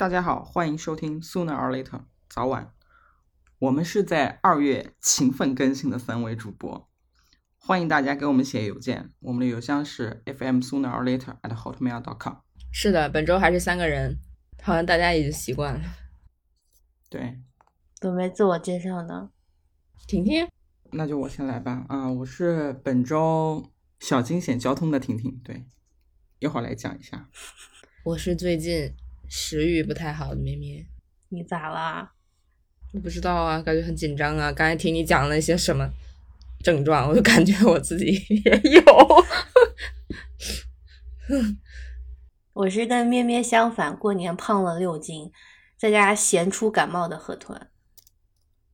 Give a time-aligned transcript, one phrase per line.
[0.00, 2.72] 大家好，欢迎收听 Sooner or Later 早晚。
[3.58, 6.88] 我们是在二月勤奋更新的三位主播，
[7.58, 12.36] 欢迎大家给我们写邮件，我们的邮箱是 fm sooner or later at hotmail dot com。
[12.72, 14.16] 是的，本周还是三个人，
[14.62, 15.82] 好像大家已经习惯了。
[17.10, 17.38] 对，
[18.00, 19.28] 都没自我介绍呢。
[20.06, 20.48] 婷婷，
[20.92, 21.84] 那就我先来吧。
[21.90, 25.38] 啊，我是本周小惊险交通的婷婷。
[25.44, 25.66] 对，
[26.38, 27.28] 一会儿来讲一下。
[28.02, 28.94] 我是最近
[29.30, 30.84] 食欲不太好的咩咩。
[31.28, 32.12] 你咋啦？
[32.92, 34.50] 我不知道啊，感觉很紧张啊。
[34.50, 35.88] 刚才听你讲了一些什么
[36.64, 38.82] 症状，我就感觉我自己也有。
[42.52, 45.30] 我是跟咩咩相反，过年胖了六斤，
[45.78, 47.68] 在家闲出感冒的河豚。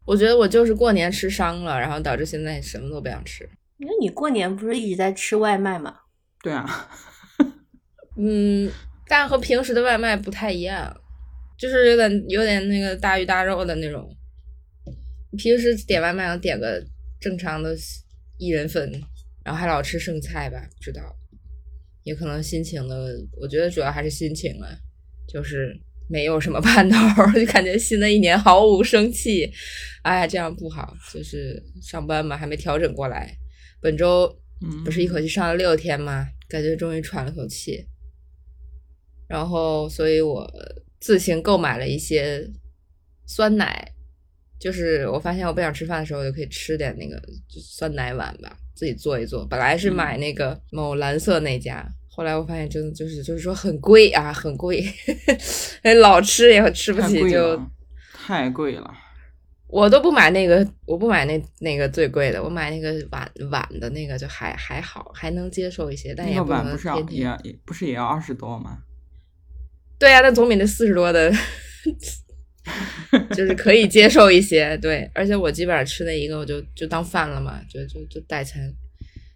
[0.07, 3.47] 我觉得我就是过年吃伤了，然后导致现在什么都不想吃。
[3.77, 5.99] 那你过年不是一直在吃外卖吗？
[6.43, 6.89] 对啊，
[8.17, 8.73] 嗯，
[9.09, 10.95] 但和平时的外卖不太一样，
[11.59, 14.09] 就是有点有点那个大鱼大肉的那种。
[15.37, 16.83] 平时点外卖能点个
[17.21, 17.77] 正常的
[18.39, 18.91] 一人份，
[19.45, 21.01] 然后还老吃剩菜吧，不知道。
[22.05, 24.79] 也可能心情的，我觉得主要还是心情了，
[25.29, 25.77] 就是
[26.09, 26.97] 没有什么盼头，
[27.35, 29.53] 就感觉新的一年毫无生气。
[30.03, 33.37] 哎呀，这样不好，就是上班嘛，还没调整过来。
[33.81, 34.33] 本周
[34.85, 36.29] 不是一口气上了六天吗？
[36.49, 37.85] 感觉终于喘了口气。
[39.29, 40.49] 然后，所以我
[41.01, 42.49] 自行购买了一些
[43.27, 43.93] 酸奶，
[44.59, 49.45] 就是我发现我不想吃饭的时候，我就可以吃点那个酸奶碗吧，自己做一做。
[49.47, 54.85] 本来是买那个某蓝色那家，后来我发现真的就是就是说很贵啊，很贵，
[55.83, 57.61] 哎，老吃也吃不起，就
[58.13, 58.95] 太贵了。
[59.69, 68.79] 我都不买那个，我不买那那个最贵的，我买那个碗碗的那个就还还好，还能接受一些，但也不能不是要也也不是也要二十多吗？
[69.99, 71.33] 对呀，那总比那四十多的，
[73.35, 74.77] 就是可以接受一些。
[74.79, 78.63] 对，而且我基本上吃那一个，我就就当饭了嘛，就就就代餐。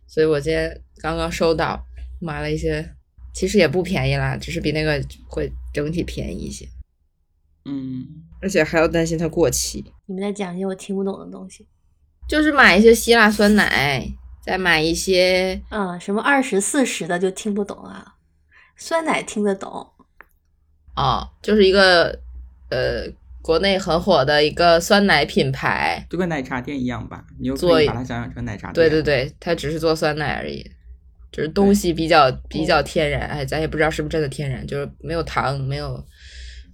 [0.06, 1.82] 所以我今天刚刚收到，
[2.20, 2.94] 买了一些，
[3.32, 6.68] 其实也不便宜啦，只是比那个会整体便宜一些。
[7.64, 8.04] 嗯，
[8.42, 9.84] 而且还要担心它过期。
[10.06, 11.66] 你们在讲一些我听不懂的东西，
[12.28, 14.04] 就是买一些希腊酸奶，
[14.44, 18.16] 再买一些，嗯，什么二十四十的就听不懂啊，
[18.76, 19.86] 酸奶听得懂。
[21.00, 22.18] 哦，就是一个
[22.68, 23.06] 呃，
[23.40, 27.24] 国内很火的一个酸奶品牌，就跟奶茶店一样吧。
[27.40, 28.74] 你又可以把它想象成奶茶店。
[28.74, 30.62] 对对对，它只是做酸奶而已，
[31.32, 33.22] 就是东西比较比较天然。
[33.22, 36.04] 哎，咱也不知道是不是真的天然，就是没有糖，没有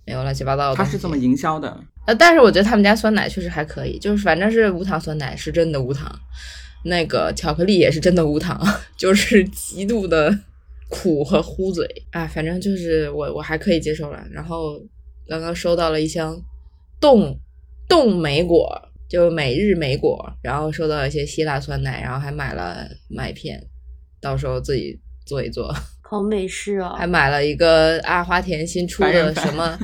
[0.04, 0.76] 没有乱七八糟的。
[0.76, 1.78] 它是这么营销的。
[2.06, 6.12] 呃，但是我觉得他们家酸奶确实还可以，就是反正是无糖酸奶，是真的无糖。
[6.84, 8.60] 那个巧克力也是真的无糖，
[8.98, 10.37] 就是极度的。
[10.89, 14.25] 苦和糊嘴啊，反正就是我我还可以接受了。
[14.31, 14.81] 然后
[15.29, 16.41] 刚刚收到了一箱
[17.01, 17.37] 冻
[17.89, 23.63] 冻莓果，就每日莓果，然后收到一些希腊酸奶，然后还买了麦片，
[24.21, 25.75] 到时候自己做一做。
[26.09, 26.95] 好美式哦！
[26.97, 29.77] 还买了一个阿华田新出的什么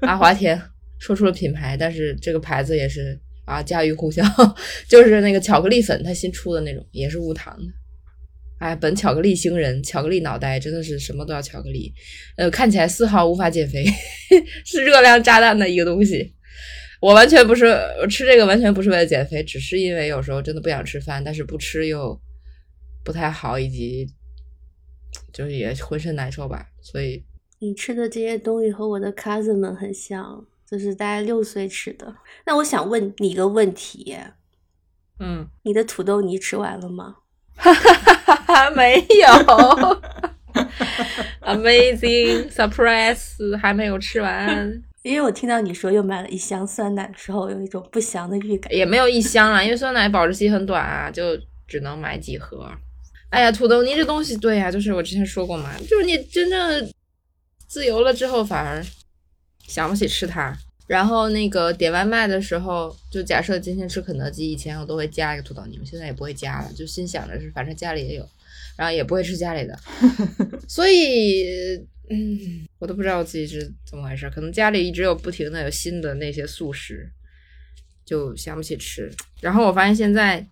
[0.00, 0.58] 阿华田，
[0.98, 4.22] 说出了品牌，但是这个牌子也是啊家喻户晓，
[4.88, 7.64] 就是那个巧克力粉，它新出的那种，也是无糖的。
[8.58, 11.92] 哎，本巧克力星人，巧克力脑袋真的是什么都要巧克力，
[12.36, 13.84] 呃，看起来丝毫无法减肥，
[14.64, 16.34] 是热量炸弹的一个东西。
[17.00, 17.66] 我完全不是，
[18.00, 22.18] 我吃这个完全不是为了减肥，只是因为有时候真的不想吃饭，但是不吃又
[23.04, 24.06] 不太好，以及
[25.32, 26.66] 就是也浑身难受吧。
[26.80, 27.22] 所以
[27.58, 32.16] 你吃的这些东西和我的 cousin 们很像，就是大概六岁吃的。
[32.46, 34.16] 那我想问你一个问题，
[35.20, 37.16] 嗯，你的土豆泥吃完了吗？
[37.56, 38.70] 哈哈哈哈哈！
[38.70, 39.26] 没有，
[41.42, 44.82] Amazing surprise，还没有吃完。
[45.02, 48.72] 因为我听到你说又买了一箱酸奶的时候，有一种不祥的预感。
[48.74, 52.68] 也没有一箱啊，因为酸奶保质期很短啊，就只能买几盒。
[53.30, 56.92] 哎呀，土豆泥这东西，对呀，就是我之前说过嘛，就是你真正
[57.66, 58.84] 自由了之后，反而
[59.66, 60.56] 想不起吃它。
[60.86, 68.28] 然后那个点外卖的时候，就假设今天吃肯德基，以前我都会加一个土豆泥，现在也不会加了，就心想着是反正家里也有，
[68.76, 69.78] 然后也不会吃家里的，
[70.68, 71.76] 所以
[72.08, 77.10] 嗯，我都不知道我自己是怎么回事，可能家里一直有不停的有新的那些速食，
[78.04, 79.10] 就想不起吃。
[79.40, 80.46] 然后我发现现在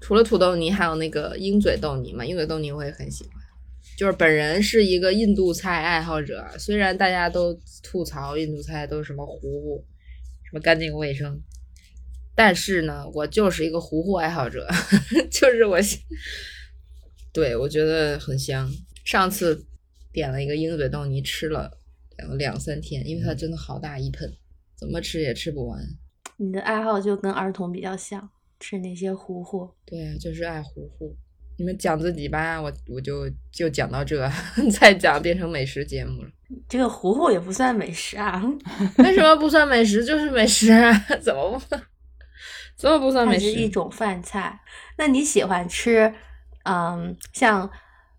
[0.00, 3.35] 除了土豆泥，还有那个鹰嘴豆泥嘛，鹰嘴豆泥我也很喜欢。
[3.96, 9.84] 就是本人是一个印度菜爱好者，虽然大家都吐槽印度菜都是什么糊糊，
[10.44, 11.40] 什么干净卫生，
[12.34, 14.68] 但是呢，我就是一个糊糊爱好者，
[15.30, 15.78] 就是我，
[17.32, 18.70] 对我觉得很香。
[19.04, 19.64] 上次
[20.12, 21.78] 点了一个鹰嘴豆泥吃了，
[22.18, 24.30] 两两三天，因为它真的好大一盆，
[24.76, 25.80] 怎么吃也吃不完。
[26.38, 28.28] 你的爱好就跟儿童比较像，
[28.60, 29.70] 吃那些糊糊。
[29.86, 31.16] 对啊，就是爱糊糊。
[31.58, 34.30] 你们讲自己吧，我我就就讲到这，
[34.78, 36.28] 再讲变成美食节目了。
[36.68, 38.42] 这个糊糊也不算美食啊，
[38.98, 40.04] 为什么不算美食？
[40.04, 41.76] 就是美食啊， 怎么不？
[42.76, 43.52] 怎么不算美食？
[43.52, 44.60] 是一种饭菜。
[44.98, 46.12] 那你喜欢吃，
[46.64, 47.68] 嗯，像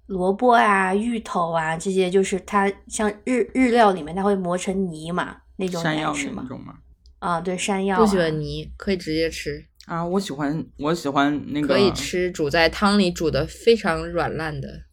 [0.08, 6.42] 萝卜啊、芋头啊这些，就是它像日日料里面它会磨成泥嘛，那种山药你爱吃吗？
[6.44, 6.74] 那种吗？
[7.20, 8.00] 啊，对，山药、啊。
[8.00, 14.84] 不喜欢泥，可以直接吃，啊，我喜欢，我喜欢那个，可以吃煮在汤里煮的非常软烂的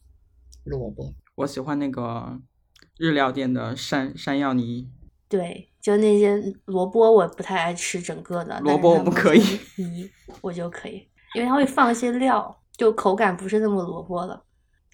[0.62, 1.12] 萝卜。
[1.34, 2.38] 我喜欢那个
[2.96, 4.88] 日料店的山山药泥，
[5.28, 9.42] 对，就那些萝卜我不太爱吃整个的，萝卜我不可以
[9.76, 10.08] 泥
[10.40, 14.44] 我就可以，因为它会放一些料，就口感不是那么萝卜了，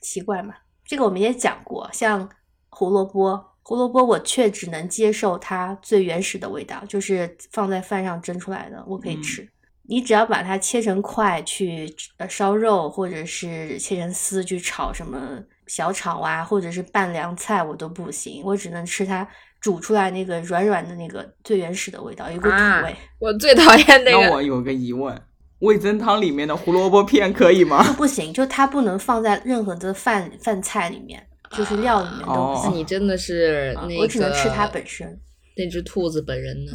[0.00, 0.54] 奇怪嘛。
[0.82, 2.26] 这个我们也讲过，像
[2.70, 9.46] 胡萝卜，胡萝卜我却只能接受它最原始的味道，就是放在饭上蒸出来的，我可以嗯吃。
[9.90, 15.18] 你只要把它切成块去呃烧肉，或者是切成丝去炒什么
[15.66, 19.28] 小炒啊，或者是拌凉菜，我都不行，我只能吃它
[19.60, 22.94] 煮出来那个软软的那个最原始的味道，有一股土啊味。
[23.18, 25.20] 我最讨厌那个，那我有个疑问，
[25.58, 27.82] 味增汤里面的胡萝卜片可以吗？
[27.94, 31.20] 不行，就它不能放在任何的饭饭菜里面，
[31.50, 32.70] 就是料里面都不哦行。
[32.70, 35.20] 那你真的是那个，啊我只能吃它本身。
[35.56, 36.72] 那只兔子本人呢？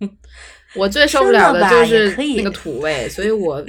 [0.76, 3.64] 我最受不了的就是那个土味，所以我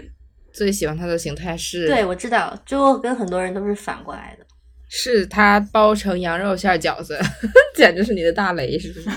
[0.53, 4.45] 最喜欢它的形态是，对，我知道，就我跟很多人都是反过来的。
[4.89, 7.19] 是它包成羊肉馅儿饺子，
[7.75, 9.09] 简直是你的大雷，是不是？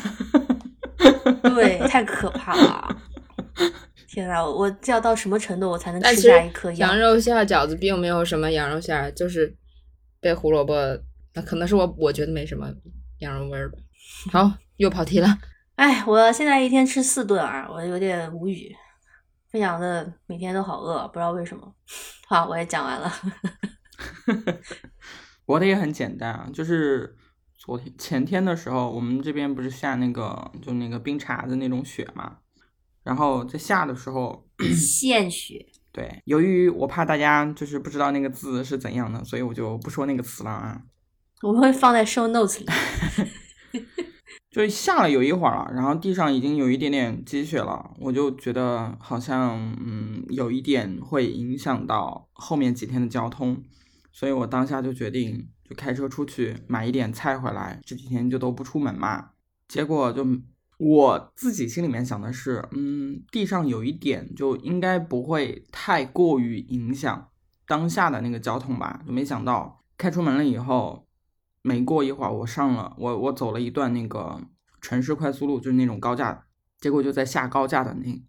[1.55, 2.97] 对，太可怕了！
[4.09, 6.99] 天呐，我我这要到什么程度我才能吃下一颗羊？
[6.99, 9.55] 肉馅儿饺子并没有什么羊肉馅儿，就是
[10.21, 10.75] 被胡萝卜，
[11.35, 12.69] 那可能是我我觉得没什么
[13.21, 13.79] 羊肉味儿吧。
[14.33, 15.39] 好，又跑题了。
[15.81, 18.77] 哎，我现在一天吃四顿啊，我有点无语，
[19.51, 21.75] 非常的每天都好饿，不知道为什么。
[22.29, 23.11] 好，我也讲完了。
[25.47, 27.17] 我的也很简单啊，就是
[27.57, 32.37] 昨天前天的时候，我们这边不是下那个就那个冰碴子那种雪嘛，
[33.03, 40.83] 然后在下的时候，献血， 对，由于我怕大家就是不知道那个字是怎样的，所以我就不说那个词了啊。
[41.41, 42.67] 我们会放在 show notes 里。
[44.51, 53.63] 就下了有一会儿了，然后地上已经有一点点积雪了，我就觉得好像嗯有一点会影响到后面几天的交通，
[54.11, 59.31] 所以我当下就决定就开车出去买一点菜回来，这几天就都不出门嘛。
[59.69, 60.27] 结果就
[60.79, 67.29] 我自己心里面想的是，嗯，地上有一点就应该不会太过于影响
[67.69, 71.07] 当下的那个交通吧，就没想到开出门了以后。
[71.63, 74.41] 没过一会儿，我上了我我走了一段那个
[74.81, 76.47] 城市快速路，就是那种高架，
[76.79, 78.23] 结果就在下高架的那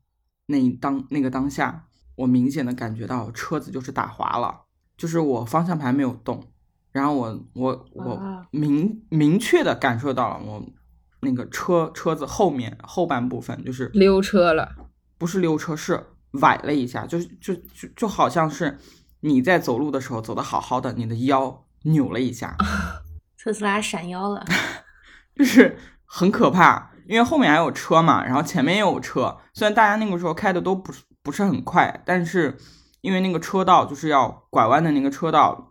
[0.48, 4.63] 那一当那个当下，我明显的感觉到车子就是打滑了，
[4.98, 6.51] 就是我方向盘没有动，
[6.92, 10.66] 然后我我我啊明明确的感受到了我
[11.22, 14.75] 那个车车子后面后半部分就是溜车了，
[15.18, 18.78] 不是溜车，是崴了一下，就是就就就好像是
[19.22, 22.57] 你在走路的时候走的好好的，你的腰扭了一下。
[23.41, 24.45] 特斯拉闪腰了，
[25.35, 29.35] 就是很可怕，因为后面还有车嘛，然后前面也有车。
[29.54, 32.56] 虽然大家那个时候开的都不是不是很快，但是
[33.01, 35.68] 因为那个车道就是要拐弯的那个车道，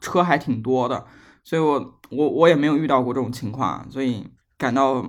[0.00, 1.06] 车还挺多的，
[1.44, 5.08] 所以我我我也没有遇到过这种情况，所以感到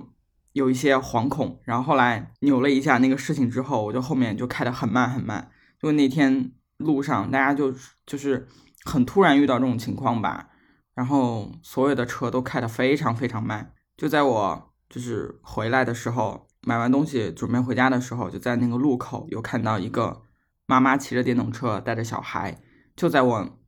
[0.52, 1.60] 有一些惶恐。
[1.64, 5.50] 然后后来扭了一下那个事情之后，我就后面就开得很慢很慢，
[5.82, 7.74] 就那天路上大家就
[8.06, 8.46] 就是
[8.84, 10.50] 很突然遇到这种情况吧。
[10.94, 20.22] 然后所有的车都开得非常非常慢，就在我就是回来的时候，买完东西准备回家的时候，就在那个路口有看到一个
[20.66, 22.60] 妈妈骑着电动车带着小孩，
[22.94, 23.58] 就在我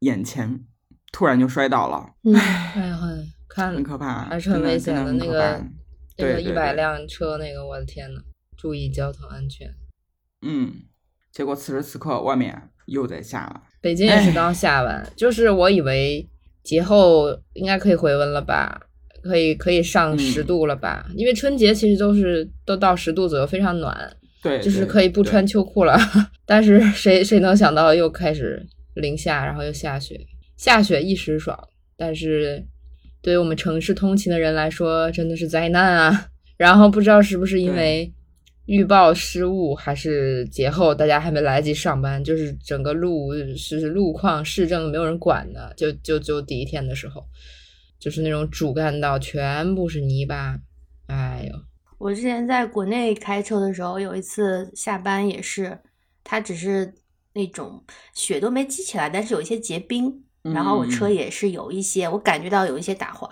[0.00, 0.64] 眼前，
[1.12, 2.34] 突然就摔倒了，嗯，
[2.74, 5.64] 哎呀，很看很可怕，还是很危险真的那个
[6.16, 8.20] 那个一百辆车那个，我的天呐，
[8.56, 9.68] 注意交通安全。
[10.42, 10.72] 嗯，
[11.30, 16.26] 结果此时此刻外面又在下了，北京也是刚下完，就是我以为
[16.62, 18.80] 节后应该可以回温了吧，
[19.22, 21.08] 可以可以上嗯十度了吧？
[21.16, 25.98] 因为春节其实都是都到十度左右，非常暖，对，就是可以不穿秋裤了。
[26.46, 28.64] 但是谁谁能想到又开始
[28.94, 30.20] 零下，然后又下雪，
[30.56, 31.58] 下雪一时爽，
[31.96, 32.64] 但是
[33.22, 36.26] 对于我们城市通勤的人来说，真的是灾难啊！
[36.56, 38.12] 然后不知道是不是因为
[38.70, 47.26] 预报失误，还是节后大家还没来得及上班，就是整个路是路况市政没有人管的，就就就第一天的时候，
[47.98, 50.56] 就是那种主干道全部是泥巴，
[51.08, 51.58] 哎呦，
[51.98, 55.76] 我之前在国内开车的时候，有一次下班也是，
[56.22, 56.94] 它只是
[57.32, 57.84] 那种
[58.14, 61.14] 雪都没积起来，但是有一些结冰，然后我车嗯。
[61.16, 63.28] 也是有一些，我感觉到有一些打滑，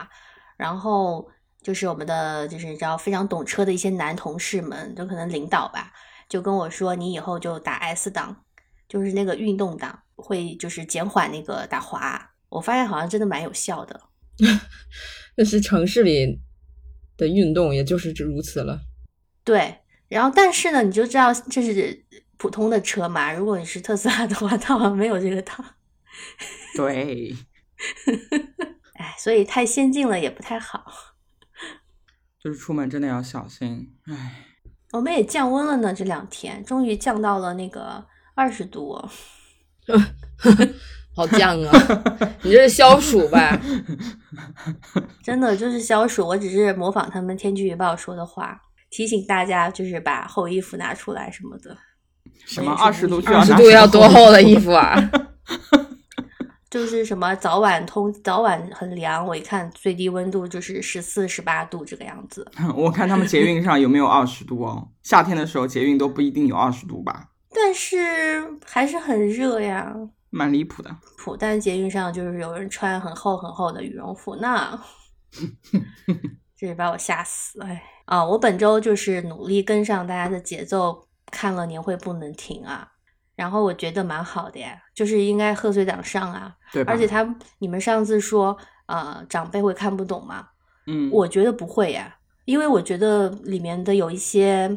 [0.57, 1.29] 然后
[1.69, 5.93] 就是我们的就是你知道非常懂车的一些男同事们，就可能领导吧，
[6.27, 8.35] 就跟我说，你以后就打 S 档，
[8.89, 12.31] 就是那个运动档，会就是减缓那个打滑。
[12.49, 14.01] 我发现好像真的蛮有效的。
[15.37, 16.41] 那是城市里
[17.19, 18.81] 的运动，也就是如此了。
[19.45, 22.03] 对，然后但是呢，你就知道这是
[22.39, 23.31] 普通的车嘛。
[23.31, 25.63] 如果你是特斯拉的话，它好像没有这个档，
[26.75, 27.37] 对，
[28.97, 31.18] 哎，所以太先进了也不太好。
[32.43, 33.95] 就是出门真的要小心。
[34.07, 34.45] 唉，
[34.93, 38.05] 我们也降温了呢，这两天终于降到了那个
[38.35, 39.11] 二十度哦。
[41.17, 41.73] 好降啊！
[42.43, 43.61] 你这是消暑吧？
[45.21, 46.25] 真的就是消暑。
[46.25, 51.77] 我只是模仿他们天气预报说的话，提醒大家就是把厚衣服拿出来什么的。
[52.47, 55.11] 什么二十度二十度要多厚的衣服啊？
[56.71, 62.47] 就是什么早晚通早晚很凉，我一看最低温度就是十四、十八度这个样子。
[62.77, 64.89] 我看他们捷运上有没有二十度哦？
[65.03, 69.95] 夏天的时候捷运都不一定有二十度吧，但是还是很热呀。
[70.31, 70.95] 蛮离谱的。
[71.17, 74.79] 普但捷运上就是有人穿很厚很厚的羽绒服呢，
[76.55, 77.63] 这是把我吓死！
[77.63, 82.93] 哎啊，我本周就是努力跟上大家的节奏，看了年会不能停啊，
[83.37, 86.83] 然后我觉得蛮好的呀，就是应该贺岁档上啊，对？
[86.83, 90.49] 而且他你们上次说呃长辈会看不懂吗？
[90.89, 94.77] 嗯，我觉得不会呀，因为我觉得里面的有一些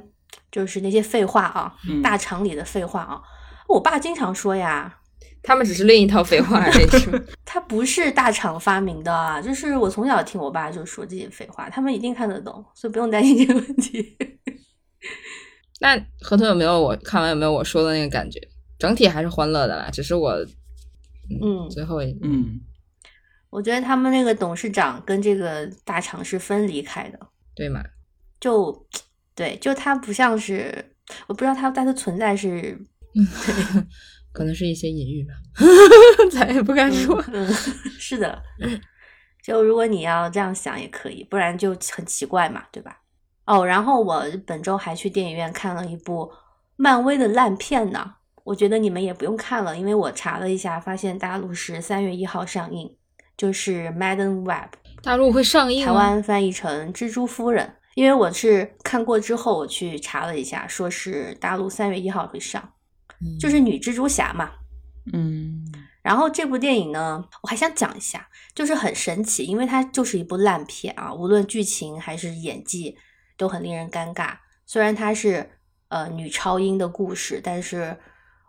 [0.52, 3.20] 就是那些废话啊，嗯大厂里的废话啊，
[3.68, 5.00] 我爸经常说呀，
[5.42, 6.88] 他们只是另一套废话而已。
[7.00, 14.16] 是吧它 不是大厂发明的啊，就是我从小听我爸就说这些废话，他们一定看得懂，所以不用担心这个问题。
[15.82, 18.40] 那合同有没有我看完有没有我说的那个感觉？
[18.82, 20.32] 整体还是欢乐的啦，只是我，
[21.42, 22.60] 嗯最后一嗯，
[23.52, 27.20] 我觉得他们那个董事长跟这个大厂是分离开的，
[27.54, 27.84] 对吗？
[28.40, 28.88] 就
[29.36, 30.94] 对，就他不像是，
[31.28, 32.76] 我不知道他它的存在是
[34.34, 35.34] 可能是一些隐喻吧，
[36.32, 37.24] 咱也不敢说。
[37.32, 37.48] 嗯，
[38.00, 38.42] 是的，
[39.44, 42.98] 就如果你要这样想也可以，不然就很奇怪嘛，对吧？
[43.46, 46.32] 哦，然后我本周还去电影院看了一部
[46.78, 48.16] 漫威的烂片呢，
[48.52, 52.98] 我觉得你们也不用看了，因为我查了一下，发现大陆是三月一号上映，
[53.38, 55.94] 就是《Madam Web》，大陆会上映台？
[55.94, 57.76] 湾翻译成蜘蛛夫人。
[57.96, 62.74] 因为我是看过之后，我去查了一下，说是大陆三月一号会上，
[63.22, 64.52] 嗯就是女蜘蛛侠嘛。
[65.14, 65.64] 嗯，
[66.02, 72.98] 然后这部电影呢，我还想讲一下，就是很神奇，因为它就是一部烂片啊，无论剧情还是演技
[73.38, 74.34] 都很令人尴尬。
[74.66, 75.52] 虽然它是
[75.88, 77.98] 呃女超英的故事，但是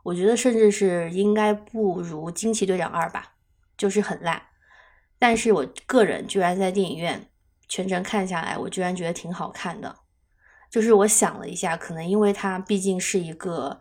[0.03, 3.35] 我觉得甚至是应该不如《惊奇队长二》吧，
[3.77, 4.43] 就是很烂。
[5.19, 7.29] 但是我个人居然在电影院
[7.69, 9.95] 全程看下来，我居然觉得挺好看的。
[10.69, 13.81] 就是我想了一下，可能因为它毕竟是一个，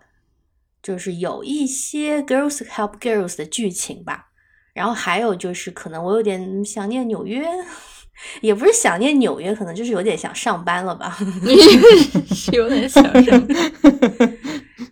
[0.83, 4.27] 就是有一些 girls help girls 的剧情吧。
[4.73, 7.45] 然后还有就是，可能我有点想念纽约，
[8.41, 11.17] 也不是想念纽约，可能就是有点想上班了吧。
[12.35, 13.71] 是有点想上班。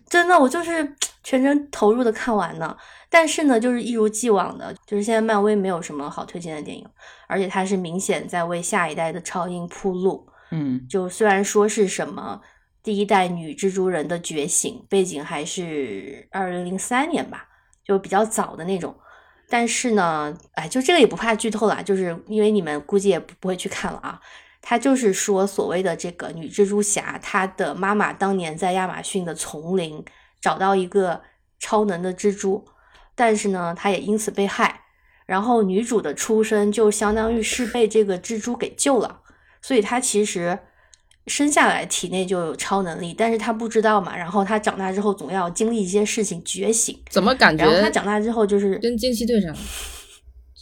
[0.08, 2.76] 真的，我就是 全程投入的看完呢。
[3.08, 6.86] 但是呢，就是一如既往的，就是现在漫威没有什么好推荐的电影，
[7.26, 10.26] 而且它是明显在为下一代的超英铺路。
[10.52, 12.40] 嗯，就虽然说是什么
[12.82, 17.48] 第一代女蜘蛛人的觉醒，背景还是二零零三年吧，
[17.84, 18.94] 就比较早的那种。
[19.48, 24.20] 但是呢，哎，就这个也不怕剧透了，就是因为你们估计也不不会去看了啊。
[24.62, 30.04] 他就是说，所谓的这个女蜘蛛侠，她的妈妈当年在亚马逊的丛林
[30.40, 31.22] 找到一个
[31.58, 32.64] 超能的蜘蛛，
[33.14, 34.82] 但是呢，她也因此被害。
[35.26, 39.20] 然后女主的出生就相当于是被这个蜘蛛给救了，
[39.62, 40.58] 所以她其实
[41.26, 44.16] 生下来体内就有超能力，但是她不知道嘛。
[44.16, 49.54] 然后她长大之后总要经历一些事情觉醒，怎么感觉然后她长大之后就是跟惊奇队长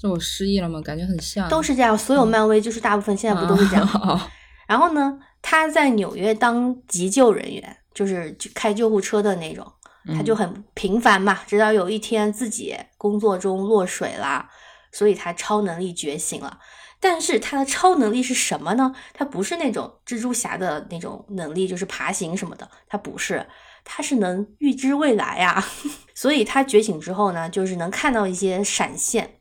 [0.00, 0.80] 是我失忆了吗？
[0.80, 3.84] 感觉很像，都是这样，所有漫威就是大部分现在不都是这样。
[4.02, 4.20] 哦
[4.68, 9.66] 然后呢，他在纽约当急救人员，就是开救护车的那种，
[10.14, 11.40] 他就很平凡嘛。
[11.46, 14.46] 直到有一天自己工作中落水啦，
[14.92, 16.58] 所以他超能力觉醒了。
[17.00, 18.94] 但是他的超能力是什么呢？
[19.14, 23.46] 他不是那种蜘蛛侠的那种能力，就是爬行什么的，他不是，
[23.84, 25.64] 他是能预知未来呀、
[26.14, 29.37] 所以他觉醒之后呢，就是能看到一些闪现。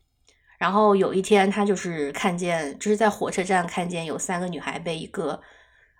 [0.58, 5.40] 然后有一天，他就是看见，就是在火车站看见有三个女孩被一个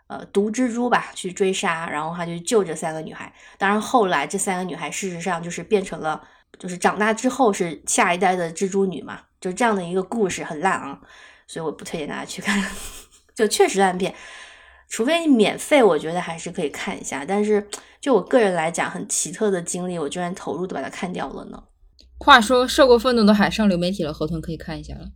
[0.09, 3.33] 呃毒蜘蛛吧去追杀，然后他就救这三个女孩。
[3.57, 6.21] 当然后来这三个女孩事实上就是变成了，
[6.59, 11.01] 就是长大之后是下一代的蜘蛛女嘛，就这样的一个故事，很烂啊，
[11.47, 12.61] 所以我不推荐大家去看，
[13.35, 14.15] 就确实烂片。
[14.89, 17.23] 除非你免费，我觉得还是可以看一下。
[17.23, 17.69] 但是
[18.01, 21.63] 就我个人来讲，很奇特的经历，我居然投入的把它看掉了呢。
[22.19, 25.11] 话说，受过愤怒的海上流媒体了，河豚可以看一下了。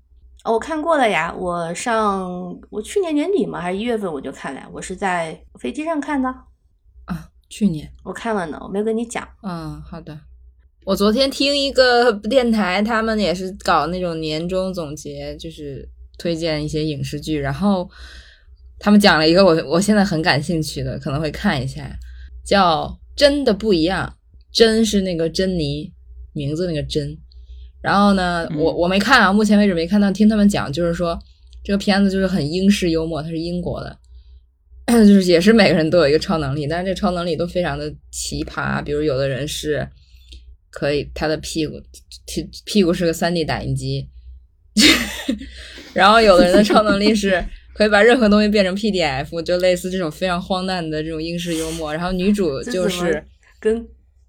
[0.44, 6.28] 哦，我看过了呀，我上我去年年底嘛，还是一月份我就看了，我是在飞机上看的。
[7.06, 9.26] 啊，去年我看了呢，我没有跟你讲。
[9.42, 10.18] 嗯，好的。
[10.84, 17.90] 我昨天听一个电台，他们也是搞那种年终总结，就是推荐一些影视剧，然后。
[18.84, 21.88] 他们讲了一个我我现在很感兴趣的，可能会看一下，
[22.44, 24.08] 叫《真的不一样》，
[24.52, 25.92] 真是那个珍妮
[26.32, 27.16] 名字那个真。
[27.82, 30.10] 然后呢，我我没看啊，目前为止没看到。
[30.10, 31.18] 听他们讲，就是说
[31.64, 33.98] 这个片子就是很英式幽默，它是英国的，
[34.86, 38.82] 就是也是每个人都有一个超能力，但是这超能力都非常的奇葩。
[38.82, 39.88] 比如有的人是
[40.70, 41.74] 可以他的屁股
[42.26, 44.08] 屁屁股是个三 D 打印机，
[45.92, 47.44] 然后有的人的超能力是。
[47.74, 51.90] 可以把任何东西变成 PDF，就类似这种非常荒诞的这种英式幽默。
[51.90, 53.24] 然后女主就是
[53.58, 53.82] 跟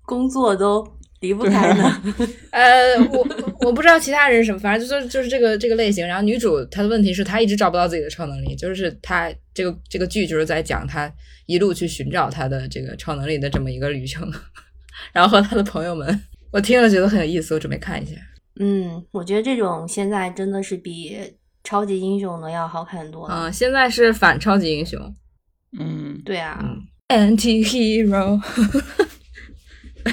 [0.03, 0.81] 工作都
[1.24, 2.01] 离不开呢。
[2.51, 3.27] 呃，我
[3.62, 6.06] 我不知道其他人什么，反正就是就是这个这个类型。
[6.06, 11.12] 然后女主她的问题是她一直找不到自己的超能力，就是她这个这个剧就是在讲她
[11.48, 14.32] 一路去寻找她的这个超能力的这么一个旅程。
[15.12, 18.13] 然后和她的朋友们，我听了觉得很有意思，我准备看一下。
[18.60, 21.18] 嗯，我觉得这种现在真的是比。
[21.65, 25.00] 超级英雄呢要好看很多嗯，现在是反超级英雄。
[25.80, 26.62] 嗯，对啊
[27.08, 28.38] ，anti hero。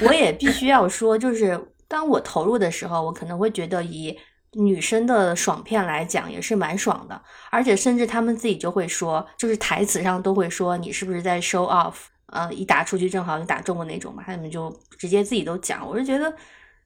[0.05, 4.17] 我也必须要说，就是当我投入的时候，我可能会觉得以
[4.53, 7.21] 女生的爽片来讲，也是蛮爽的。
[7.49, 11.93] 而且甚至他们自己就会说，就是台词上都会说你是不是在 show off？
[12.27, 15.87] 呃，一打出去正好就打中的那种嘛，他们就直接自己都讲。
[15.87, 16.33] 我是觉得，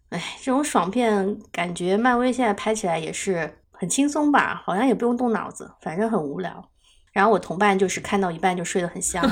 [0.09, 3.59] 哎，这种爽片感觉漫威现在拍起来也是。
[3.77, 6.65] 很轻松吧，好像也不用动脑子，反正很无聊。
[7.15, 9.23] 然后我同伴就是看到一半就睡得很香。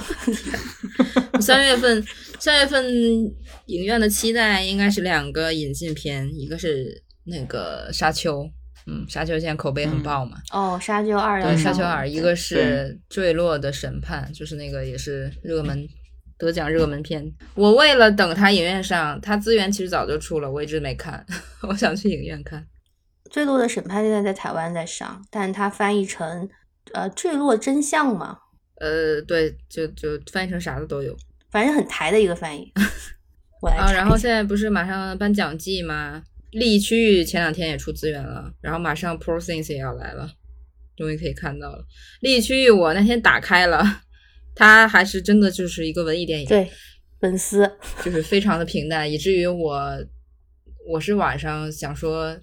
[1.41, 2.01] 三月份，
[2.39, 2.81] 三月份
[3.65, 8.43] 影院的期待应该是两个引进片，一个是那个《沙丘》，
[8.87, 10.37] 嗯，《沙丘》现在口碑很爆嘛。
[10.53, 15.85] 哦，《沙丘二》对，《沙丘二》，一个是《坠落的审判》，就是那个也是热门
[16.37, 17.29] 得奖热门片。
[17.53, 21.25] 我为了等它影院上，它资源其实早就出了，我一直没看，
[21.67, 22.65] 我想去影院看。
[23.29, 26.47] 坠落的审判现在在台湾在上，但它翻译成
[26.91, 28.39] 呃坠落真相嘛？
[28.75, 31.15] 呃，对，就就翻译成啥的都有，
[31.49, 32.69] 反正很台的一个翻译。
[33.61, 36.21] 我来啊，然后现在不是马上颁奖季吗？
[36.51, 40.29] 利益区域前两天也出资源了，然后马上 Pro Things 也要来了，
[40.97, 41.85] 终于可以看到了。
[42.19, 44.01] 利益区域我那天打开了，
[44.53, 46.69] 它还是真的就是一个文艺电影，对，
[47.21, 47.71] 粉丝
[48.03, 50.05] 就是非常的平淡，以至于我
[50.85, 52.37] 我是晚上想说。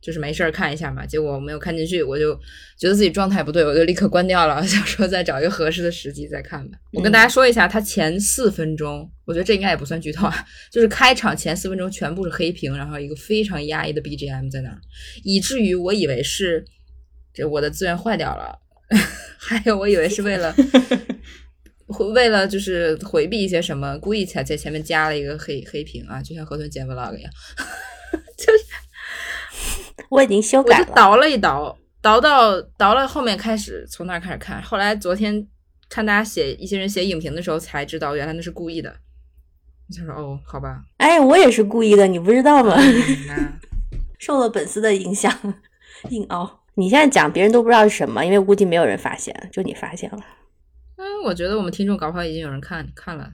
[0.00, 2.34] 就是没事儿看一下嘛，结果我没有看进去，我就
[2.78, 6.78] 觉得自己状态不对，我就立刻关掉了， 想说再找一个合适的时机再看吧。
[6.92, 10.34] 我跟大家说一下，它前四分钟，我觉得这应该也不算剧透啊，
[10.72, 14.78] 就是开场前四分钟全部是黑屏，然后一个非常压抑的 BGM 在那儿，
[15.22, 16.64] 以至于我以为是
[17.34, 18.58] 这我的资源坏掉了，
[19.38, 20.54] 还有我以为是为了
[22.14, 27.69] 为了就是回避一些什么，故意才在前面加了一个黑黑屏啊，就像河豚剪 vlog 一样，就是。
[30.10, 35.46] 我已经修改了，我就倒了一倒，倒到倒了后面开始从那儿开始看，后来昨天
[35.88, 38.92] 看大家写一些人写影评的时候才知道，原来那是故意的。
[39.88, 40.82] 我就说哦，好吧。
[40.98, 42.76] 哎，我也是故意的，你不知道吗？
[44.18, 45.32] 受了粉丝的影响，
[46.10, 46.60] 硬凹。
[46.74, 50.18] 你现在讲别人都不知道是什么，因为估计没有人发现，就你发现了。
[50.96, 53.30] 嗯，我觉得我们听众搞不好已经有人看看了，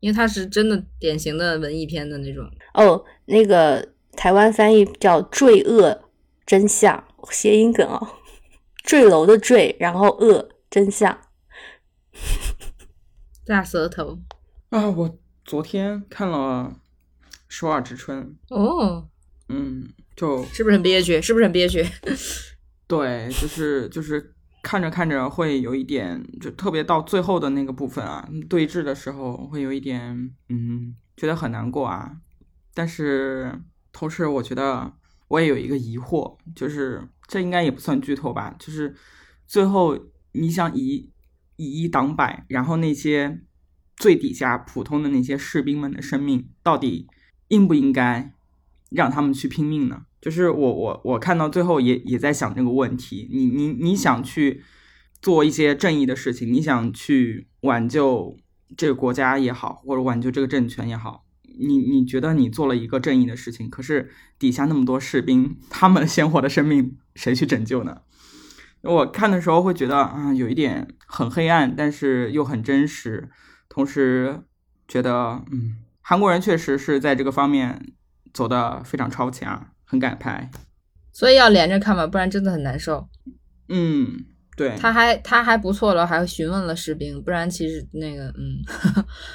[0.00, 2.44] 因为它是真的典型的文艺片的那种。
[2.74, 3.86] 哦，那个。
[4.20, 6.10] 台湾翻译叫“坠恶
[6.44, 7.02] 真相”，
[7.32, 8.06] 谐音梗哦，
[8.84, 11.18] 坠楼的坠，然后恶真相，
[13.46, 14.18] 大舌头
[14.68, 14.90] 啊！
[14.90, 16.76] 我昨天看了
[17.48, 19.08] 《首尔之春》哦，
[19.48, 21.22] 嗯，就是不是很憋屈？
[21.22, 21.82] 是不是很憋屈？
[22.86, 32.16] 对，就是就是看着看着会有一点，就特别到最后的那个部分啊，对峙的时候会有一点，嗯，觉得很难过啊，
[32.74, 33.58] 但是。
[33.92, 34.92] 同时，我觉得
[35.28, 38.54] 我也有一个疑惑，就是这应该也不算剧透吧？
[38.58, 38.94] 就是
[39.46, 39.98] 最后
[40.32, 41.10] 你想以
[41.56, 43.40] 以一挡百，然后那些
[43.96, 47.06] 最底下普通的那些士兵们的生命，到底
[47.48, 48.32] 应不应该
[48.90, 50.02] 让他们去拼命呢？
[50.20, 54.62] 就是我我我看到最后也也在想这个问题，你你你想去
[55.22, 58.36] 做一些正义的事情，你想去挽救
[58.76, 61.24] 这个国家也好，或者挽救这个政权也好，
[61.58, 68.02] 你你觉得你做了一个正义的事情，可是底下那么多士兵，他们鲜活的生命谁去拯救呢？
[68.82, 73.28] 我看的时候会觉得啊，有一点很黑暗，但是又很真实，
[73.68, 74.42] 同时
[74.86, 77.92] 觉得嗯，韩国人确实是在这个方面
[78.32, 79.68] 走的非常超前啊。
[79.90, 80.48] 很敢拍，
[81.12, 83.08] 所以要连着看嘛，不然真的很难受。
[83.68, 84.24] 嗯，
[84.56, 88.62] 对，他还他还不错了，还询问了士兵，不然其实那个嗯，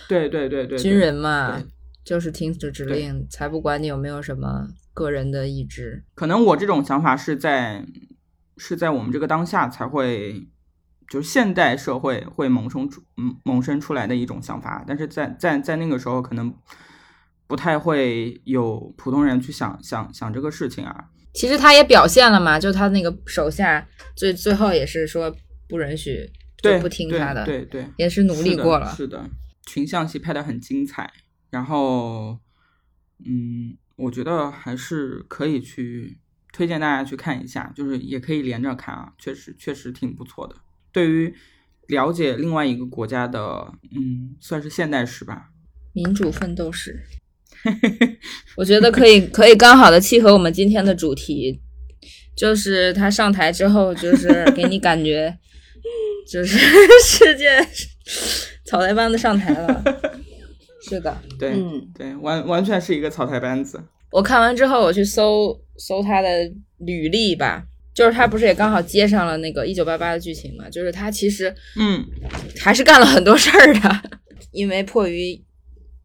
[0.08, 1.62] 对对对对， 军人嘛，
[2.06, 6.06] 就是听指指令，才不管你有没有什么个人的意志。
[6.14, 7.86] 可能我这种想法是在
[8.56, 10.48] 是在我们这个当下才会，
[11.10, 16.54] 就是现代社会会萌生出嗯萌生出来的一种想法，但是在在在那个时候可能。
[17.48, 21.06] 不太会有普通人去想想想这个事情啊。
[21.32, 25.32] 其实他也表现了嘛，就他那个手下最最后也是说
[25.70, 26.28] 不允许，
[26.64, 28.92] 对，不听他的，对对，也是努力过了。
[28.96, 29.30] 是的，
[29.68, 31.08] 群像戏拍的很精彩，
[31.56, 32.38] 然后
[33.26, 36.18] 嗯，我觉得还是可以去
[36.52, 40.56] 推荐大家去看一下，就是也可以连着看啊，确实确实挺不错的。
[40.92, 41.34] 对于
[41.88, 43.40] 了解另外一个国家的，
[43.96, 45.52] 嗯，算是现代史吧，
[45.94, 47.00] 民主奋斗史。
[48.58, 51.62] 我觉得可以，可以刚好的契合我们今天的主题，
[52.36, 55.38] 就是他上台之后，就是给你感觉，
[56.30, 56.58] 就是
[57.02, 57.66] 世界
[58.66, 60.22] 草台班子上台了。
[60.90, 61.56] 是的，对，
[61.94, 63.84] 对，完完全是一个草台班子。
[64.12, 66.30] 我看完之后，我去搜搜他的
[66.80, 70.70] 履历吧，就是他不是也刚好接上了那个一九八八的剧情嘛？
[70.70, 72.06] 就是他其实，嗯，
[72.60, 74.02] 还是干了很多事儿的，
[74.52, 75.44] 因为迫于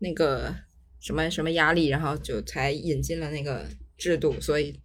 [0.01, 0.55] 那个。
[1.03, 3.64] 什么什么压力，然后就才引进了那个
[3.97, 4.79] 制度，所以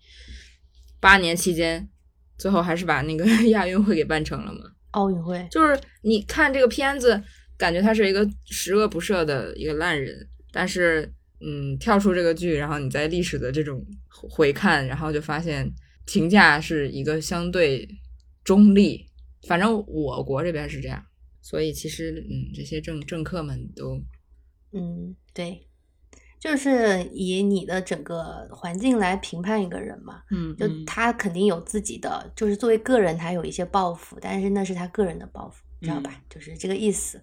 [1.01, 1.89] 八年期间，
[2.37, 4.59] 最后还是把那个 亚运会给办成了嘛？
[4.91, 7.21] 奥运会就是你看这个片子，
[7.57, 15.69] 感觉他是一个十恶不赦的一个烂人，但是嗯，跳出这个剧，然后你在历史的这种回看，然后就发现
[16.05, 17.87] 评价是一个相对
[18.43, 19.05] 中立，
[19.47, 21.03] 反正我国这边是这样，
[21.41, 24.01] 所以其实嗯，这些政政客们都
[24.71, 25.61] 嗯对。
[26.37, 36.21] 就是以你的整个环境来评判一个人嘛，嗯，就他肯定有自己的，就是作为个人他有一些抱负，但是那是他个人的抱负，知道吧？
[36.29, 37.19] 就是这个意思。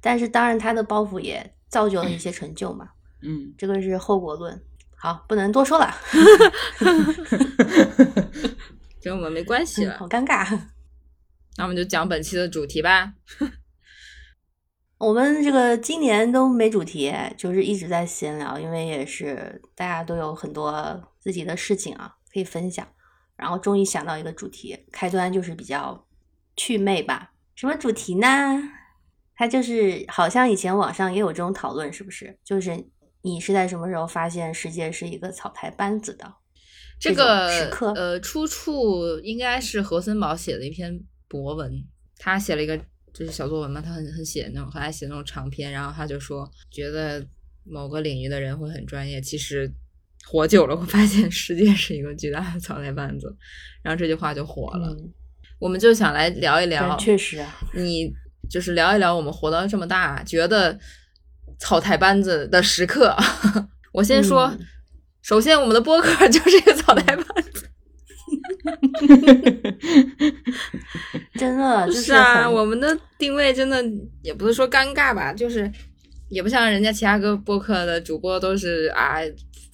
[0.00, 2.88] 但是当然他的包袱也造就了一些成就嘛，
[3.22, 4.60] 嗯，这个是后果论。
[4.98, 5.94] 好，不能多说了，
[9.02, 10.58] 跟我们没关系了，好尴尬。
[11.58, 13.12] 那我们就讲本期的主题吧。
[14.98, 22.88] 我们这个今年都没主题，就是一直在闲聊，因为也是大家都有很多自己的事情啊可以分享，
[23.36, 26.06] 然后终于想到一个主题，开端就是比较
[26.56, 27.32] 趣味吧。
[27.54, 28.62] 什么主题呢？
[29.36, 32.36] 它就是好像以前网上也有这种讨论，是不是？
[32.44, 32.76] 就是
[33.22, 36.32] 你是在什么时候发现世界是一个草台班子的？
[36.98, 41.84] 这个呃，出处应该是何森堡写的一篇博文，
[42.18, 42.80] 他写了一个。
[43.18, 45.72] 就是小作文嘛，他很很写那种，很爱写那种长篇。
[45.72, 47.26] 然后他就说，觉得
[47.64, 49.72] 某个领域的人会很专业，其实
[50.26, 53.34] 活久了会发现世界是一个巨大的草台班子。
[53.82, 54.94] 然后这句话就火了。
[55.58, 58.12] 我们就想来聊一聊，确实啊，你
[58.48, 60.78] 就是聊一聊我们活到这么大，觉得
[61.58, 63.16] 草台班子的时刻。
[63.92, 64.52] 我先说，
[65.22, 67.66] 首先我们的播客就是一个草台班子。
[71.34, 73.82] 真的 是啊，我们的定位真的
[74.22, 75.70] 也不是说尴尬吧，就是
[76.28, 79.18] 也不像人家其他个播客的主播都是啊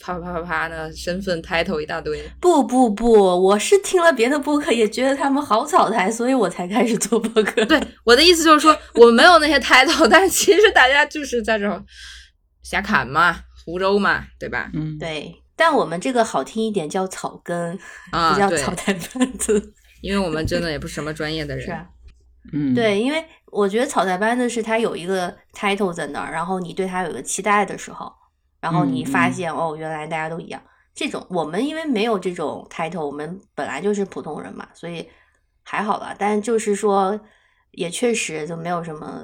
[0.02, 2.20] 啪啪啪啪啪的身份 title 一大堆。
[2.40, 7.64] 不不不，我是听了别的播客也觉得他们好草台，所以我才开始做播客。
[7.64, 11.84] 对，我的意思就是说，我们没有那些 title，但是其实大家就是在这
[12.64, 14.68] 瞎侃嘛，湖州嘛，对吧？
[14.74, 15.32] 嗯，对。
[15.54, 17.78] 但我们这个好听一点叫草根，
[18.10, 21.64] 不叫草台班子， 因为我们真的也不是什么专业的人。
[21.64, 21.86] 是啊，
[22.52, 28.10] 嗯，对，因为我觉得草台班子是他有一个 title 在那儿，然后你对他有个期待的时候，
[28.62, 30.62] 然后你发现哦，原来大家都一样。
[30.94, 35.06] 这种我们因为没有这种 title，我们本来就是普通人嘛，所以
[35.62, 36.14] 还好吧。
[36.18, 37.20] 但就是说，
[37.72, 39.22] 也确实就没有什么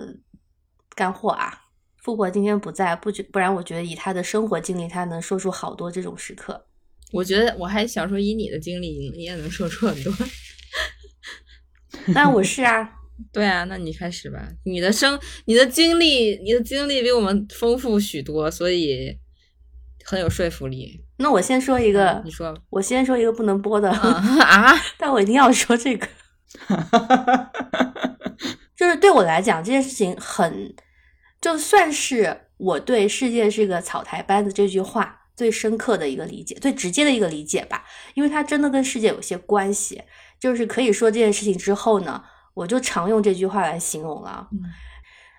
[0.95, 1.63] 干货啊。
[2.03, 6.67] 富婆今天不在，不觉不然，我觉得以他的生活经历，他能说出好多这种时刻。
[7.13, 10.13] 我觉得我还想说，以你的经历，你也能说出很多。
[12.15, 12.91] 那我是啊，
[13.33, 14.49] 对啊，那你开始吧。
[14.65, 19.19] 你的生，你的经历，你的经历比我们丰富许多，所以
[20.09, 21.05] 很有说服力。
[21.19, 22.59] 那我先说一个，你说吧。
[22.71, 26.09] 我先说一个不能播的， 嗯啊，但我一定要说这个，
[28.75, 30.75] 就是对我来讲，这件事情很，
[31.43, 40.03] 就算是我对“世界是个草台班子”这句话最深刻的一个理解，最直接的一个理解吧，因为它真的跟世界有些关系。
[40.41, 42.23] 就是可以说这件事情之后呢，
[42.55, 44.49] 我就常用这句话来形容了。
[44.53, 44.61] 嗯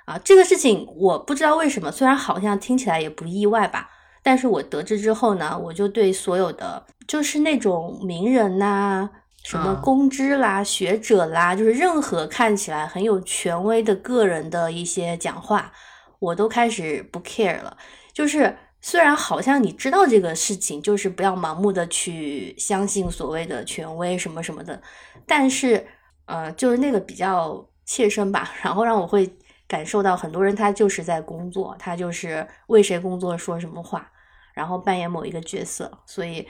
[0.05, 3.89] 啊，这个事情我不知道为什么，虽然好像听起来也不意外吧，
[4.21, 9.09] 但是我得知之后呢，我就对所有的就是那种名人呐、
[9.43, 15.71] 什么啊公知啦、学者啦，就是任何看起来很有权威的个人的一些讲话，
[16.19, 17.77] 我都开始不 care 了。
[18.13, 24.81] 就是虽然好像你知道这个事情，就是不要盲目的去相信所谓的权威什么什么的，
[25.25, 25.85] 但是
[26.25, 29.27] 呃，就是那个比较切身吧，然后让我会
[29.69, 34.11] 感受到很多人他就是在工作，他就是为谁工作说什么话，
[34.53, 36.45] 然后扮演某一个角色，所以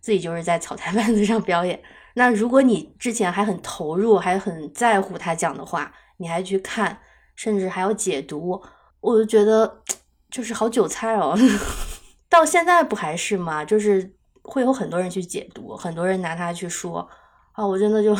[0.00, 1.82] 自己就是在草台 班子上表演。
[2.14, 7.00] 那如果你之前还很投入，还很在乎他讲的话，你还去看，
[7.34, 8.62] 甚至还要解读，
[9.00, 9.82] 我就觉得
[10.30, 11.36] 就是好韭菜哦。
[12.30, 13.64] 到现在不还是吗？
[13.64, 17.08] 就是会有很多人去解读，很多人拿它去说
[17.52, 18.16] 啊，我真的就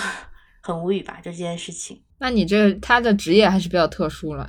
[0.61, 2.03] 很无语吧，就这件事情。
[2.18, 4.49] 那你这他的职业还是比较特殊了。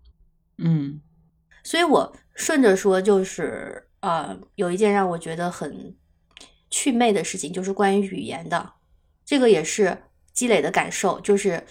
[0.58, 1.00] 嗯
[1.62, 5.96] 所以我顺着说，就是呃，有一件让我觉得很
[6.70, 8.74] 祛魅的事情，就是关于语言的，
[9.24, 11.64] 这个也是积累的感受，就是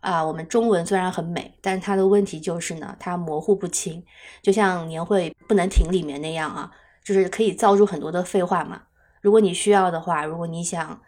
[0.00, 4.02] 啊、我们中文虽然很美，但是它的问题就是呢，它模糊不清，
[4.42, 6.70] 就像年会不能停里面那样啊，
[7.04, 8.82] 就是可以造出很多的废话嘛。
[9.20, 11.00] 如果你需要的话，如果你想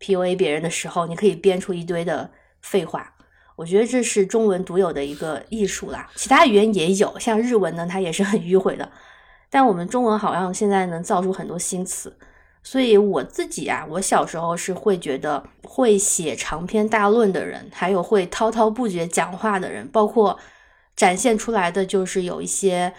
[0.00, 2.30] PUA 别人的时候，你可以编出一堆的
[2.60, 3.14] 废话。
[3.56, 8.88] 我觉得这是中文独有的一个艺术啦，其他语言也有，像日文呢，它也是很迂回的，
[9.50, 12.16] 但我们中文好像现在能造出很多新词，
[12.62, 20.38] 所以我自己啊，我小时候是会觉得会写长篇大论的人，还有会滔滔不绝讲话的人，包括
[20.94, 22.92] 展现出来的就是有一些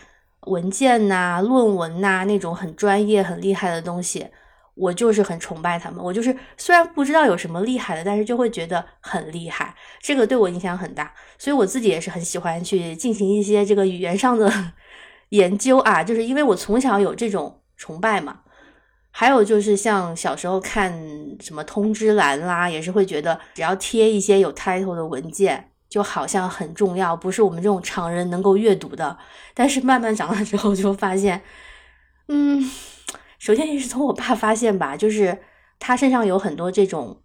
[0.48, 4.28] 文件呐、论文呐、那种很专业、很厉害的东西，
[4.80, 6.04] 我就是很崇拜他们。
[6.04, 11.14] 我就是虽然不知道有什么厉害的，但是就会觉得很厉害，这个对我影响很大。
[11.38, 14.52] 所以我自己也是很喜欢去进行一些这个语言上的
[15.30, 18.40] 研究啊，就是因为我从小有这种崇拜嘛。
[19.12, 20.94] 还有就是像小时候看
[21.42, 29.18] 什么通知栏啦，也是会觉得只要贴一些有 title 的文件，就好像很重要，不是我们这种常人能够阅读的。
[29.56, 31.42] 但是慢慢长大之后，就发现，
[32.28, 32.64] 嗯，
[33.40, 35.36] 首先也是从我爸发现吧，就是
[35.80, 37.22] 他身上有很多这种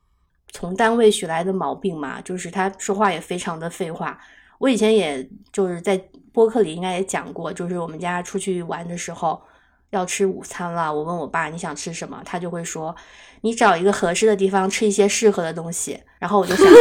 [0.52, 4.18] 从单位学来的毛病嘛，就是他说话也非常的废话。
[4.58, 6.00] 我以前也就是在
[6.32, 9.42] 播客里应该也讲过，就是我们家出去玩的时候
[9.90, 12.94] 要吃午餐了，我问我爸你想吃什么，他就会说
[13.40, 16.64] 你找一个合适的地方吃一些适合的东西，然后我就想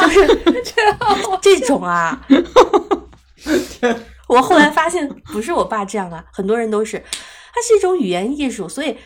[0.00, 0.26] 就是
[1.42, 2.26] 这种啊。
[4.28, 8.96] 我后来发现不是我爸这样啊，很多人都是，它是一种语言艺术，所以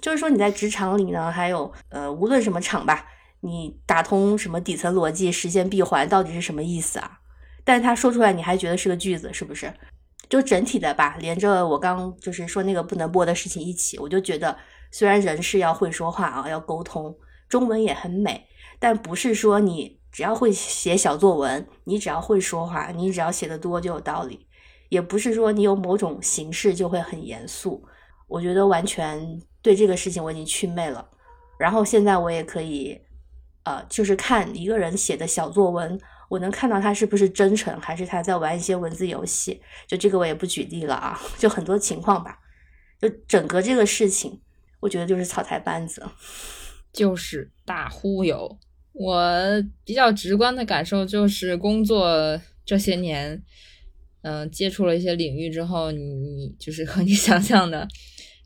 [0.00, 3.06] 就是说你在职场里呢，还有呃无论什么场吧，
[3.40, 7.18] 你打通什么底层逻辑，实现闭环到底是什么意思啊？
[7.64, 9.72] 但是他说出来你还觉得是个句子，是不是？
[10.28, 14.56] 就整体的吧，连着我刚就是说那个不能播的事情一起，我就觉得
[14.90, 17.14] 虽然人是要会说话啊，要沟通，
[17.48, 18.46] 中文也很美，
[18.78, 24.46] 但不是说你只要会写小作文，你只要会说话，你只要写的多就有道理，
[24.88, 27.84] 也不是说你有某种形式就会很严肃。
[28.26, 31.08] 我觉得完全对这个事情我已经祛魅了。
[31.58, 33.00] 然后现在我也可以，
[33.64, 39.60] 呃，就是看一个人写的小作文，我能看到他是不是真诚，还是他在玩一些文字游戏。
[39.86, 42.38] 就这个我也不举例了啊，就很多情况吧。
[43.00, 44.40] 就整个这个事情，
[44.80, 46.02] 我觉得就是草台班子。
[46.92, 48.58] 就是大忽悠。
[48.92, 53.42] 我比较直观的感受就是，工作这些年，
[54.22, 57.88] 嗯、接触了一些领域之后，你你就是和你 想象的，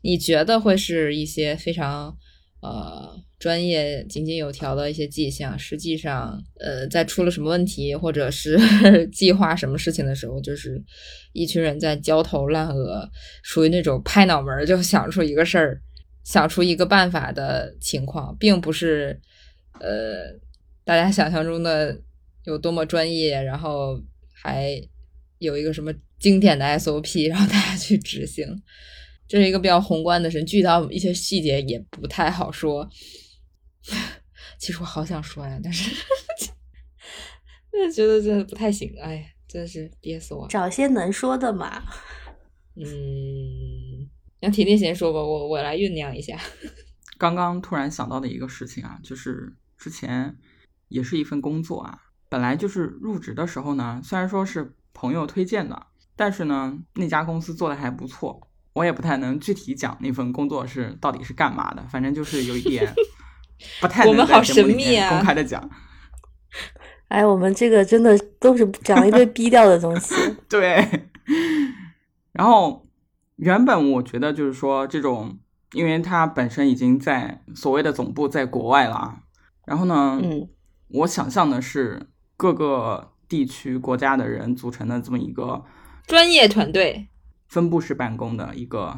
[0.03, 2.15] 你觉得会是一些非常
[2.61, 8.57] 呃专业、井井有条的一些迹象，实际上，呃，在出了什么问题，或者是
[9.11, 10.81] 计划什么事情的时候，就是
[11.33, 13.09] 一群人在焦头烂额，
[13.43, 15.81] 属于那种拍脑门就想出一个事儿。
[16.23, 19.21] 想出一个办法的情况，并不是
[19.79, 20.33] 呃
[20.83, 22.01] 大家想象中的
[22.43, 24.01] 有多么专业，然后
[24.33, 24.81] 还
[25.39, 28.61] 有一个什么经典的 SOP 然后大家去执行。
[29.27, 32.87] 这是一个比较宏观的事，具体到一些细节也不太好说。
[34.59, 35.89] 其实我好想说呀，但是
[37.71, 38.93] 就觉得这不太行。
[39.01, 40.47] 哎呀，真的是憋死我了。
[40.49, 41.83] 找些能说的嘛。
[42.75, 44.09] 嗯，
[44.39, 46.39] 让婷婷先说吧，我我来酝酿一下。
[47.17, 49.51] 刚刚突然想到的一个事情啊，就是
[49.85, 50.35] 之前
[50.87, 62.91] 也是一份工作啊，本来就是入职的时候呢，虽然说是朋友推荐的，但是呢那家公司做的还不错，我也不太能具体讲那份工作是到底是干嘛的，反正就是有一点
[63.79, 65.69] 不太能我们好在节目里神秘啊面公开的讲。
[67.09, 70.15] 哎，我们这个真的都是讲一堆逼调的东西。
[70.49, 71.07] 对，
[72.31, 72.87] 然后
[73.35, 75.37] 原本我觉得就是说这种，
[75.73, 79.19] 因为他本身已经在所谓的总部在国外了啊，
[79.65, 80.47] 然后呢，嗯，
[80.89, 85.63] 我想象的是各个地区国家的人组成的这么一个
[86.05, 87.07] 专业团队，
[87.47, 88.97] 分布式办公的一个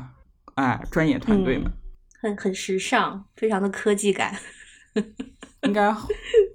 [0.55, 1.71] 哎专业团队嘛，
[2.21, 4.35] 很很时尚，非常的科技感。
[5.63, 5.95] 应该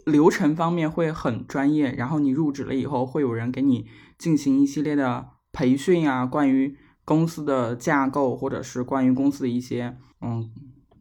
[0.07, 3.87] 流程方面会很专业，然后你入职了以后，会有人给你
[4.19, 10.51] 进行一系列的培训啊，关于公司的架构，或者是关于公司的一些嗯，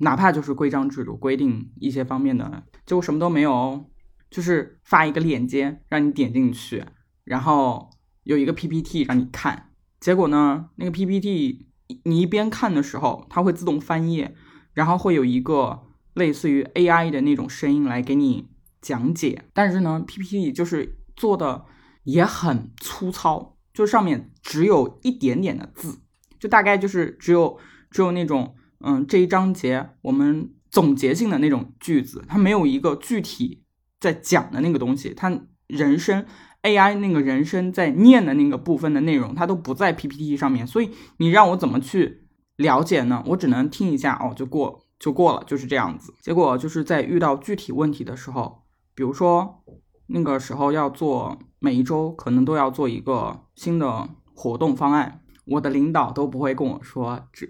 [0.01, 3.89] 哪怕就是规章制度规定一些方面的，结果什么都没有，
[4.29, 6.83] 就是发一个链接让你点进去，
[7.23, 7.89] 然后
[8.23, 11.67] 有一个 PPT 让你看，结果呢，那个 PPT
[12.03, 14.35] 你一边看的时候，它会自动翻页，
[14.73, 15.87] 然后会有一个。
[16.13, 18.49] 类似于 AI 的那种声音来给你
[18.81, 21.63] 讲解，但是呢，PPT 就是做的
[22.03, 26.01] 也很粗糙，就上面只有一点点的字，
[26.37, 27.57] 就大概就是只有
[27.89, 33.63] 只有那种嗯这一章节我们总结性的那种句子，它没有一个具体
[33.99, 36.25] 在讲的那个东西，它人声
[36.63, 42.23] AI 那个人声在念的那个部分的内容，它都不在 PPT 上面，所以你让我怎么去
[42.57, 43.23] 了解呢？
[43.27, 44.85] 我只能听一下哦，就过。
[45.01, 46.13] 就过了，就是这样子。
[46.21, 48.61] 结果就是在遇到具体问题的时候，
[48.93, 49.63] 比如说
[50.05, 57.47] 那个时候要做每一周可能都要做一个新的活动方案，我的领导都不会跟我说，这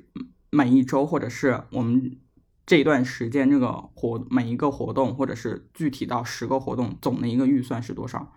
[0.52, 2.18] 每一周或者是我们
[2.66, 8.32] 这段时间这个活每一个活动，或者是具体到十个活动总的一个预算是多少，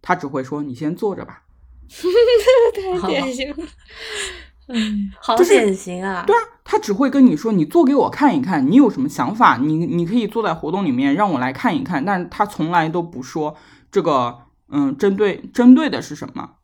[0.00, 1.42] 他只会说你先做着吧。
[3.00, 3.56] 太典型了。
[4.68, 6.24] 嗯，好典型啊！
[6.26, 13.56] 对啊，他只会跟你说，你做给我看一看，你有什么想法，你你可以坐在活动里面让我来看一看，但是他从来都不说
[13.92, 16.55] 这个，嗯，针对针对的是什么，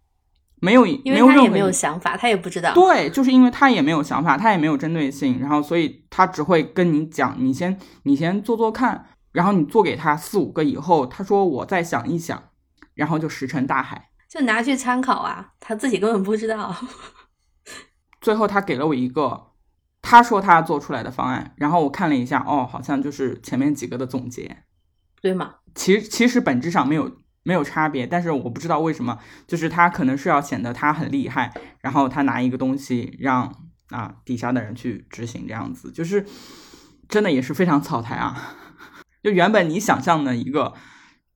[0.63, 2.73] 没有，因为他也没有想法，他也不知道。
[2.73, 12.41] 对，就是因为他也没有想法，他也没有针对性，然后所以他只会跟你讲，你先你先做做看，然后你做给他四五个以后，他说我再想一想，
[12.95, 14.11] 然后就石沉大海。
[14.31, 16.73] 就拿去参考啊，他自己根本不知道。
[18.23, 19.49] 最后他给了我一个
[20.01, 24.59] 他说他做出来的方案，然后我看了一下，哦，好像就是前面几个的总结，
[25.21, 25.57] 对吗？
[25.75, 27.11] 其实其实本质上没有
[27.43, 33.53] 没有差别，但是我不知道为什么，就是他可能是要显得他很厉害，然后他拿一个东西让
[33.91, 36.25] 啊底下的人去执行，这样子就是
[37.09, 38.57] 真的也是非常草台啊。
[39.23, 40.75] 就原本你想象的一个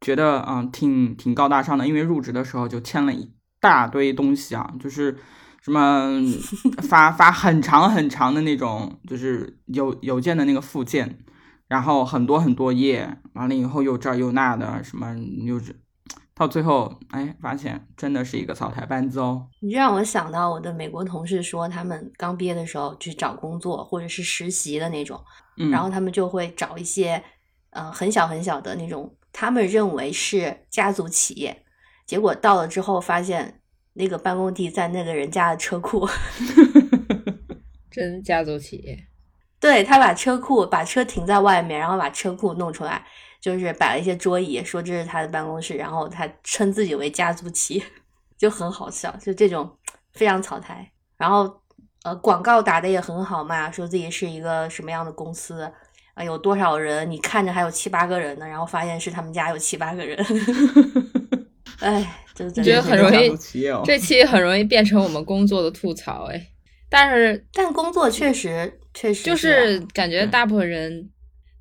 [0.01, 5.17] 觉得嗯挺挺高大上的，因为入职的时候就签了一大堆东西啊，就是。
[5.63, 6.23] 什么
[6.89, 11.19] 发发很长很长的那种，就是邮邮件的那个附件，
[11.67, 15.13] 然后很多很多页，完了以后又这又那的，什么
[15.45, 15.75] 又是
[16.37, 19.49] 到最后，哎，发现真的是一个草台班子哦。
[19.61, 25.19] 你这让我想到我的美国同事说，他们刚毕业的时候去找工作或者是实习的那种，
[25.57, 27.21] 嗯，然后他们就会找一些
[27.71, 31.65] 呃很小很小的那种，他们认为是家族企业，
[32.05, 33.61] 结果到了之后发现。
[33.99, 36.07] 那个办公地在那个人家的车库
[37.91, 38.95] 真家族企业。
[39.59, 43.03] 对他把车库把车停在外面，然后把车库弄出来，
[43.47, 47.83] 就是摆了一些桌椅，说这是他的办公室，然后他称自己为家族企业，
[48.37, 49.71] 就很好笑，就这种
[50.15, 50.91] 非常草台。
[51.17, 51.61] 然后
[52.03, 55.63] 呃，广告打的也很好嘛，说自己是一个什么样的公司
[56.15, 60.19] 啊，有多少人，你看着还有七八个人呢，然后发现是他们家有七八个人。
[61.79, 62.05] 哎，
[62.35, 63.33] 就觉得很容易，
[63.85, 66.49] 这期很容易变成我们工作的吐槽哎。
[66.89, 71.11] 但是，但工作确实确实就是感觉大部分人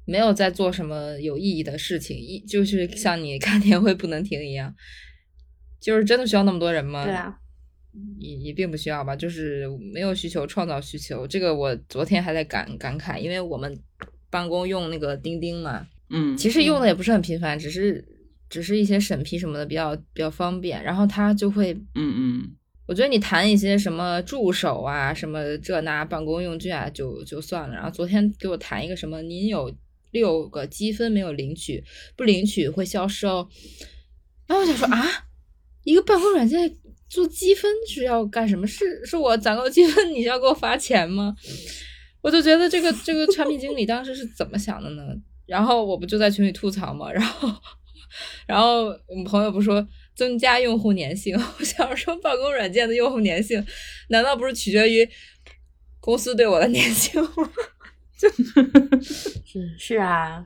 [0.05, 4.73] 没有在做什么有意义的事情，一就是像你看年会不能停一样，
[5.81, 7.03] 就是真的需要那么多人吗？
[7.03, 7.37] 对啊，
[8.17, 11.27] 也也并不需要吧，就是没有需求创造需求。
[11.27, 13.77] 这个我昨天还在感感慨，因为我们
[14.29, 18.03] 办公用那个钉钉嘛，嗯，其实用的也不是很频繁，只是。
[18.47, 22.51] 只是一些审批什么的比较比较方便，然后他就会，嗯嗯，
[22.85, 27.73] 我觉得你谈一些什么助手啊，什么这那办公用具啊，就就算了。
[27.75, 29.75] 然后昨天给我谈一个什么，您有
[30.15, 31.83] 六个积分没有领取，
[32.15, 33.49] 不领取会消失哦。
[34.47, 35.05] 然后我想说啊，
[35.83, 36.73] 一个办公软件
[37.09, 38.65] 做积分是要干什么？
[38.65, 41.35] 是是我攒够积分，你要给我发钱吗？
[42.21, 45.03] 我就觉得这个这个产品经理当时是怎么想的呢？
[45.45, 47.53] 然后我不就在群里吐槽嘛，然后
[48.47, 49.85] 然后我们朋友不说
[50.15, 53.61] 增加用户粘性，我想说办公软件的用户粘性
[54.07, 55.07] 难道不是取决于
[55.99, 57.51] 公司对我的粘性吗？
[59.01, 60.45] 是 是啊，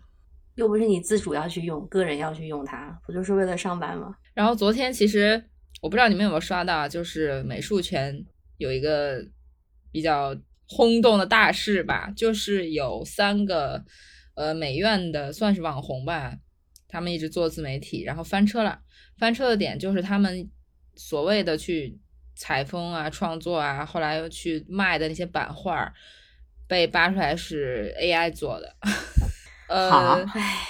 [0.56, 4.16] 又不是你自主要去用，个人要去用它，不就是为了上班吗？
[4.34, 5.44] 然后昨天其实
[5.82, 8.26] 我不知道你们有没有刷到，就是美术圈
[8.58, 9.24] 有一个
[9.92, 10.36] 比较
[10.68, 13.84] 轰动的大事吧，就是有三个
[14.36, 16.38] 呃美院的算是网红吧，
[16.88, 18.80] 他们一直做自媒体，然后翻车了。
[19.18, 20.50] 翻车的点就是他们
[20.96, 22.00] 所谓的去
[22.36, 25.94] 采风啊、创作啊，后来又去卖的那些版画，
[26.70, 28.76] 被扒出来是 AI 做的。
[29.68, 30.66] 呃，唉，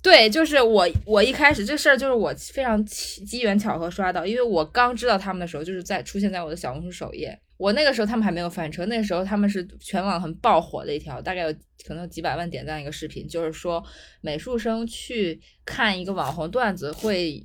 [0.00, 7.38] 对，就是我，我一开始这事儿就是我非常机机缘巧合刷到，因为我刚知道他们的时候，就是在出现在我的小红书首页。
[7.56, 11.52] 我那个时候他们还没有翻车，那个时候他们是全网很爆火的一条，大概有
[11.86, 13.82] 可能有几百万点赞一个视频，就是说
[14.20, 17.42] 美术生去看一个网红段子会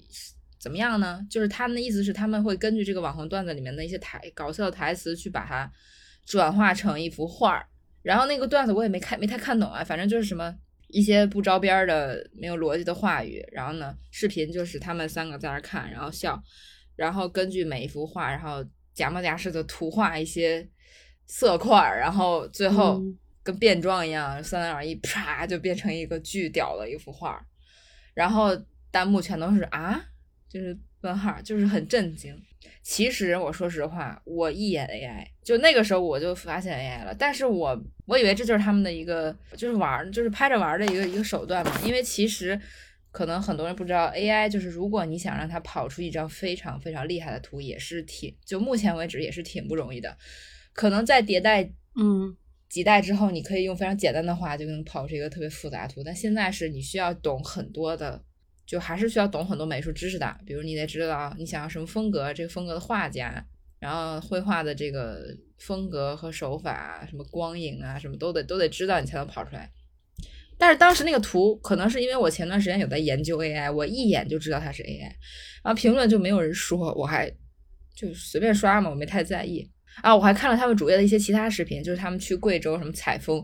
[0.60, 1.20] 怎么样呢？
[1.30, 5.72] 就是他们的意思是他们会根据这个网红段子里面的一些台搞笑的台词去把它
[6.26, 7.66] 转化成一幅画儿。
[8.02, 10.56] 然后那个段子我也没看没太看懂啊，反正就是什么
[10.88, 13.46] 一些不着边的没有逻辑的话语。
[13.52, 16.42] 然后呢，视频就是他们三个在那看，然后笑，
[16.96, 20.68] 然后根据每一幅画，然后假模假式的涂画一些
[21.26, 27.44] 色块，然后最后嗯跟变装一样，三二一，啪就变成一个巨屌的一幅画。
[28.14, 28.50] 然后
[28.92, 30.04] 弹幕全都是啊，
[30.50, 32.36] 就是问号，就是很震惊。
[32.84, 41.80] 其实我说实话，我一眼 AI，就那个时候我就发现 AI 了，但是我我以为这就是他们的一个就是玩儿，就是拍着玩儿的一个一个手段嘛。
[41.86, 42.60] 因为其实
[43.12, 50.18] 可能很多人不知道，AI 就是如果你想让它跑出一张非常非常厉害的图，也是挺就目前为止也是挺不容易的。
[50.74, 52.36] 可能在迭代嗯
[52.68, 58.24] 几代之后，你可以用非常简单的话就能跑出一个特别复杂图，但现在是你需要懂很多的，
[58.72, 63.46] 就还是需要懂很多美术知识的，比如你得知道你想要什么风格，这个风格的画家，
[63.80, 65.26] 然后绘画的这个
[65.60, 69.70] 风格和手法，什么光影啊，什么都得都得知道，你才能跑出来。
[70.58, 75.12] 但是当时那个图，可能是因为我前段时间有在研究 AI，我一眼就知道它是 AI，
[75.62, 77.30] 然后评论就没有人说，我还
[77.94, 79.70] 就随便刷嘛，我没太在意。
[80.02, 83.44] 啊，我还看了他们主页的一些其他视频，就是他们去贵州什么采风，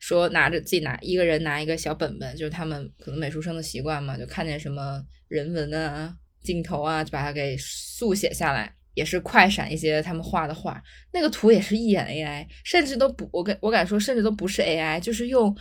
[0.00, 10.82] 说拿着自己拿一个人拿一个小本本，就是他们可能美术生的习惯嘛，就看见什么人文啊、镜头啊，就把它给速写下来，也是快闪一些他们画的画，
[11.12, 15.56] 那个图也是一眼 AI，甚至都不，我敢我敢说，甚至都不是 AI，就是用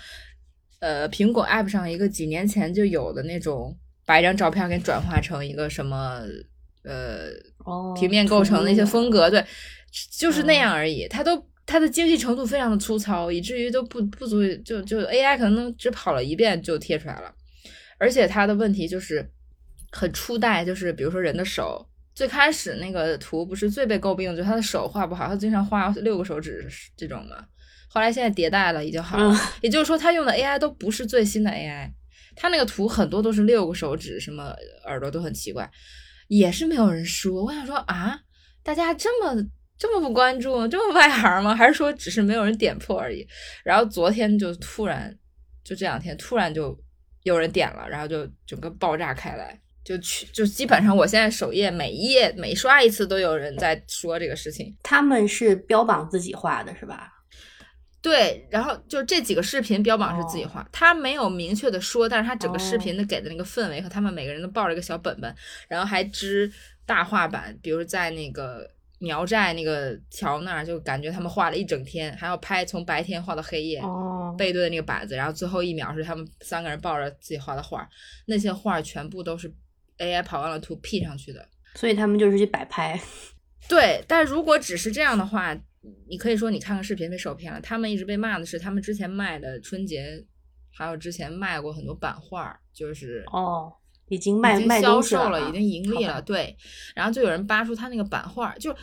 [0.79, 6.21] 呃苹果 App 上一个几年前就有的那种，把一张照片给转化成一个什么
[6.84, 7.27] 呃
[7.59, 9.45] 哦，平面构成的一些风格，对，
[10.11, 11.07] 就是那嗯样而已。
[11.07, 17.33] 它都它的精细程度非常的粗糙，以至于都不不足以就就 AI 可能只跑了一遍就贴出来了。
[17.97, 19.29] 而且它的问题就是
[19.91, 26.67] 很初代，就是比如说人的手，最开始那个图不是最被诟病的，就是他的手画不好，他经常画六个手指
[26.97, 27.45] 这种嘛。
[27.87, 29.33] 后来现在迭代了，已经好了。
[29.33, 31.91] 嗯也就是说，他用的 AI 都不是最新的 AI，
[32.35, 35.69] 他那个图很多都是六个手指，什么耳朵都很奇怪，
[36.27, 37.43] 也是没有人说。
[37.43, 38.21] 我想说啊，
[38.63, 39.43] 大家这么
[39.82, 41.55] 这么不关注，这么外行吗？
[41.55, 43.27] 还是说只是没有人点破而已？
[43.63, 45.11] 然后昨天就突然，
[45.63, 46.79] 就这两天突然就
[47.23, 49.59] 有人点了，然后就整个爆炸开来。
[49.84, 57.11] 就去，就基本上我现在首页每一页每刷一次都有人在说这个事情，他们是标榜自己画的是吧？
[58.03, 65.36] 对，然后就这几个视频标榜是自己哦画，他没有明确的说，但是他整个视哦频的给的那个氛围和他们每个人都抱着一个小本本，
[65.67, 66.51] 然后还支
[66.86, 68.69] 大画板，比如在那个
[69.02, 77.89] 苗寨那个桥那儿，就感觉他们画了一整天，还要拍从白天画到黑夜，哦，背对的那个板子，然后最后一秒是他们三个人抱着自己画的画，
[78.28, 79.52] 那些画全部都是
[79.97, 81.43] AI 跑完了图 P 上去的。
[81.74, 83.02] 所以他们就是去摆拍。
[83.68, 85.58] 对，但如果只是这样的话，
[86.08, 87.60] 你可以说你看看视频被受骗了。
[87.60, 90.24] 他们一直被骂的是，他们之前卖的春节，
[90.72, 93.74] 还有之前卖过很多版画，就是哦，
[94.12, 96.22] 已经卖卖东西售了，已经盈利了。
[96.22, 96.55] 对，
[96.93, 98.76] 然后就有人扒出他那个版画，就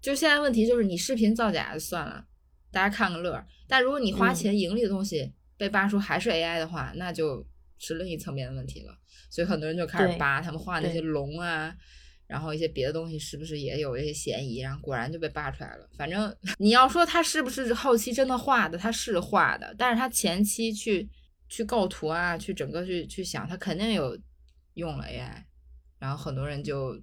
[0.00, 2.24] 就现在问题就是你视频造假就算了，
[2.70, 3.44] 大家看个乐儿。
[3.66, 7.44] 但如果你花嗯钱盈利的东西被扒出还是 AI 的话，那就
[7.78, 8.96] 是另一层面的问题了。
[9.28, 11.74] 所以很多人就开始扒他们画那些龙啊。
[12.26, 14.60] 然后一些别的东西是不是也有一些嫌疑？
[14.60, 15.86] 然后果然就被扒出来了。
[15.98, 21.06] 反正 你要说他是不是后期真的画的，他是画的，但是他前期去
[21.50, 24.18] 去构图啊，去整个去去想，他肯定有
[24.74, 25.44] 用了 AI。
[25.98, 26.94] 然后很多人就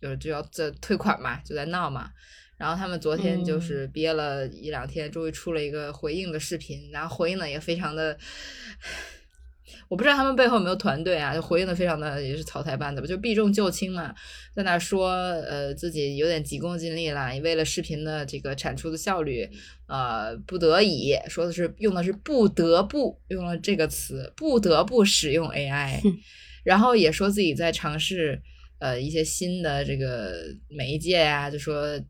[0.00, 2.10] 就就要在退款嘛，就在闹嘛。
[2.58, 8.16] 然后他们昨天就是憋了一两天，终于出了一个回应的视频，然后回应的也非常的。
[9.88, 14.14] 我不知道他们背后有没有团队啊，就回应的非常的也是草台班子吧，就避重就轻嘛，
[14.54, 19.50] 在那说呃自己有点急功近利了，为了视频的这个产出的效率，
[19.86, 26.00] 呃不得已说的是用的是不得不用了这个词，不得不使用 AI，
[26.64, 28.40] 然后也说自己在尝试
[28.78, 30.34] 呃一些新的这个
[30.68, 32.00] 媒介呀，就说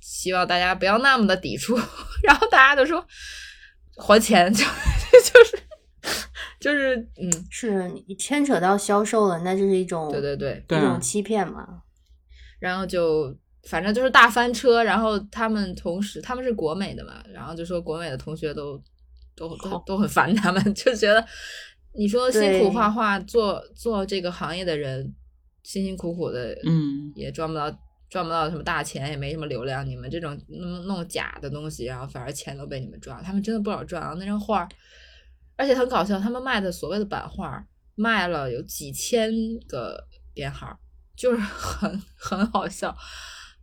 [0.00, 1.76] 希望大家不要那么的抵触，
[2.22, 3.06] 然后大家都说
[3.96, 4.64] 还钱就
[5.32, 5.62] 就是。
[6.60, 11.66] 就是嗯，是你牵扯到销售了，那就是一种对对对一种欺骗嘛。
[12.60, 13.36] 然后就
[13.68, 18.80] 反正就是大翻车，然后他们同时他们是国美的嘛，然后就说国美的同学都
[19.34, 21.26] 都都都很烦他们，就觉得
[21.94, 25.14] 你说辛苦画画做做这个行业的人
[25.62, 27.70] 辛辛苦苦的，嗯，也赚不到
[28.08, 34.68] 赚不到什么大钱，也没什么流量，你们这种弄弄假的东西，然后反而钱都被你们赚，他们真的不少赚啊，那张画。
[35.54, 37.64] 而且很搞笑，他们卖的所谓的版画
[37.94, 39.30] 卖了有几千
[39.68, 40.02] 个
[40.34, 40.76] 编号，
[41.14, 42.96] 就是很很好笑。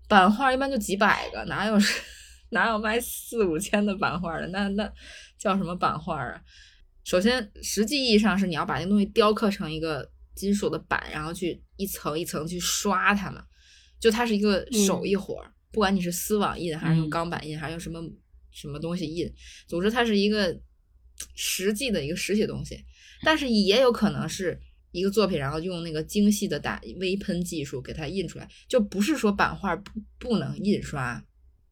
[0.08, 1.76] 版画一般就几百个，哪有
[2.52, 4.48] 哪有卖四五千的版画的？
[4.48, 4.90] 那那
[5.38, 6.42] 叫什么版画啊？
[7.04, 13.44] 首先，实际意义上是你要把那东西雕刻成一个金属的板，然后去一层一层去刷它嘛。
[14.00, 18.02] 就它是一个手艺活儿，不管你是丝网印还是用钢板印，还是用什么
[18.52, 19.32] 什么东西印，
[19.68, 20.60] 总之它是一个。
[21.36, 22.82] 实际的一个实体东西，
[23.24, 24.58] 但是也有可能是
[24.94, 31.22] 一个作品，然后用那个精细的打微喷技术给它印出来，就不是说版画不不能印刷，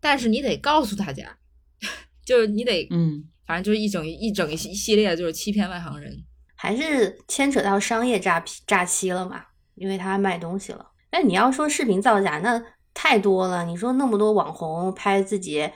[0.01, 1.39] 但是你得告诉大家，
[2.25, 6.13] 就是你得嗯，反正就是一整一整一系列就是欺骗外行人，
[6.55, 9.45] 还是牵扯到商业诈骗诈欺了嘛？
[9.75, 10.85] 因为他卖东西了。
[11.11, 12.61] 那你要说视频造假，那
[12.93, 13.65] 太多了。
[13.65, 15.69] 你说那么多网红拍自己。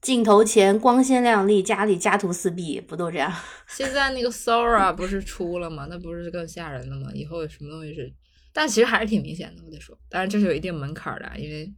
[0.00, 3.30] 镜头前光鲜亮丽，家里家徒四壁，不都这样？
[3.68, 5.86] 现在那个 Sora 不是出了吗？
[5.90, 7.10] 那不是更吓人了吗？
[7.12, 8.10] 以后有什么东西是？
[8.50, 9.94] 但其实还是挺明显的，我得说。
[10.08, 11.70] 当然这是有一定门槛的，因为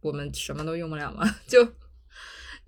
[0.00, 1.28] 我们什么都用不了嘛。
[1.48, 1.66] 就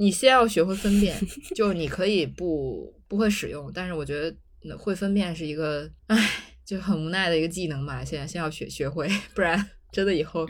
[0.01, 1.15] 你先要学会分辨，
[1.55, 6.17] 就你可以不不会使用，但是我觉得会分辨是一个，唉，
[6.65, 8.05] 就很无奈的一个技能吧。
[8.05, 10.47] 现在先要学学会，不然 真的以后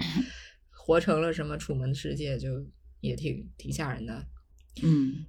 [0.70, 2.48] 活成了什么楚门世界就。
[3.02, 4.12] 也挺挺吓人的，
[4.82, 5.24] 嗯，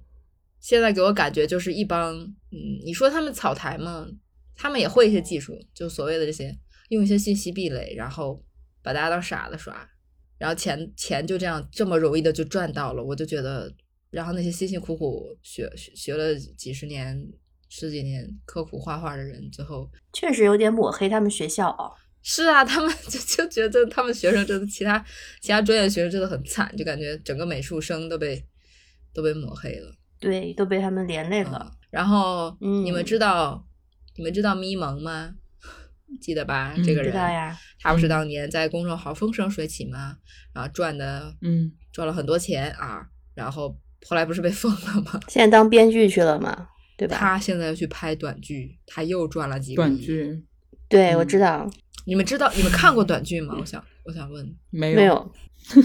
[0.60, 2.14] 现在给我感觉就是一帮，
[2.50, 4.06] 嗯，你说他们草台嘛？
[4.54, 6.54] 他们也会一些技术，就所谓的这些，
[6.90, 8.44] 用一些信息壁垒，然后
[8.82, 9.88] 把大家当傻子耍，
[10.36, 13.74] 然后钱钱就这样这么容易的就赚到了，我就觉得，
[14.12, 17.28] 然后那些辛辛苦苦学学了几十年、
[17.68, 21.90] 十几年刻苦画画的人，最后确实有点抹黑他们学校哦。
[22.22, 25.04] 是啊，他们 就就觉得他们学生真的，其他
[25.40, 28.40] 其他专业学生真的很惨，就感觉整个美术生都被
[29.12, 31.72] 都被抹黑了，对，都被他们连累了。
[31.90, 33.66] 然后你们知道
[34.16, 35.34] 你们知道咪蒙吗？
[36.20, 36.74] 记得吧？
[36.84, 37.58] 这个人，知道呀。
[37.80, 40.18] 他不是当年在公众号风生水起吗？
[40.54, 43.08] 然后赚的，嗯，赚了很多钱啊。
[43.34, 43.76] 然后
[44.08, 45.20] 后来不是被封了吗？
[45.28, 47.16] 现在当编剧去了嘛，对吧？
[47.16, 50.42] 他现在要去拍短剧，他又赚了几个短剧。
[50.88, 51.70] 对，我知道。
[52.04, 53.56] 你们知道你们看过短剧吗？
[53.58, 55.32] 我想我想问，没有没有。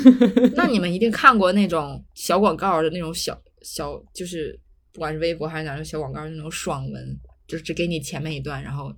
[0.55, 4.59] 那你们一定看过那种小广告的那种小小，就是
[4.91, 8.91] 不管是微博还是哪种小广告那种爽文，就是只给你前面一段，然后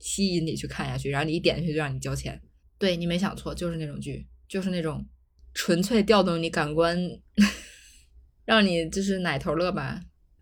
[0.00, 2.40] 吸引你去看下去，然后你一点进去就让你交钱。
[2.76, 5.06] 对你没想错，就是那种剧，就是那种
[5.54, 6.98] 纯粹调动你感官，
[8.44, 10.00] 让你就是奶头乐吧。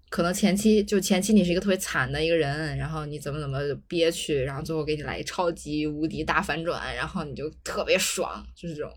[0.08, 8.92] 可能前期就前期你是一个特别惨的一个人，然后你怎么怎么憋屈，然后最后给你来一超级无敌大反转，然后你就特别爽，就是这种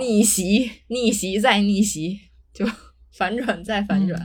[0.00, 2.18] 逆袭、逆袭再逆袭，
[2.52, 2.66] 就
[3.12, 4.20] 反转再反转。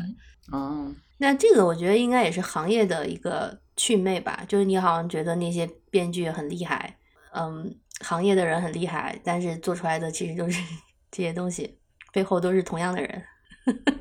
[0.51, 6.97] 哦，那这个我觉得应该也是行业的一个趣味吧，就是你好像觉得那些编剧很厉害，
[7.31, 10.59] 嗯，行业的人很厉害，但是做出来的其实都是
[11.11, 11.77] 这些东西
[12.11, 13.23] 背后都是同样的人。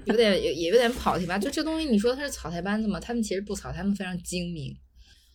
[0.05, 3.01] 有点也也有点跑题吧，就这东西，你说他是草台班子吗？
[3.01, 4.77] 他们其实不草，他们非常精明，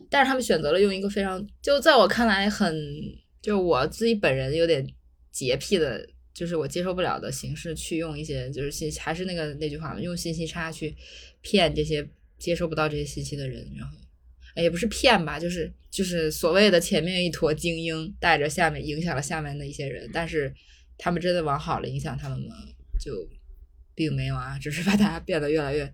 [0.10, 2.74] 但是他们选择了用一个非常，就在我看来很，
[3.42, 4.88] 就我自己本人有点
[5.32, 10.96] 洁癖的，就是我接受不了的形式去用一些，就是信，还是那个那句话嘛，用信息差去
[11.42, 12.08] 骗这些
[12.38, 13.98] 接收不到这些信息的人，然后
[14.56, 20.54] 也不是骗吧，就是就是所谓的前面一坨精英带着下面影响了下面的一些人，但是
[20.98, 22.56] 他们真的往好了影响他们吗？
[22.98, 23.12] 就。
[24.02, 25.94] 并没有啊，只是把大家变得越来越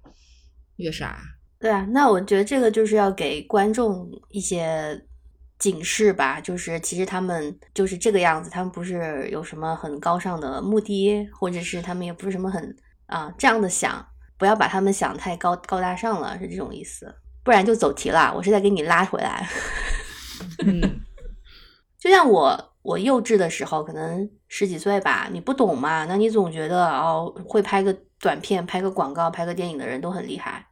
[0.77, 1.19] 越傻。
[1.59, 5.05] 对啊，那我觉得这个就是要给观众一些
[5.59, 12.73] 警示吧，就是其实他们就是这个样子，他们不是有什么很高尚的目的，或者是他们也不是什么很
[13.07, 18.33] 啊这样的想，不要把他们想太高高大上了，是这种意思，不然就走题了。
[18.33, 19.45] 我是在给你拉回来。
[20.65, 21.01] 嗯，
[21.99, 30.65] 就像我我幼稚的时候，可能十几岁吧，你不懂嘛，那你总觉得哦，会拍个短片、拍个广告、拍个电影的人都很厉害。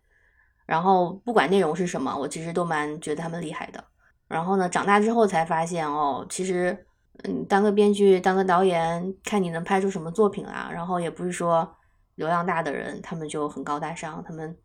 [0.65, 3.83] 然后不管内容是什么，我其实都蛮觉得他们厉害的。
[4.29, 6.85] 然后呢，长大之后才发现哦，其实
[7.25, 10.69] 嗯，当个编剧、当个导演，看你能拍出什么作品啊。
[10.71, 11.69] 然后也不是说
[12.15, 14.57] 流量大的人他们就很高大上，他们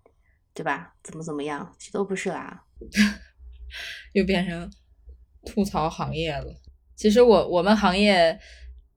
[0.55, 0.95] 对吧？
[1.03, 2.63] 怎么怎么样，其实都不是啦。
[4.15, 4.71] 又变成
[5.45, 6.60] 吐槽行业了。
[7.01, 8.39] 其实我我们行业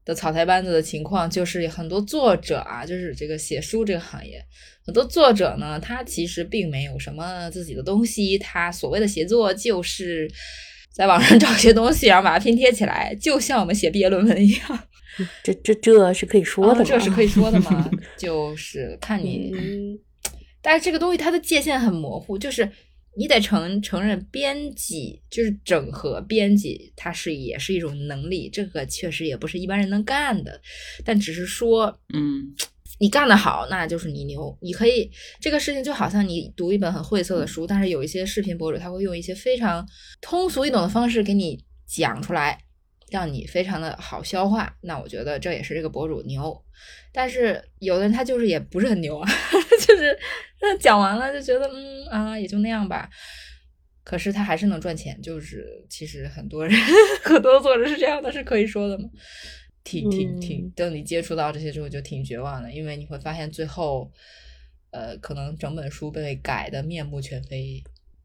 [0.04, 4.44] 的草台班子的情况，就是很多作者啊，就是这个写书这个行业，
[4.84, 10.30] 很多作者呢，他其实并没有什么自己的东西，他所谓的写作就是
[10.92, 14.78] 在网上 找些东西，然后把它拼贴起来，就像我们写毕业论文一样。
[15.42, 16.84] 这这这是可以说的吗？
[16.84, 17.90] 这是可以说的吗？
[18.18, 19.98] 就是看你，嗯
[20.60, 22.70] 但是这个东西它的界限很模糊，就是
[23.16, 30.60] 你得承承认编辑就是整合编辑，它是也是一种能力，这个确实也不是一般人能干的，
[31.04, 32.54] 但只是说嗯
[33.00, 34.56] 你干得好，那就是你牛。
[34.60, 35.10] 你可以
[35.40, 39.86] 这个事情就好像你读一本很晦涩的书，但是有一些视频博主他会用一些非常
[40.20, 42.58] 通俗易懂的方式给你讲出来，
[43.14, 44.76] 让你非常的好消化。
[44.80, 46.60] 那我觉得这也是这个博主牛。
[47.12, 49.30] 但是有的人他就是也不是很牛啊，
[49.86, 50.18] 就是
[50.58, 53.08] 他讲完了就觉得嗯啊也就那样吧。
[54.02, 56.76] 可是他还是能赚钱，就是其实很多人
[57.22, 59.08] 很多作者是这样的，是可以说的吗？
[59.84, 64.10] 挺挺挺，等你接触到这些之后就挺绝望的，因为你会发现最后，
[64.90, 67.80] 呃，可能整本书被改的面目全非，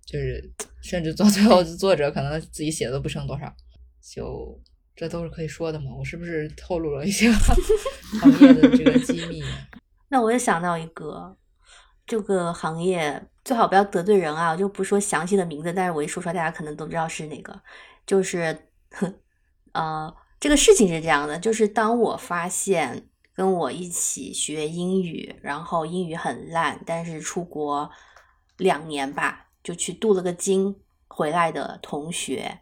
[0.05, 0.49] 就是
[0.81, 3.53] 甚至到最后作者可能自己写的都不剩多少，
[4.01, 4.59] 就
[4.99, 5.91] 这都是可以说的嘛？
[5.97, 7.31] 我是不是透露了一些
[8.19, 9.41] 行业的这个机密？
[10.11, 11.37] 那我也想到一个，
[12.05, 17.57] 这个行业最好不要得罪人啊，我就不说详细的名字，但是我一说出来，大家可能都知道是哪个。
[18.05, 18.67] 就是，
[19.71, 27.89] 呃，这个事情是这样的，就是当我发现跟我一起学英语，然后英语很烂，但是出国
[28.57, 30.75] 两年吧，就去镀了个金
[31.07, 32.59] 回来的同学，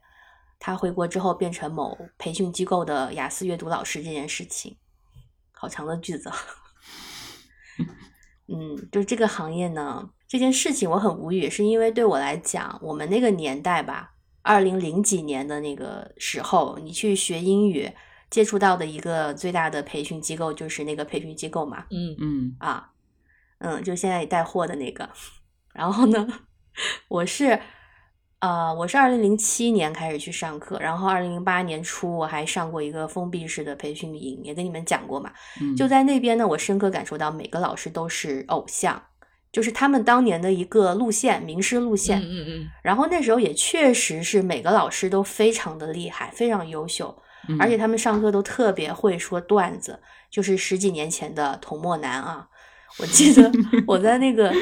[0.59, 4.77] 他回国之后变成某培训机构的雅思阅读老师这件事情，
[5.51, 6.35] 好长的句子啊。
[8.49, 17.91] 嗯，就是这个行业呢，这件事情我很无语，是因为对我来讲，我们那个年代吧，二零零几年的那个时候，你去学英语，
[18.29, 22.91] 接触到的一个最大的培训机构就是那个培训机构嘛，嗯嗯啊，
[23.59, 25.09] 嗯，就现在带货的那个。
[25.75, 26.25] 然后呢，
[27.09, 27.61] 我是，
[28.39, 35.31] 呃，我是二零零七年开始去上课，然后二零零八年初我还上过一个封闭式的培训营，也跟你们讲过嘛。
[35.59, 39.01] 嗯，就在那边呢，我深刻感受到每个老师都是偶像，
[39.51, 42.21] 就是他们当年的一个路线，名师路线。
[42.21, 47.17] 嗯嗯嗯，然后那时候也确实是每个老师都非常的厉害，非常优秀，
[47.49, 52.47] 嗯而且他们上课都特别会说段子，就是十几年前的童墨南啊。
[52.99, 53.51] 我记得
[53.87, 54.53] 我在那个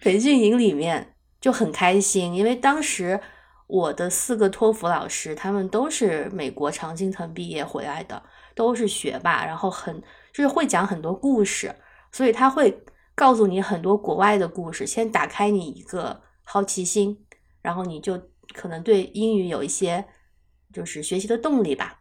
[0.00, 1.13] 培训营里面
[1.44, 3.20] 就很开心，因为当时
[3.66, 8.22] 我的四个托福老师，他们都是美国常青藤毕业回来的，
[8.54, 11.76] 都是学霸，然后很就是会讲很多故事，
[12.10, 12.82] 所以他会
[13.14, 17.26] 告诉你很多国外的故事，先打开你一个好奇心，
[17.60, 18.18] 然后你就
[18.54, 20.02] 可能对英语有一些
[20.72, 22.00] 就是学习的动力吧。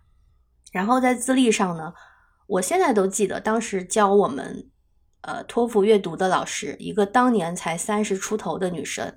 [0.71, 1.93] 然后在资历上呢，
[2.47, 4.71] 我现在都记得当时教我们
[5.23, 9.13] 呃托福阅读的老师，一个当年才三十出头的女生，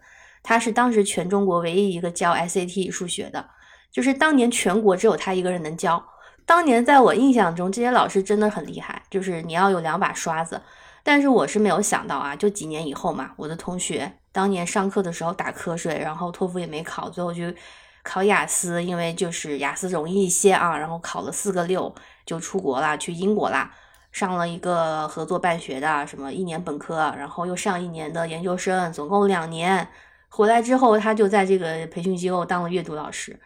[0.49, 3.45] 他是当时全中国唯一一个教 SAT 数学的，
[3.91, 6.01] 就是当年全国只有他一个人能教。
[6.45, 10.63] 当年在我印象中，这些老师真的很厉害，就是你要有两把刷子。
[11.03, 17.43] 但是我是没有想到啊，就几年以后嘛，我的同学当年上课的时候打瞌睡，然后托福也没考，最后就
[18.05, 21.93] 考雅思，因为就是雅思容易一些啊，然后考了四个六
[22.25, 23.73] 就出国啦，去英国啦，
[24.13, 29.89] 上了一个合作办学的，什么一年本科，然后又上一年的研究生，总共两年。
[30.37, 33.41] 回来之后，他就在这个培训机构当了阅读老师，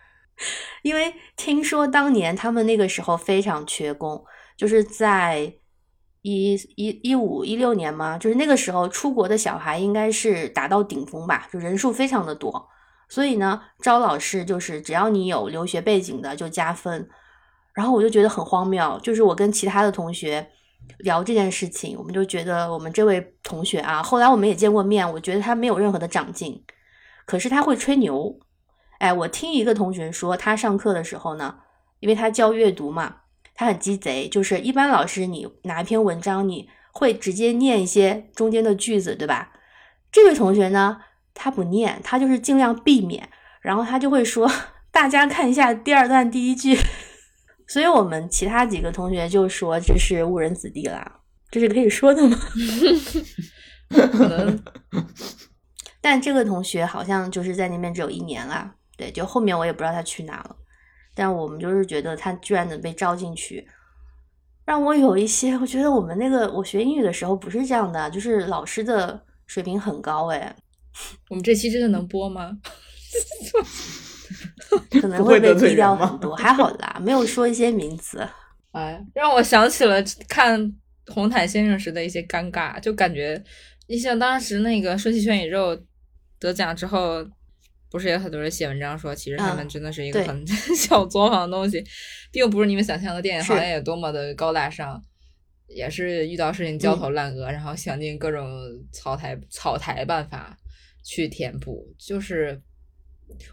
[0.83, 4.25] 因为听说当年他们那个时候非常缺工，
[4.57, 5.55] 就是在。
[6.23, 12.69] 一一一五一六年嘛，就是那个时候出国的小孩应该是达到顶峰吧，就人数非常的多，
[13.09, 17.09] 所以呢，招老师就是只要你有留学背景的就加分。
[17.73, 20.47] 然后我就觉得很荒谬，就是我跟其他的同学
[20.99, 26.63] 聊这件事情，我们就觉得我们这位同学啊，后来我们也见过面，我觉得他没有任何的长进，
[27.31, 28.41] 可是他会吹牛，
[28.99, 31.61] 哎，我听一个同学说，他上课的时候呢，
[32.01, 33.19] 因为他教阅读嘛，
[33.55, 39.53] 他很鸡贼，就是一般老师你拿一篇文章，你会直接念一些中间的句子，对吧？
[40.11, 41.03] 这位同学呢，
[41.33, 43.29] 他不念，他就是尽量避免，
[43.61, 44.51] 然后他就会说，
[44.91, 46.77] 大家看一下第二段第一句。
[47.69, 52.37] 所以我们其他几个同学就说这是误人子弟啦，这是可以说的吗？
[54.13, 54.61] 可能
[56.01, 60.57] 但这个同学好像就是在那边只有一年啦，对，就后面我也不知道他去哪了。
[61.15, 63.67] 但我们就是觉得他居然能被招进去，
[64.65, 70.55] 让我有一些，我觉得我们那个我学英语的时候不是这样的，就是老师的水平很高哎，
[71.29, 72.57] 我们这期真的能播吗？
[75.01, 78.27] 可能会被低调很多，还好啦，没有说一些名词。
[78.71, 80.73] 哎，让我想起了看
[81.09, 83.43] 红毯先生时的一些尴尬，就感觉
[83.89, 85.77] 你像当时那个《说起全宇宙》
[86.41, 87.25] 得奖之后，
[87.91, 90.45] 不是也有很多人写文章说，其实他们嗯真的是一个对很
[90.77, 91.85] 小作坊的东西，
[92.33, 95.01] 并不是你们想象的电影行业有多么的高大上，
[95.69, 98.49] 也是遇到事情焦头烂额，然后想尽各种
[98.91, 100.59] 草台草台办法
[101.05, 102.61] 去填补，就是。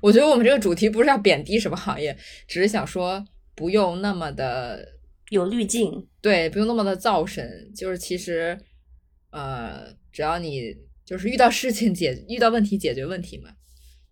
[0.02, 2.18] 我觉得我们这个主题不是要贬低什么行业，
[2.48, 3.24] 只是想说
[3.54, 4.84] 不用那么的
[5.30, 8.58] 有滤镜，对，不用那么的造神，就是其实，
[9.30, 10.76] 呃，只要你
[11.08, 13.50] 就是遇到事情解遇到问题解决问题嘛。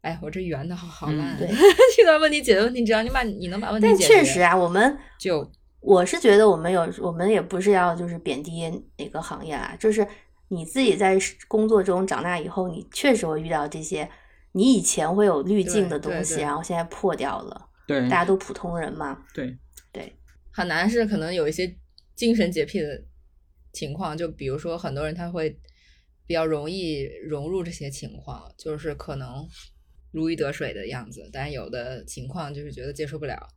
[0.01, 1.47] 哎，我这圆的好好嗯烂啊，对
[2.01, 8.61] 遇到问题解决问题，只要你把你能把问题但解决，确实啊，我们就我是觉得我们有，我们也不是要就是贬低
[8.97, 10.07] 哪个行业啊，就是
[10.47, 11.17] 你自己在
[11.47, 14.09] 工作中长大以后，你确实会遇到这些
[14.53, 17.69] 你以前会有滤镜的东西，然后现在破掉了。
[17.87, 19.55] 对大家都普通人嘛，对
[19.91, 20.15] 对，
[20.51, 21.75] 很难是可能有一些
[22.15, 23.03] 精神洁癖的
[23.73, 25.55] 情况，就比如说很多人他会
[26.27, 29.47] 比较容易融入这些情况，就是可能
[30.11, 33.47] 如鱼得水的样子，但有的情况就是觉得接受不了。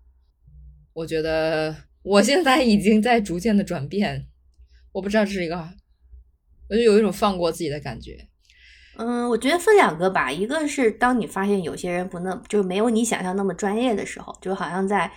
[0.92, 4.26] 我觉得我现在已经在逐渐的转变，
[4.92, 5.56] 我不知道这是一个，
[6.68, 8.28] 我就有一种放过自己的感觉。
[8.96, 15.08] 嗯，我觉得分两个吧，一个是当你发现有些人不那就是没有你想象那么专业的时候，就好像在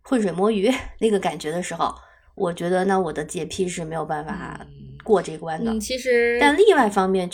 [0.00, 0.70] 浑水摸鱼
[1.00, 1.94] 那个感觉的时候，
[2.34, 5.70] 我觉得那我的洁癖是没有办法嗯过这关的。
[5.72, 7.30] 嗯，其实但另外方面，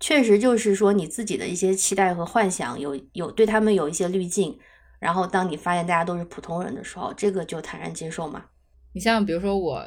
[0.00, 4.58] 确实就是说你自己的一些期待和幻想有有对他们有一些滤镜，
[4.98, 8.46] 然后当你发现大家都是普通人的时候，这个就坦然接受嘛。
[8.92, 9.84] 你像比如说我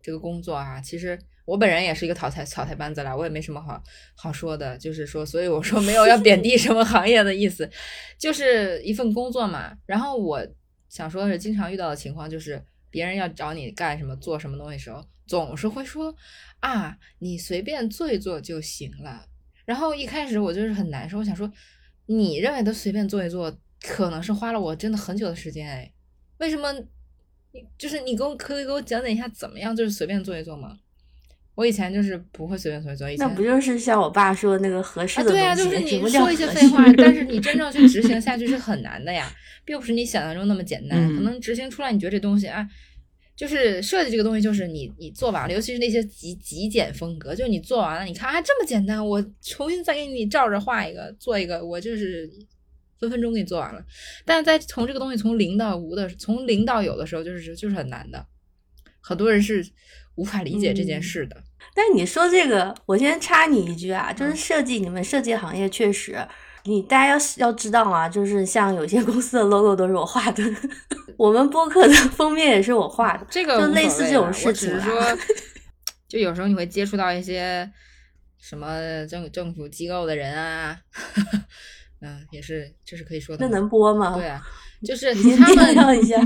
[0.00, 3.82] 这个工作啊，其实我本人也是一个草台草台班子啦，我也没什么好
[4.14, 7.68] 好说的，就是说，所以我说没有要贬低什么行业的意思，
[8.18, 9.72] 就是一份工作嘛。
[9.86, 10.46] 然后我
[10.88, 16.12] 想说的是，经常遇到的情况就是，别人要找你干什么、做什么东西的时候，总是会说
[16.60, 19.26] 啊，你随便做一做就行了。
[19.64, 21.48] 然后一开始我就是很难受，我想说，
[22.06, 25.92] 你认为的随便做一做，可能是花了我真的很久的时间哎，
[26.38, 26.72] 为什么？
[27.52, 30.78] 你就是你给我可以给我讲解一下怎么样就是随便做一做吗？
[31.54, 35.30] 我以前就是不会随便做一做，以前那不就是像我爸说的那个合适啊，的？
[35.30, 39.30] 对啊，就是你说一些废话，但是 你真正去执行下去是很难的呀，
[39.64, 40.98] 并不是你想象中那么简单。
[41.14, 42.68] 可嗯能执行出来，你觉得这东西啊，
[43.38, 52.28] 就是设计这个东西，就是你你做完了，尤其是那些极极简风格，就是你做完了，你看啊这么简单，我重新再给你照着画一个，做一个，我就是
[52.98, 53.80] 分分钟给你做完了。
[54.24, 58.26] 但是在从这个东西从零到无的，从零到有的时候，就是就是很难的，
[59.00, 59.64] 很多人是
[60.16, 61.36] 无法理解这件嗯事的。
[61.76, 66.18] 但你说这个，我先插你一句啊，就是嗯设计，你们设计行业确实，
[66.68, 70.44] 你大家要要知道啊，就是像有些公司的 logo 都是我画的，
[71.16, 75.18] 我们播客的封面也是我画的，这个无就类似这种事情我只是说，
[76.06, 77.68] 就有时候你会接触到一些
[78.38, 80.78] 什么政政府机构的人啊，
[82.00, 83.58] 嗯，也是这是可以说的那。
[83.58, 84.14] 能播吗？
[84.14, 84.40] 对啊，
[84.84, 86.16] 就是你们一下。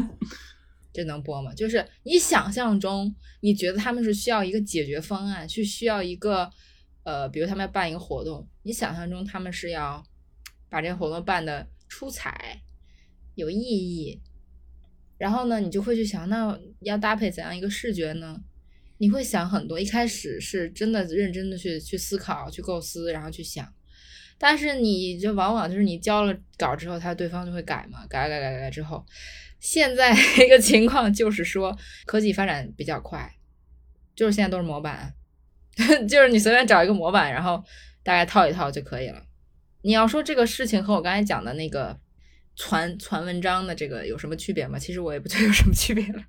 [0.93, 1.55] 这能播吗？
[1.55, 6.51] 就是你想象中，你觉得他们是需要一个解决方案，去需要一个
[7.05, 10.05] 呃，比如他们要办一个活动，你想象中他们是要
[10.73, 12.62] 把这个活动办的出彩、
[13.35, 14.23] 有意义，
[15.18, 18.41] 然后呢，你就会去想，那要搭配怎样一个视觉呢？
[18.97, 23.70] 你会想很多，一开始是真的认真的去去思考、去构思，然后去想，
[24.39, 29.05] 但是你就往往就是你交了稿之后，他对方就会改嘛，改改改改改之后，
[29.61, 33.31] 现在 一个情况就是说，科技发展比较快，
[34.16, 35.12] 就是现在都是模板，
[36.09, 37.62] 就是你随便找一个模板，然后
[38.03, 39.23] 大概套一套就可以了。
[39.83, 41.99] 你要说这个事情和我刚才讲的那个
[42.57, 44.78] 传传文章的这个有什么区别吗？
[44.78, 46.24] 其实我也不觉得有什么区别了，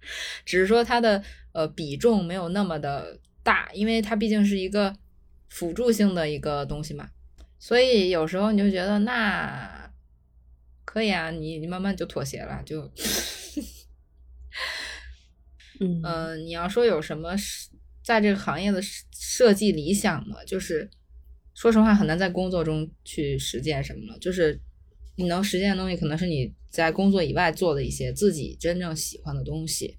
[0.45, 4.95] 只是说它的呃比重没有那么的大，因为它毕竟是一个
[5.49, 7.10] 辅助性的一个东西嘛，
[7.60, 9.91] 所以有时候你就觉得那
[10.86, 12.82] 可以啊，你你慢慢就妥协了，就，
[15.80, 16.01] 嗯。
[16.04, 17.70] 呃，你要说有什么是
[18.04, 20.89] 在这个行业的设设计理想呢，就是
[21.54, 24.60] 说实话很难在工作中去实践什么了，就是
[25.16, 29.95] 你能实践的东西，可能是你在工作以外做的一些自己真正喜欢的东西。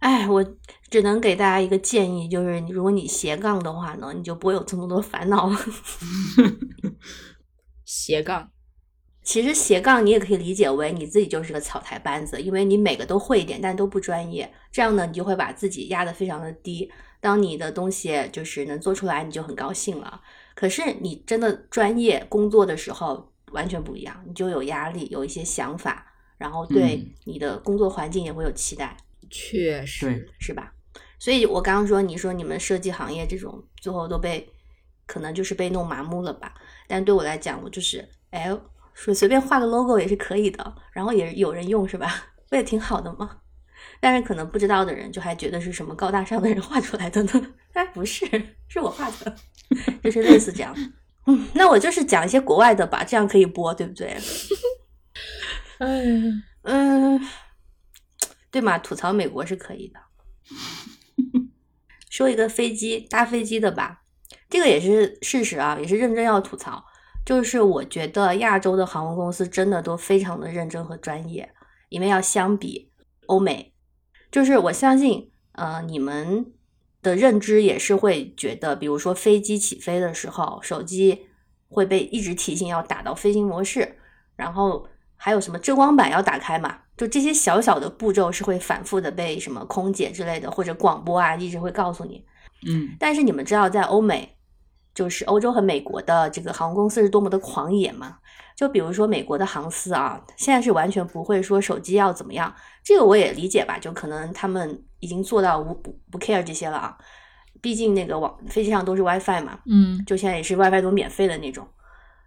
[0.00, 0.42] 哎，我
[0.88, 5.58] 只能给大家一个建议，就是如果你斜杠的话呢，你就不会有这么多烦恼了。
[7.84, 8.50] 斜杠，
[9.22, 14.50] 其实斜杠你也可以理解为你自己就是个草台班子，因为你每个都会一点，但都不专业。
[14.72, 16.90] 这样呢，你就会把自己压得非常的低。
[17.20, 20.22] 当你的东西就是能做出来，你就很高兴了。
[20.60, 26.04] 可是你真的专业工作的时候完全不一样，你就有压力，有一些想法，
[26.36, 28.94] 然后对嗯你的工作环境也会有期待。
[29.30, 30.70] 确实，是吧？
[31.18, 34.46] 所以我刚刚说，你说你们设计行业这种最后都被
[35.06, 36.52] 可能就是被弄麻木了吧？
[36.86, 38.54] 但对我来讲，我就是哎，
[38.92, 42.12] 说随便画个 logo 也是可以的，然后也有人用是吧？
[42.50, 43.39] 不也挺好的吗？
[43.98, 47.54] 但是可能不知道的人就还觉得是什么高大上的人画出来的呢？
[47.72, 48.24] 哎，不是，
[48.68, 49.34] 是我画的，
[50.02, 50.74] 就 是类似这样。
[51.26, 54.16] 嗯，那我就是讲一些国外的吧，这样可以播，对不对？
[55.78, 56.04] 哎，
[56.62, 57.20] 嗯，
[58.50, 60.00] 对嘛，吐槽美国是可以的。
[62.08, 64.02] 说一个飞机搭飞机的吧，
[64.48, 66.84] 这个也是事实啊，也是认真要吐槽。
[67.24, 71.48] 就是我觉得亚洲的航空公司真的都非常的认真和专业，
[71.90, 72.90] 因为要相比
[73.26, 73.69] 欧美，
[74.30, 76.46] 就是我相信，呃，你们
[77.02, 81.26] 的认知也是会觉得，比如说飞机起飞的时候，手机
[81.68, 83.96] 会被一直提醒要打到飞行模式，
[84.36, 86.78] 然后还有什么遮光板要打开嘛？
[86.96, 92.24] 就这些小小的步骤是会反复的被什么空姐之类的或者广播啊一直会告诉你。
[92.68, 94.36] 嗯但是你们知道，在欧美，
[94.94, 98.18] 就是欧洲和美国的这个航空公司是多么的狂野嘛？
[98.56, 106.98] 就比如说美国的航司啊，现在是完全不会说手机要怎么样，这个我也理解吧，就可能他们已经做到无不不 care 这些了啊。
[107.62, 111.66] 毕竟那个网飞机上都是 WiFi 嘛，嗯，就现在也是 WiFi 都免费的那种。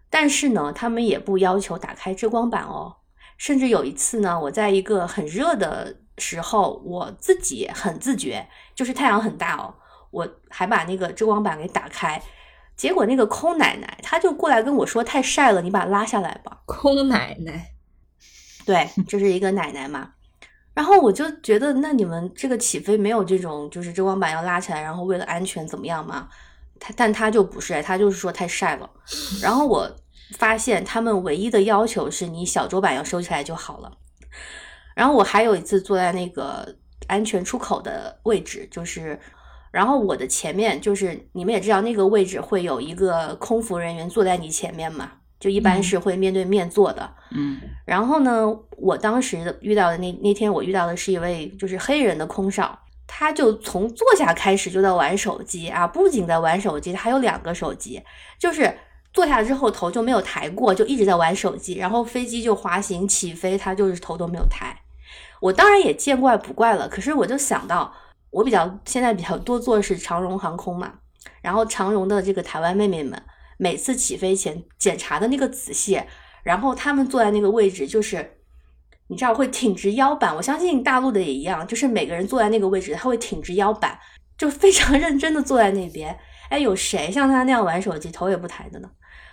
[0.10, 2.96] 但是呢，他们也不要求打开遮光板哦。
[3.38, 9.74] 甚至有一次呢，我在一个很热的时候，我自己很自觉，就是太阳很大哦，
[10.12, 12.22] 我还把那个遮光板给打开。
[12.76, 16.62] 结果那个空奶奶她就过来跟我说：“太晒了，你把它拉下来吧。
[16.66, 17.72] ”空奶奶，
[18.66, 20.14] 对，就是一个奶奶嘛。
[20.74, 26.28] 然后我就觉得，那你们这个起飞没有这种就是遮光板要拉起来，然后为了安全怎么样嘛？
[26.80, 28.90] 他但他就不是，他就是说太晒了。
[29.42, 29.90] 然后我
[30.36, 33.92] 发现他们唯一的要求是你小桌板要收起来就好了。
[34.96, 36.76] 然后我还有一次坐在那个
[37.08, 39.20] 安全出口的位置，就是，
[39.74, 45.10] 然后我的前面就是你们也知道那个位置会有一个空服人员坐在你前面嘛，
[45.40, 47.10] 就一般嗯是会面对面坐的。
[47.32, 48.48] 嗯然后呢，
[48.78, 58.00] 我当时遇到的那那天，我遇到的是一位就是黑人的空少，他就从坐下开始就在玩手机啊，不仅在玩手机，他还有两个手机，
[58.38, 58.78] 就是
[59.12, 64.78] 坐下之后头就没有抬过，就一直在玩手机，然后飞机就滑行起飞，他就是头都没有抬。
[65.42, 67.94] 我当然也见怪不怪了，可是我就想到，
[68.34, 70.92] 我比较现在比较多做的是长荣航空嘛，
[71.42, 73.22] 然后长荣的这个台湾妹妹们，
[73.58, 76.02] 每次起飞前检查的那个仔细，
[76.44, 78.38] 然后他们坐在那个位置，就是
[79.08, 83.98] 你知道会挺直腰板，我相信大陆的也一样，就是每个人坐在那个位置，他会挺直腰板，
[84.38, 86.18] 就非常 认真的坐在那边。
[86.50, 88.90] 哎，有谁像他那样玩手机头也不抬的呢？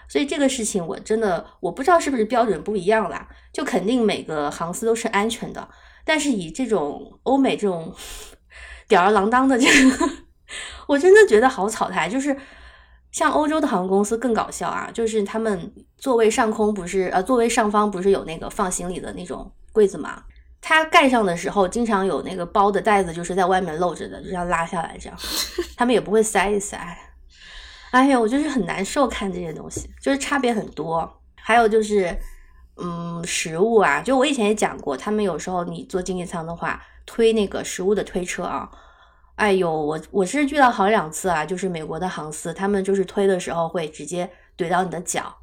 [0.08, 5.68] 所以这个事情我真的我不知道是不是标准不一样啦，就肯定每个航司都是安全的，
[6.04, 7.94] 但是以这种欧美这种
[8.90, 10.10] 吊儿郎当的这个，
[10.86, 12.36] 我真的觉得好草台，就是。
[13.12, 20.22] 像欧洲的航空公司更搞笑啊，就是他们座位上空不是呃座位上方不是有那个放行李的那种柜子嘛？
[20.60, 25.18] 它盖上的时候，经常有那个包的袋子就是在外面露着的，就要拉下来这样，
[25.76, 26.78] 他们也不会塞一塞。
[27.90, 31.20] 哎呀，我就是很难受看这些东西，就是差别很多。
[31.34, 32.16] 还有就是，
[32.76, 38.70] 嗯，食物啊，就我以前也讲过，他们有时候你坐经济舱的话，推那个食物的推车啊。
[39.36, 45.34] 哎呦，我我是遇到好两次啊，就是美国的航司，他们就是推的时候会直接怼到你的脚，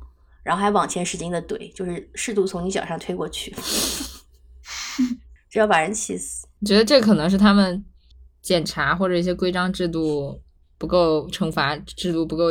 [0.43, 3.55] 然后还往前使劲的怼，就是试图从你脚上推过去，
[5.49, 6.47] 这要把人气死。
[6.61, 7.83] 我觉得这可能是他们
[8.41, 10.39] 检查或者一些规章制度
[10.77, 12.45] 不够，惩罚制度不够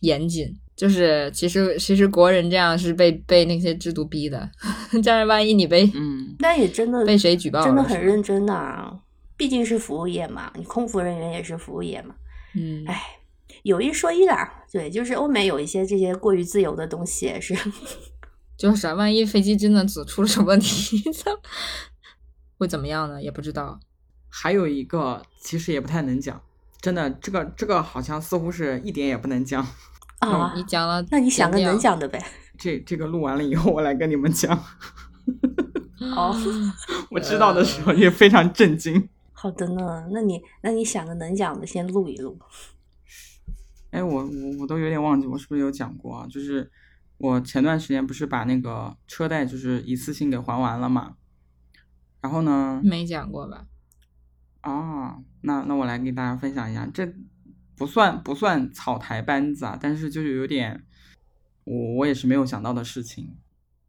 [0.00, 0.58] 严谨。
[0.78, 4.48] 就是其实其实国人这样是被被那些制度逼的，
[5.02, 8.96] 这样万一你被嗯那也真的被谁举报了真的很认真的啊，
[9.36, 12.14] 毕竟是服务业嘛，你空服人员也是服务业嘛。
[12.54, 13.18] 嗯，哎，
[13.64, 17.56] 有一说一啦，对，就是欧美有一些这些过于自由的东西也是
[18.56, 21.02] 就是啊万一飞机真的只出了什么问题，
[22.56, 23.20] 会怎么样呢？
[23.20, 23.80] 也不知道。
[24.28, 26.40] 还有一个其实也不太能讲，
[26.80, 29.66] 真的，这个这个好像似乎是一点也不能讲。
[30.20, 32.22] 啊，你讲了，那你想个能讲的呗。
[32.56, 34.56] 这这个录完了以后，我来跟你们讲。
[36.00, 36.34] 哦，
[37.10, 39.08] 我知道的时候也非常震惊。
[39.32, 42.38] 好的呢，那你那你想个能讲的，先录一录。
[43.90, 46.26] 哎，我我我都有点忘记我是不是有讲过啊？
[46.28, 46.70] 就是
[47.18, 51.14] 我前段时间不是把那个车贷就是一次性给还完了嘛，
[52.20, 53.66] 然后呢，没讲过吧？
[54.62, 57.06] 啊，那那我来给大家分享一下，这
[57.78, 60.84] 不算不算草台班子啊，但是就是有点
[61.64, 63.36] 我我也是没有想到的事情，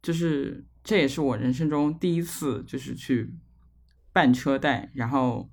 [0.00, 3.34] 就是这也是我人生中第一次就是去
[4.12, 5.50] 办车贷，然后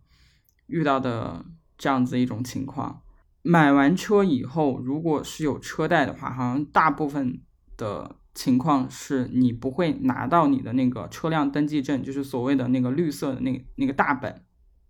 [0.67, 1.45] 遇到的
[1.77, 3.01] 这样子一种情况。
[3.41, 7.41] 买完车以后，如果是有车贷的话，好像大部分
[7.77, 14.43] 的情况是你不会拿到你的那个车辆登记证，就是所谓的那个绿色的那那个大本。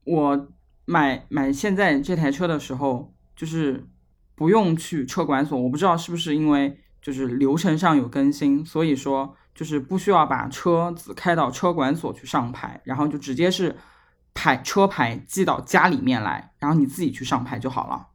[0.06, 0.52] 我
[0.86, 3.88] 买买现在这台车的时候，就是
[4.36, 13.76] 不用去车管所，我不知道是不是因为就是流程上有更新，所以说就是不需要把车子开到车管所去上牌，然后就直接是
[14.34, 18.08] 牌车牌寄到家里面来，然后你自己去上牌就好了。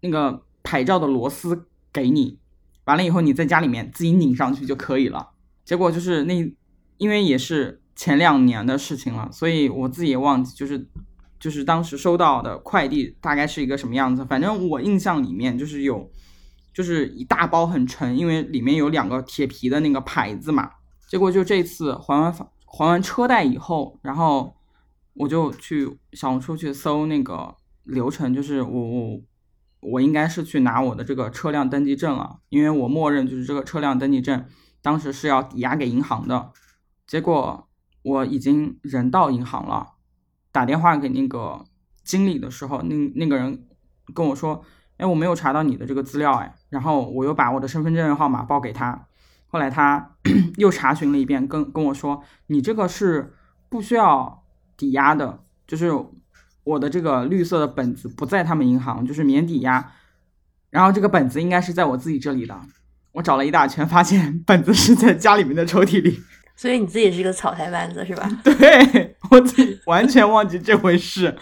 [0.00, 2.38] 那个牌照的螺丝给你，
[2.84, 5.30] 完了以后你在家里面自己拧上去就可以了。
[5.64, 6.56] 结果就是那，
[6.96, 10.88] 因为也是前两年的事情了，所以我自己也忘记，就是
[11.42, 14.24] 就是当时收到的快递大概是一个什么样子。
[14.24, 16.08] 反正我印象里面就是有，
[16.72, 20.70] 就是一大包很沉，因为里面有两个铁皮的那个牌子嘛。
[21.08, 24.54] 结果就这次还完房还完车贷以后，然后
[25.14, 29.20] 我就去小红书去搜那个流程，就是我我
[29.80, 34.46] 我应该是去拿我的这个车辆登记证了，因为我默认就是这个车辆登记证
[34.80, 36.52] 当时是要抵押给银行的，
[37.04, 37.68] 结果
[38.02, 39.94] 我已经人到银行了，
[40.52, 41.64] 打电话给那个
[42.04, 43.66] 经理的时候，那那个人
[44.14, 44.62] 跟我说，
[44.98, 49.06] 哎，我没有查到你的这个资料，哎，然后我又把我的身份证号码报给他，
[49.46, 50.16] 后来他
[50.58, 53.34] 又查询了一遍，跟跟我说，你这个是
[53.68, 54.44] 不需要
[54.76, 55.90] 抵押的，就是
[56.64, 59.92] 我的这个绿色的本子不在他们银行，就是免抵押。
[60.70, 62.58] 然后这个本子应该是在我自己这里的，
[63.12, 66.20] 我找了一大圈，发现本子是在家里面的抽屉里。
[66.56, 68.30] 所以你自己是个草台班子是吧？
[68.44, 71.38] 对我自己完全忘记这回事，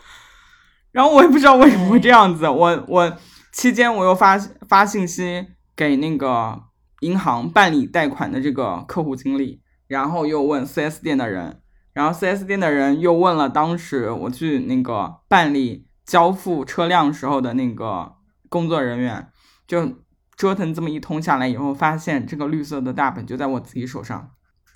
[0.93, 2.49] 然后我也不知道为什么会这样子。
[2.49, 3.17] 我我
[3.53, 4.39] 期间我又发
[4.69, 6.63] 发信息给那个
[7.01, 11.61] 银行办理贷款的这个客户经理，然后又问 4S 店的人，
[11.93, 18.13] 然后 4S 店的人又问了当时我去那个办理交付车辆时候的那个
[18.49, 19.29] 工作人员，
[19.67, 19.97] 就
[20.37, 24.31] 折腾这么一通下来以后，发现这个绿色的大本就在我自己手上。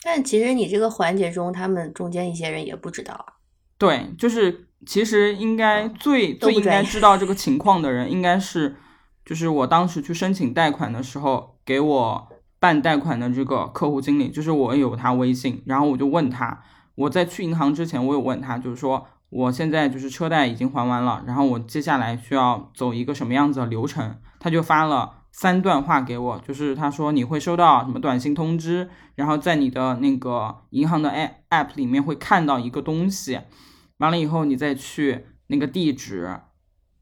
[0.05, 3.25] 但其实你这个环节中，他们中间一些人也不知道啊。
[3.79, 8.77] 对，就是其实应该最最应该知道这个情况的人，应该是
[9.25, 12.29] 就是我当时去申请贷款的时候，给我
[12.61, 16.63] 办贷款的这个客户经理，就是我有他微信，然后我就问他，
[16.95, 25.24] 我在去银行之前，我有问他，就是说我现在就是车贷已经还完了，然后我接下来需要走一个什么样子的流程，他就发了。
[25.37, 33.41] 三段话给我，就是他说你会收到什么短信通知，然后在你的那个银行的 app app 里面会看到一个东西，
[33.99, 36.39] 完了以后你再去那个地址，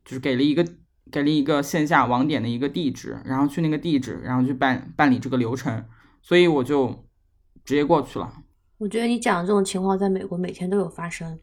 [0.02, 0.66] 就是给了一个
[1.10, 5.84] 给了一个线下网点的一个地址，然后去那个地址，然后去办办理这个流程，
[6.22, 6.88] 所以我就
[7.66, 8.32] 直接过去了。
[8.78, 11.38] 我觉得你讲的这种情况在美国每天都有发生。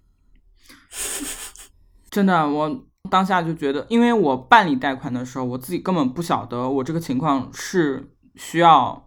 [2.09, 9.05] 真的，我当下就觉得，因为我办理贷款的时候，我自己根本不晓得我这个情况是需要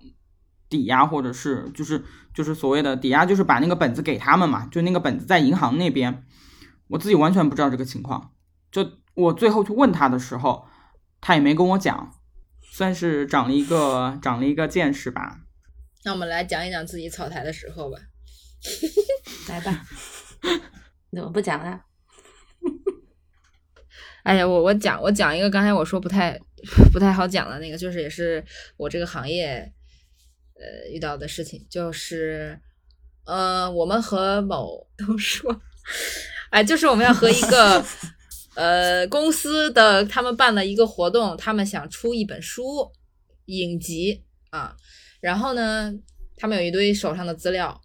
[0.69, 2.03] 抵押，或者是就是
[2.35, 6.25] 就是所谓的抵押，就是把那个本子给他们嘛，就那个本子在银行那边，
[6.89, 8.33] 我自己完全不知道这个情况。
[8.71, 10.67] 就我最后去问他的时候，
[11.21, 12.15] 他也没跟我讲，
[12.61, 15.41] 算是长了一个长了一个见识吧。
[16.05, 17.99] 那我们来讲一讲自己草台的时候吧。
[19.49, 19.85] 来吧，
[21.13, 21.85] 怎么不讲啊？
[24.23, 26.39] 哎呀，我我讲我讲一个刚才我说不太
[26.93, 28.45] 不太好讲的那个，就是也是
[28.77, 29.73] 我这个行业
[30.55, 32.59] 呃遇到的事情，就是
[33.25, 35.61] 呃我们和某 都说，
[36.51, 37.85] 哎，就是我们要和一个
[38.55, 42.91] 呃公司的他们办了一个活动，他们想出一本书
[43.47, 44.77] 影集啊，
[45.21, 45.93] 然后呢，
[46.37, 47.81] 他们有一堆手上的资料。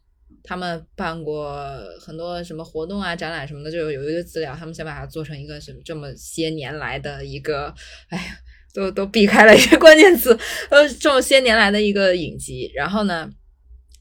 [0.49, 7.75] 他们办过很多什么活动啊、展览什么的，就有有一个资料，他们想把它做成一个什么这么些年来的一个，
[8.07, 8.37] 哎呀，
[8.73, 10.31] 都都避开了一些 关键词，
[10.69, 12.71] 呃，这么些年来的一个影集。
[12.73, 13.29] 然后呢，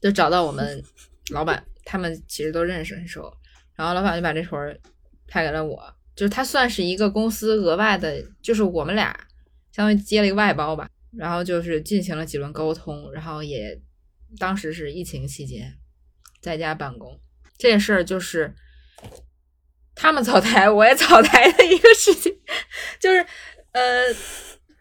[0.01, 0.81] 就找到我们
[1.33, 3.29] 老板，他们其实都认识很熟，
[3.75, 4.79] 然后老板就把这活儿
[5.27, 9.13] 派给了我，就是他算是一个公司额外的，就是我们俩
[9.73, 13.77] 相当于接了一个外包吧，然后就是进行了几轮沟通，然后也
[14.39, 15.73] 当时是疫情期间
[16.47, 17.19] 在家办公，
[17.57, 18.55] 这件事儿就是
[19.93, 22.33] 他们草台，我也草台的一个事情，
[23.01, 23.19] 就是
[23.73, 24.05] 呃，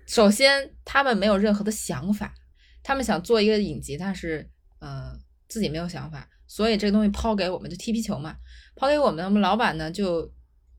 [0.07, 2.33] 首先他们没有任何的想法，
[2.85, 4.49] 他们想做一个影集，但是
[4.79, 5.12] 呃
[5.49, 8.37] 自己没有想法，所以这个东西抛给我们就踢皮球嘛，
[8.77, 10.33] 抛给我们，我们老板呢就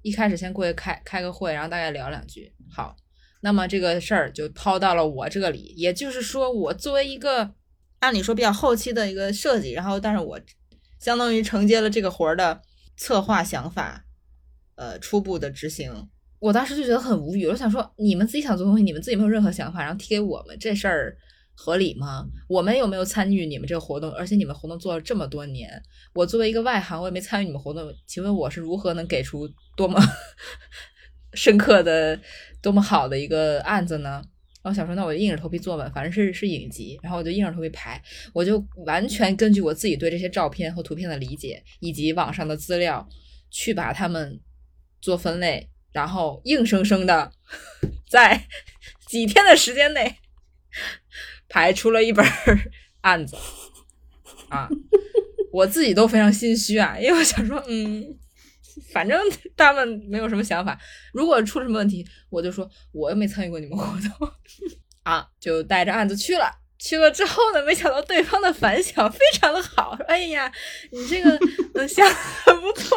[0.04, 2.96] 一开始先过去开开个会，然后大概聊两句，好，
[3.42, 7.54] 那么这个事儿就抛到了我这里，也就是说，我作为一个
[8.00, 10.40] 按理说比较后期的一个设计，然后但是我
[11.00, 12.62] 相当于承接了这个活儿的
[12.96, 14.06] 策划想法，
[14.76, 16.10] 呃，初步的执行。
[16.40, 21.18] 我当时就觉得很无语，我想说，你们自己想做东西，你们自己没有任何想法，然后提给我们，这事儿
[21.56, 22.28] 合理吗？
[22.48, 24.12] 我们有没有参与你们这个活动？
[24.12, 25.82] 而且你们活动做了这么多年，
[26.14, 30.00] 我作为一个外行，我也没参与你们活动，请问我是如何能给出多么
[31.34, 32.20] 深刻的、
[32.62, 34.22] 多么好的一个案子呢？
[34.64, 38.02] 我想说，那我就硬着头皮做吧，反正是是影集，然后我就硬着头皮排，
[38.34, 43.08] 我就完全根据我自己对这些照片和图片的理解，以及网上的资料，
[43.50, 44.40] 去把它们
[45.00, 47.32] 做分类，然后硬生生的
[48.10, 48.48] 在
[49.08, 50.18] 几天的时间内
[51.48, 52.26] 排出了一本
[53.02, 53.38] 案子
[54.50, 54.68] 啊！
[55.54, 58.18] 我自己都非常心虚啊，因为我想说，嗯，
[58.94, 59.20] 反正
[59.56, 60.80] 他们没有什么想法，
[61.14, 64.32] 如果出什么问题，我就说我又没参与过你们活动
[65.04, 66.52] 啊，就带着案子去了。
[66.80, 70.52] 去了之后呢，没想到对方的反响非常的好，说：“哎呀，
[70.92, 71.36] 你这个
[71.74, 72.16] 嗯想法
[72.46, 72.96] 很不错。”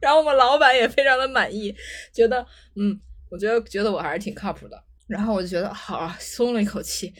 [0.00, 1.76] 然后我们老板也非常的满意，
[2.10, 2.40] 觉得
[2.76, 4.82] 嗯，我觉得觉得我还是挺靠谱的。
[5.06, 7.12] 然后我就觉得好，松了一口气。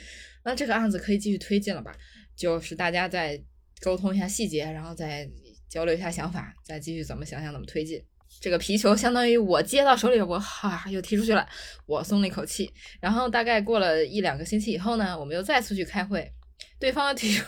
[0.45, 1.95] 那这个案子可以继续推进了吧？
[2.35, 3.39] 就是大家再
[3.83, 5.29] 沟通一下细节，然后再
[5.71, 8.05] 交流一下想法，再继续怎么想想怎么推进。
[8.41, 11.47] 这个皮球相当于我接到手里，我哈又踢出去了，
[11.87, 12.73] 我松了一口气。
[13.01, 16.33] 然后大概过了一两个星期以后呢，我们又再次去开会，
[16.79, 17.41] 对方提，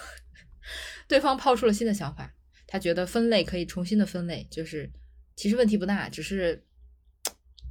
[1.07, 2.33] 对方抛出了新的想法，
[2.67, 4.91] 他觉得分类可以重新的分类，就是
[5.37, 6.65] 其实问题不大，只是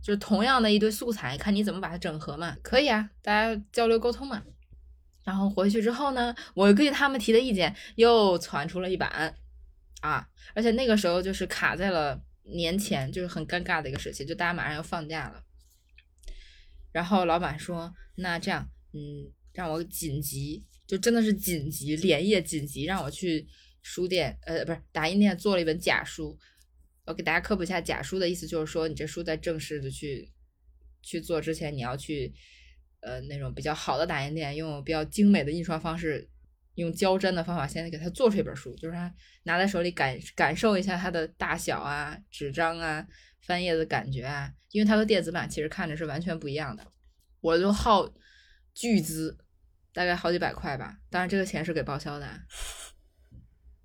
[0.02, 4.41] 就是同样的一堆素材，看你怎么把它整合嘛，可以啊，大家交流沟通嘛。
[5.24, 9.36] 然后回去之后呢，我根据他们提的意见又传出了一版
[10.02, 15.43] 啊，而且那个时候就是卡在了年前，就是很尴尬的一个时期，就大家马上要放假了。
[16.91, 23.47] 然后老板说：“那这样，嗯，让我紧急，就真的是紧急，连夜紧急，让我去
[23.82, 26.38] 书店，呃，不是打印店做了一本假书。
[27.06, 30.32] 我给大家科普一下，假书的意思就是说，你这书在正式的去
[31.02, 32.34] 去做之前，你要去
[33.02, 36.30] 呃那种比较好的打印店，用比较精美的印刷方式，
[36.76, 39.13] 用胶粘的方法，先给它做出一本书，就是它
[39.43, 43.05] 拿在手里感感受一下它的大小啊、纸张啊、
[43.41, 46.86] 翻页的感觉啊，因为它和电子版其实看着是完全不一样的。
[47.41, 48.07] 我就耗
[48.74, 49.38] 巨资，
[49.91, 52.39] 大概好几百块吧，当然这个钱是给报销的啊，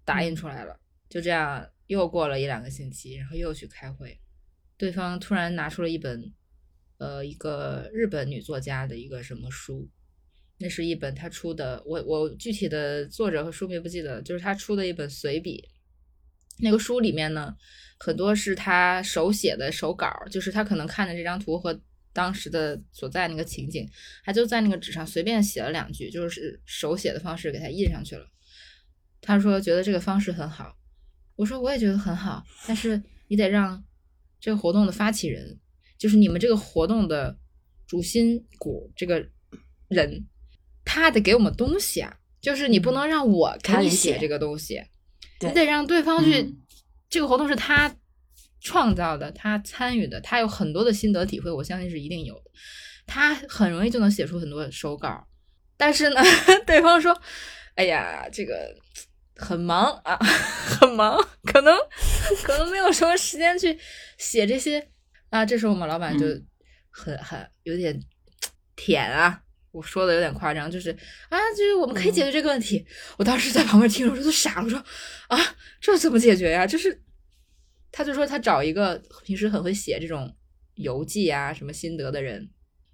[0.05, 0.79] 打印出来了，
[1.09, 4.21] 就这样又过了一两个星期，然后又去开会，
[4.77, 6.33] 对方突然拿出了一本，
[6.99, 9.91] 呃，一个日本女作家的一个什么书，
[10.59, 15.69] 那是一本他出的，我我具体的作者和书名不记得，就是他出的一本随笔。
[16.59, 17.55] 那个书里面呢，
[17.99, 21.79] 很多是他手写的手稿，就是他可能看着这张图和
[22.15, 23.87] 当时的所在那个情景，
[24.25, 28.27] 他就在那个纸上随便写了两句，就是手写的方式给他印上去了。
[29.21, 30.75] 他说觉得这个方式很好，
[31.35, 33.85] 我说我也觉得很好，但是你得让
[34.41, 35.59] 这个活动的发起人，
[35.99, 37.39] 就是你们这个活动的
[37.87, 39.29] 主心骨这个
[39.89, 40.27] 人，
[40.87, 44.83] 他得给我们东西啊，就是你不能让我给你写这个东西，
[45.41, 46.57] 你得让对方去，嗯
[47.11, 47.95] 这个活动是他
[48.61, 52.51] 创造的，他参与的，他有很多的心得体会，我相信是一定有的。
[53.07, 55.27] 他很容易就能写出很多手稿，
[55.77, 56.21] 但是呢，
[56.67, 57.17] 对方说
[57.77, 58.75] ：“哎呀，这个
[59.37, 60.17] 很忙啊，
[60.81, 61.77] 很忙，可能
[62.43, 63.79] 可能没有什么时间去
[64.19, 64.89] 写这些
[65.31, 66.47] 啊。”这时候我们老板就嗯
[66.91, 68.01] 很很有点
[68.75, 69.43] 舔啊。
[69.77, 70.91] 我说的有点夸张，就是
[71.29, 72.83] 啊，就是我们可以解决这个问题。
[73.19, 74.83] 我当时在旁边听着，我说都傻了，我说
[75.29, 75.39] 啊，
[75.81, 76.67] 这怎么解决呀？
[76.67, 77.03] 就是，
[77.93, 80.35] 他就说他找一个平时很会写这种
[80.77, 82.49] 游记啊、什么心得的人，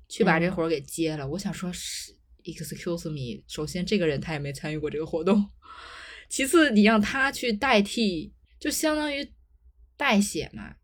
[0.09, 1.29] 去把这嗯活儿给接了。
[1.29, 5.49] 我想说是，excuse me，首先这个人他也没参与过这个活动，
[6.29, 9.33] 其次你让他去代替，就相当于
[9.97, 10.75] 代写嘛，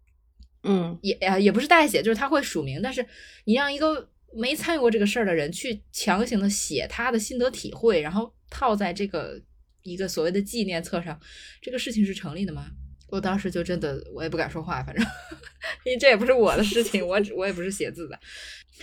[0.63, 3.05] 嗯也呀也不是代写，就是他会署名，但是
[3.45, 9.41] 你让一个没参与过这个事儿的人去强行的写他的心得体会，然后套在这个
[9.83, 11.19] 一个所谓的纪念册上，
[11.61, 12.67] 这个事情是成立的吗？
[13.11, 15.03] 我当时就真的我也不敢说话，反正
[15.85, 18.19] 因为这也不是我的事情，我我也不是写字的。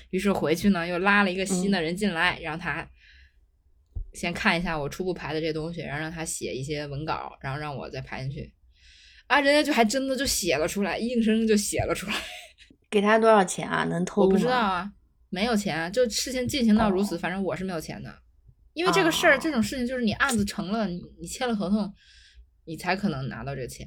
[0.10, 2.90] 于是回去呢，又拉了一个新的人进来，让他
[4.14, 8.52] 先看一下我初步排的这东西，然后让他写一些文稿，然后让我再排进去。
[9.28, 12.16] 啊，人家就还真的就写了出来，硬生生就写了出来。
[12.90, 13.84] 给他多少钱啊？
[13.86, 14.26] 能偷吗？
[14.26, 14.92] 我不知道啊，
[15.36, 18.10] 没有钱，就事情进行到如此，哦反正我是没有钱的。
[18.72, 21.94] 因为这个事儿，哦这种事情就是你案子成了，你你签了合同，
[22.64, 23.86] 你才可能拿到这个钱。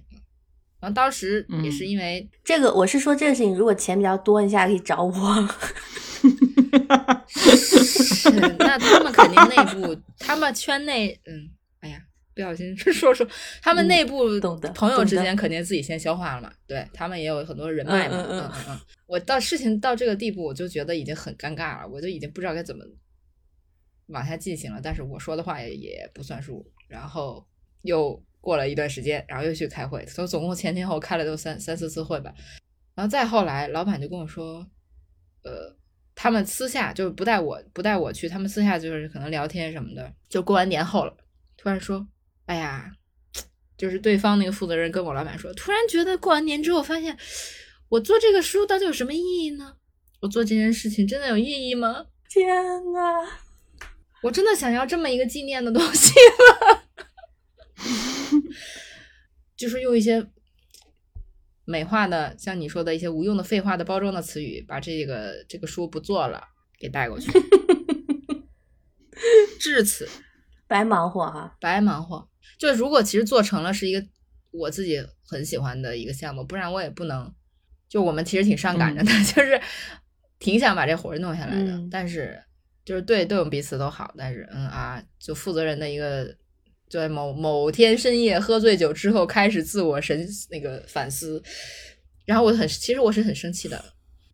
[0.78, 5.14] 然后当时也是嗯因为这个我是说这个事情，如果钱比较多，你下次可以找我。
[7.26, 11.48] 是，那他们肯定内部，他们圈内，嗯，
[12.38, 13.26] 不小心 说说，
[13.60, 14.28] 他们嗯内部
[14.72, 18.80] 朋友之间肯定自己先消化了嘛，对他们也有很多人脉嘛，嗯嗯嗯嗯嗯。
[19.06, 22.84] 我到事情到这个地步，我就觉得已经很尴尬了，我就已经不知道该怎么
[24.06, 24.80] 往下进行了。
[24.80, 27.44] 但是我说的话也也不算数，然后
[27.82, 32.32] 又过了一段时间，然后又去开会，所以总共前前后开了都三三四次会吧。
[32.94, 34.64] 然后再后来，老板就跟我说，
[35.42, 35.76] 呃，
[36.14, 40.12] 他们私下就是不带我不带我去，他们私下就是可能聊天什么的。
[40.28, 41.16] 就过完年后了，
[41.56, 42.06] 突然说，
[42.48, 42.90] 哎呀，
[43.76, 47.16] 就是对方那个负责人跟我老板说，突然觉得过完年之后发现，
[47.90, 49.76] 我做这个书到底有什么意义呢？
[50.20, 52.06] 我做这件事情真的有意义吗？
[52.30, 52.46] 天
[52.92, 53.28] 呐，
[54.22, 56.12] 我真的想要这么一个纪念的东西
[56.60, 56.84] 了？
[59.56, 60.26] 就是用一些
[61.66, 66.42] 美化的，像你说的一些无用的废话的包装的词语，把这个这个书不做了
[66.78, 67.30] 给带过去，
[69.60, 70.08] 至此
[70.68, 71.56] 白忙活哈。
[71.60, 72.28] 白忙活。
[72.58, 74.06] 就如果其实做成了是一个
[74.52, 77.32] 我自己很喜欢的一个项目，不然我也不能。
[77.88, 79.58] 就我们其实挺上赶着的， 就是
[80.38, 82.38] 挺想把这活儿弄下来的，嗯但是
[82.84, 86.26] 就是对对我们彼此都好，但是嗯啊，就负责人的一个
[86.90, 91.42] 就在某某天深夜喝醉酒之后开始自我神那个反思，
[92.26, 93.82] 然后我很其实我是很生气的。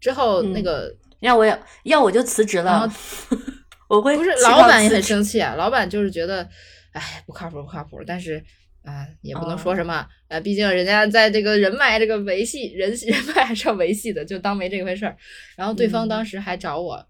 [0.00, 2.92] 之后那嗯个、要我要要我就辞职然了，
[3.88, 6.48] 我会不是老板也很生气啊，老板就是觉得，
[6.92, 8.02] 哎，不靠谱，不靠谱。
[8.06, 8.44] 但是
[8.82, 15.16] 啊、也不能说哦什么，呃，毕竟人家在这个人脉这个维系人 人脉还是要维系的，就当没这回事儿。
[15.56, 17.08] 然后对方嗯当时还找我，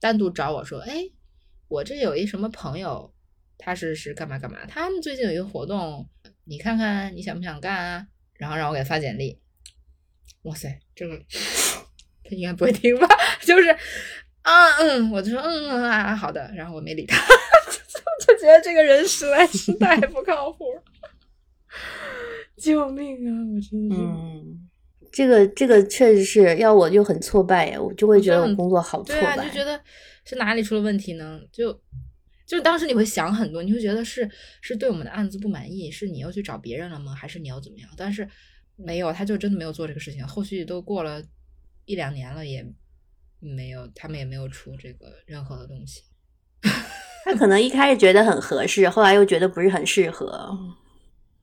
[0.00, 1.04] 单独找我说，哎，
[1.68, 3.14] 我这有一什么朋友，
[3.56, 6.08] 他是是干嘛干嘛，他们最近有一个活动，
[6.44, 8.06] 你看看你想不想干啊？
[8.34, 9.38] 然后让我给他发简历。
[10.42, 11.16] 哇塞，这个
[12.24, 13.06] 他应该不会听吧？
[13.46, 13.76] 就是
[14.46, 17.18] 啊嗯，我就说嗯嗯啊好的，然后我没理他，
[17.66, 20.64] 就就觉得这个人实在是太不靠谱，
[22.56, 23.34] 救命啊！
[23.52, 24.68] 我真是，嗯，
[25.10, 29.48] 这个这个确实是要我就很挫败呀，我就会觉得我工作好挫对啊，败。
[29.48, 29.80] 就觉得
[30.24, 31.40] 是哪里出了问题呢？
[31.50, 31.76] 就
[32.46, 37.12] 就当时你会想很多，你会觉得是是对我们的案子不满意，是你又去找别人了吗？
[37.12, 37.90] 还是你要怎么样？
[37.96, 38.28] 但是
[38.76, 40.24] 没有，他就真的没有做这个事情。
[40.24, 41.20] 后续都过了
[41.84, 42.64] 一两年了，也
[43.46, 46.02] 没有，他们也没有出这个任何的东西。
[47.24, 50.26] 他可能一开始觉得很合适，后来又觉得不是很适合。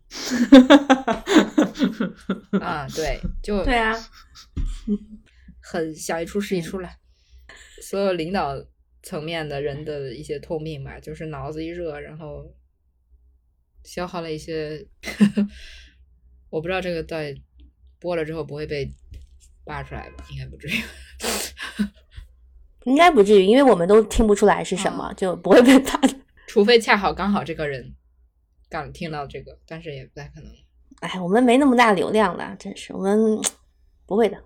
[2.62, 3.94] 啊，对，就对啊，
[5.62, 7.00] 很想一出是一出来。
[7.82, 8.54] 所有领导
[9.02, 12.54] 层面的人的一些通病吧，就是脑子一热，然后
[13.84, 14.88] 消耗了一些。
[16.50, 17.36] 我不知道这个在
[18.00, 18.94] 播了之后不会被
[19.66, 20.26] 扒出来吧？
[20.32, 20.84] 应该不至于。
[22.86, 26.00] 应该不至于，因为我们都听不出来是什么，嗯就不会被扒。
[26.48, 27.96] 除非恰好刚好这个人
[28.70, 30.52] 刚听到这个，但是也不太可能。
[31.00, 33.40] 哎，我们没那么大流量了，真是我们
[34.06, 34.38] 不会的。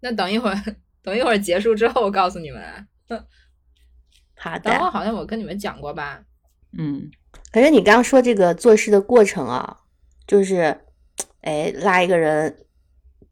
[0.00, 0.56] 那等一会儿，
[1.02, 2.86] 等一会儿结束之后，我告诉你们啊。
[4.36, 6.22] 好等会儿的，好像我跟你们讲过吧？
[6.76, 7.10] 嗯
[7.52, 9.78] 可是你刚刚说这个做事的过程啊，
[10.26, 10.80] 就是，
[11.40, 12.66] 哎，拉一个人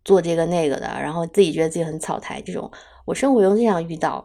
[0.08, 2.70] 做这个那个的，然后自己觉得自己很草台，这种
[3.04, 4.24] 我生活中经常遇到，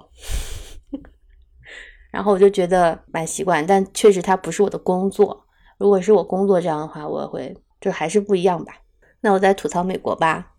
[2.09, 5.45] 然后我就觉得蛮习惯，但确实它不是我的工作。
[5.77, 8.73] 如果是我工作这样的话，我会就还是不一样吧。
[9.19, 10.53] 那我再吐槽美国吧，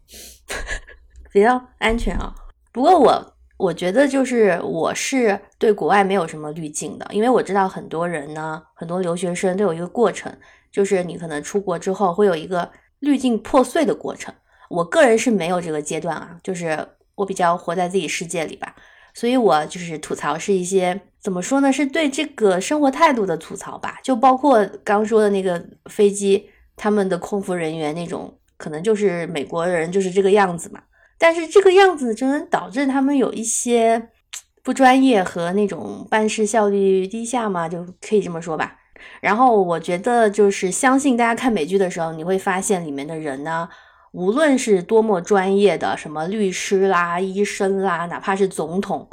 [1.32, 2.34] 比较安全啊。
[2.70, 10.30] 不过我我觉得就是我是对国外没有什么滤镜的，因为我知道很多人呢，很多留学生都有一个过程，
[10.70, 14.34] 就是你可能出国之后会有一个滤镜破碎的过程。
[14.68, 18.74] 我个人是没有这个阶段啊，就是我比较活在自己世界里吧，
[19.12, 30.82] 所以我就是吐槽是一些怎么说呢，是对这个生活态度的吐槽吧，就包括刚说的那个飞机，他们的空服人员那种，可能就是美国人就是这个样子嘛。
[31.16, 34.10] 但是这个样子就能导致他们有一些
[34.62, 38.76] 不专业和那种办事效率低下嘛，就可以这么说吧。
[39.20, 43.68] 然后我觉得就是相信大家看美剧的时候，你会发现里面的人呢，
[44.14, 49.08] 无论是多么专业的，什么律师啦、医生啦，哪怕是总统，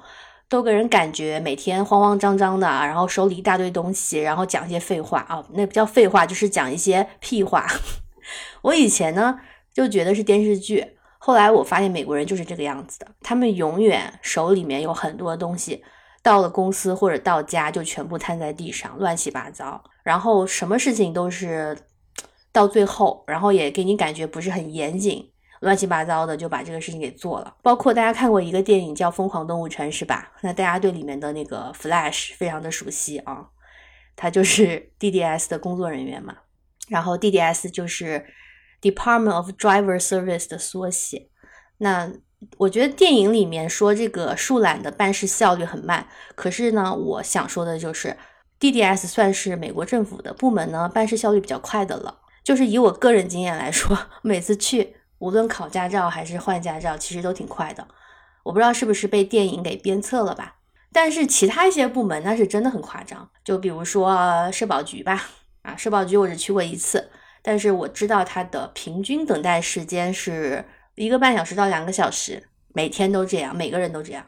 [0.48, 7.65] 都给人感觉每天慌慌张张的，然后手里一大堆东西，然后讲一些废话啊，那不叫废话，就是讲一些屁话。
[8.61, 9.40] 我以前呢
[9.73, 10.86] 就觉得是电视剧，
[11.18, 15.84] 后来我发现美国人就是这个样子的，他们永远手里面有很多东西。
[16.23, 21.76] 到了公司或者到家就全部摊在地上，乱七八糟，然后什么事情都是
[22.52, 27.56] 到最后，然后也给你感觉不是很严谨，乱七八糟的就把这个事情给做了。
[27.61, 30.32] 包括大家看过一个电影叫《疯狂动物城》是吧？
[30.41, 33.48] 那大家对里面的那个 Flash 非常的熟悉啊，
[34.15, 36.36] 他就是 DDS 的工作人员嘛，
[36.90, 38.26] 然后 DDS 就是
[38.82, 41.30] Department of Driver Service 的缩写，
[41.78, 42.11] 那。
[42.57, 48.18] 我觉得电影里面说这个树懒的办事效率很慢，可是呢，我想说的就是
[48.60, 52.18] ，DDS 算是美国政府的部门呢，办事效率比较快的了。
[52.43, 57.88] 就是以我个人经验来说，每次去，无论考驾照还是换驾照，其实都挺快的。
[58.43, 60.55] 我不知道是不是被电影给鞭策了吧？
[60.91, 65.30] 但是其他一些部门那是真的很夸张，就比如说社保局吧，
[65.61, 67.09] 啊，社保局我只去过一次，
[67.41, 70.65] 但是我知道它的平均等待时间是。
[70.95, 74.26] 一个半小时到两个小时，每天都这样，每个人都这样。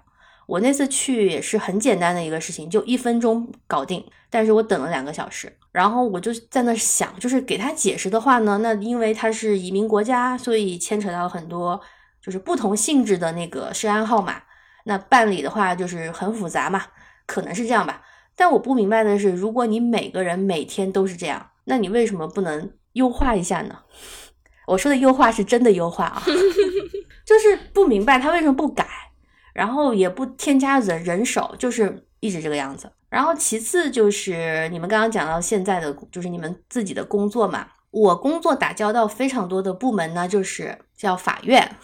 [0.48, 5.58] 我那次去也是很简单的一个事情，就一分钟搞定，但是我等了两个小时。
[5.74, 11.82] 然后我就在那想，就是给他解释的话呢，那因为他是移民国家，所以牵扯到很多
[12.22, 14.44] 就是不同性质的那个涉案号码，
[14.86, 16.84] 那办理的话就是很复杂嘛，
[17.26, 18.04] 可能是这样吧。
[18.36, 23.80] 但我不明白的是，如果你每个人每天都是这样，那你为什么不能优化一下呢？
[24.68, 26.24] 我说的优化是真的优化啊，
[27.26, 28.88] 就是不明白他为什么不改，
[29.54, 32.92] 然后也不添加人人手，就是一直这个样子。
[33.14, 37.68] 然后其次就是你们刚刚讲到现在的，就是你们自己的工作嘛。
[37.92, 41.78] 我工作打交道非常多的部门呢，就是叫法院，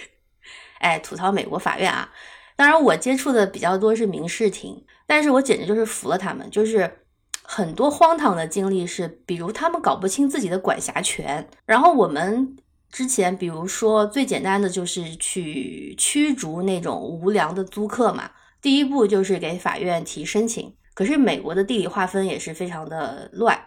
[0.80, 2.10] 哎，吐槽美国法院啊。
[2.54, 6.98] 当然我接触的比较多是民事庭，但是我简直就是服了他们，就是。
[7.50, 12.54] 很多荒唐的经历是，比如他们搞不清自己的管辖权，然后我们
[12.92, 18.30] 之前，比如说最简单的就是去驱逐那种无良的租客嘛，
[18.60, 20.74] 第一步就是给法院提申请。
[20.94, 23.58] 可是美国的地理划分也是非常的乱，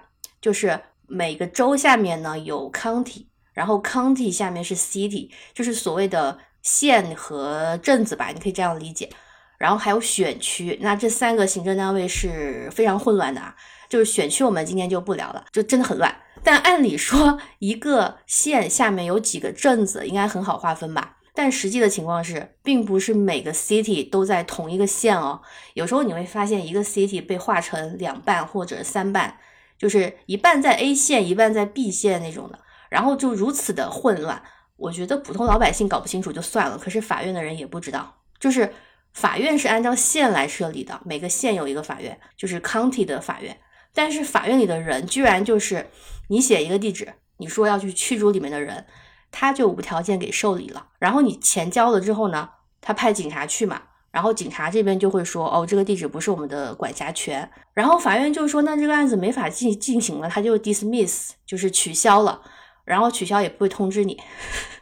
[0.42, 9.10] 就是每个州下面呢有 county，然后 county 下面是 city，就是所谓的县和镇子吧，你可以这样理解。
[9.58, 13.56] 然后还有选区，那这三个行政单位是非常混乱的啊。
[13.88, 16.16] 就是选区，我们今天就不聊了，就真的很乱。
[16.44, 21.18] 但按理说，一个县下面有几个镇子，应该很好划分吧？
[21.34, 25.42] 但实际的情况是，并不是每个 city 都在同一个县哦。
[25.74, 29.38] 有时候你会发现，一个 city 被划成两半或者三半，
[29.78, 32.60] 就是一半在 A 县，一半在 B 县那种的。
[32.90, 34.42] 然后就如此的混乱，
[34.76, 38.74] 我觉得普通老百姓搞不清楚就算了，可是法院的人也不知道，就是。
[39.14, 43.60] 法院是按照县来设立的，每个县有一个法院，就是 county 的法院。
[43.94, 45.86] 但是法院里的人居然就是
[46.30, 48.86] 你写一个地址，你说要去驱逐里面的人，
[49.32, 50.88] 他就无条件给受理了。
[51.00, 52.50] 然后你钱交了之后呢，
[52.82, 53.82] 他派警察去嘛，
[54.12, 57.50] 然后警察这边就会说，哦，这个地址不是我们的管辖权。
[57.74, 62.42] 然后法院就说，那这个案子没法进进行了，他就 dismiss，就是取消了。
[62.84, 64.20] 然后取消也不会通知你，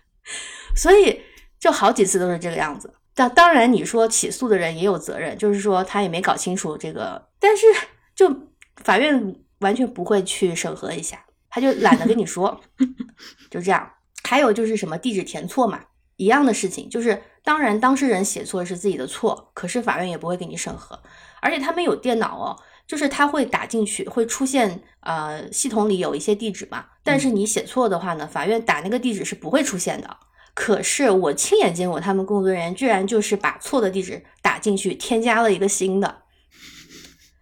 [0.75, 1.21] 所以
[1.59, 2.91] 就好几次都是这个样子。
[3.13, 7.67] 当当然，你说起诉的人也有责任，就是说他也没搞清楚这个，但是
[8.15, 8.33] 就
[8.77, 12.59] 法院完全不会去审核一下，他就懒得跟你说，
[13.51, 13.87] 就这样。
[14.29, 15.79] 还有就是什么地址填错嘛，
[16.17, 21.01] 一样的事情，就是当然当事人写错是自己的错，可是法院也不会给你审核，
[21.41, 30.17] 而且他们有电脑哦，就是他会打进去，会出现呃系统里有一些地址嘛，但是你写错的话呢，法院打那个地址是不会出现的。
[30.53, 36.23] 可是我亲眼见过，他们工作人员居然就是把错的地址打进去，添加了一个新的。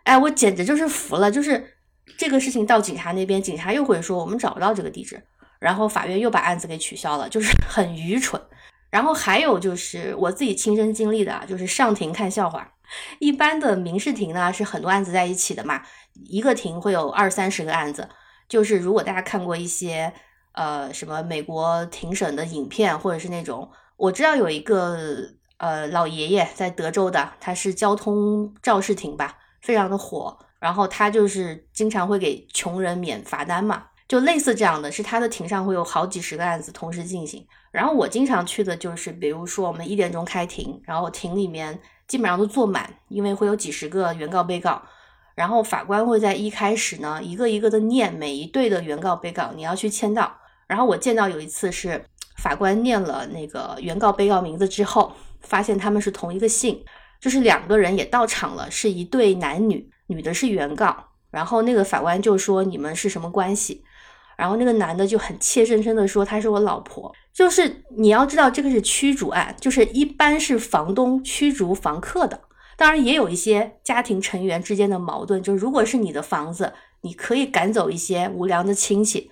[0.04, 1.30] 哎，我简直就是服了！
[1.30, 1.74] 就是
[2.18, 5.22] 这个事情到警察那边，警察又会说我们找不到这个地址，
[5.60, 8.42] 然后法院又把案子给取消了，就是很愚蠢。
[8.90, 12.74] 然后还有就是我自己亲身经历的，就是上庭看笑话。
[13.20, 15.82] 一般的民事庭呢是很多案子在一起的嘛，
[16.30, 18.10] 一个庭会有二三十个案子。
[18.48, 20.14] 就是如果大家看过一些。
[20.54, 24.98] 呃，什么美国庭审的影片，或者是那种，我知道有一个
[25.58, 41.78] 呃老爷爷在德州的，他是交通肇事庭吧，非常的火，然后他就是经常会给穷人免罚单嘛，就类似这样的是他的庭上会有好几十个案子同时进行，然后我经常去的就是，比如说我们一点钟开庭，然后庭里面
[42.08, 44.82] 基本上都坐满，因为会有几十个原告被告，
[45.36, 50.34] 然后法官会在一开始呢，一个一个的念每一对的原告、被告，你要去签到。
[50.68, 52.06] 然后我见到有一次是
[52.38, 55.12] 法官念了那个原告、被告名字之后，
[55.42, 56.82] 发现他们是同一个姓，
[57.20, 60.96] 就是两个人也到场了，是一对男女，女的是原告。
[61.30, 63.84] 然后那个法官就说你们是什么关系？
[64.38, 67.14] 然后那个男的就很怯生生的说她是我老婆。
[67.34, 72.40] 就是你要知道这个是驱逐案，就是一般是房东驱逐房客的。
[72.78, 79.30] 当然也有一些家庭成员之间的矛盾，就是如果是你的房子，你可以赶走一些无良的亲戚。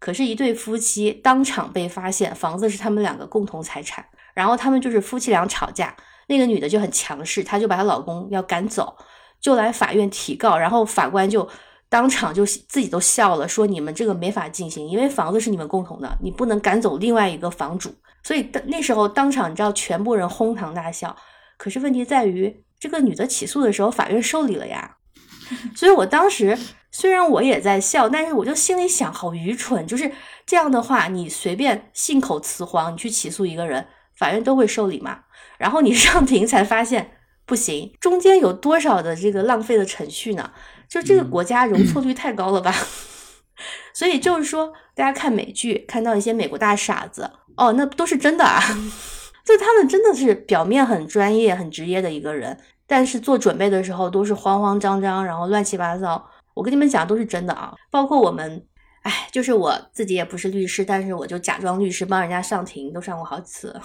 [0.00, 5.92] 可是，一对夫妻当场被发现房子是他们两个共同财产，然后他们就是夫妻俩吵架，
[6.28, 8.96] 那个女的就很强势，她就把她老公要赶走，
[9.40, 11.48] 就来法院提告，然后法官就
[11.88, 17.94] 当场就自己都笑了，说你们这个没法进行，因为房子是你们共同的，你不能赶走另外一个房主。
[18.22, 21.16] 所以那时候当场你知道全部人哄堂大笑。
[21.56, 24.96] 可是问题在于，这个女的起诉的时候，法院受理了呀，
[25.74, 26.58] 所以我当时。
[26.90, 29.86] 虽然我也在笑，但是我就心里想，好愚蠢！
[29.86, 30.10] 就是
[30.46, 33.86] 这样的话，你随便信口雌黄，你去起诉一个人，
[34.16, 35.20] 法院都会受理嘛。
[35.58, 40.50] 然后你上庭才发现不行，中间有多少的这个浪费的程序呢？
[40.88, 42.74] 就这个国家容错 率太高了吧？
[43.92, 48.62] 所以就是说，大家看美剧，看到一些美国大傻子，哦，那都是真的啊！
[49.44, 56.30] 就他们真的是表面很专业、很职业的一个人，但是做准备的时候都是慌慌张张，然后乱七八糟。
[56.54, 58.64] 我跟你们讲都是真的啊，包括我们，
[59.02, 63.80] 哎，就是我自己也不是律师，但是我就假装律师帮人家上庭，都上过好几次，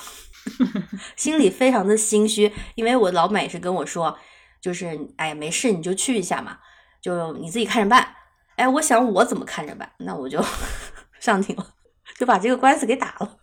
[1.16, 4.18] 心里非常的心虚，因为我老板也是跟我说，
[4.62, 6.58] 就是哎呀没事你就去一下嘛，
[7.04, 8.16] 就你自己看着办。
[8.56, 10.44] 哎，我想我怎么看着办，那我就
[11.20, 11.68] 上庭了，
[12.18, 13.38] 就把这个官司给打了，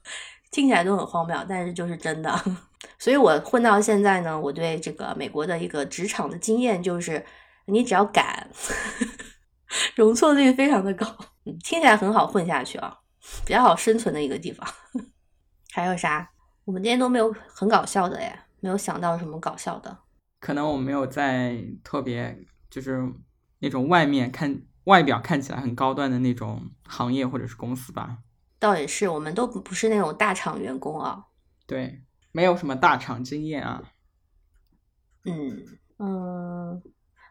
[0.50, 2.42] 听起来都很荒谬，但是就是真的。
[2.98, 7.24] 所以我混到现在呢，我对这个美国的一个职场的经验就是。
[7.66, 8.50] 你只要敢，
[9.94, 11.06] 容错率非常的高，
[11.62, 12.98] 听起来很好混下去啊，
[13.46, 14.66] 比较好生存的一个地方。
[15.70, 16.28] 还有啥？
[16.64, 19.96] 我们今天都没有很搞笑的耶，没有想到什么搞笑的。
[20.40, 22.36] 可能我没有在特别
[22.68, 23.00] 就是
[23.60, 28.18] 那种外面看外表看起来很高端的那种行业或者是公司吧。
[28.58, 31.26] 倒也是，我们都不是那种大厂员工啊。
[31.66, 33.82] 对，没有什么大厂经验啊。
[35.24, 35.64] 嗯
[35.98, 36.82] 嗯。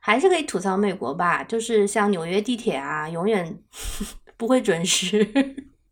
[0.02, 3.62] 还是可以吐槽美国吧，就是像纽约地铁啊，永远
[4.38, 5.28] 不会准时，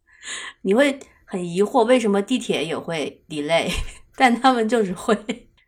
[0.63, 3.69] 你会很疑惑为什么地铁也会 delay，
[4.15, 5.15] 但他们就是会。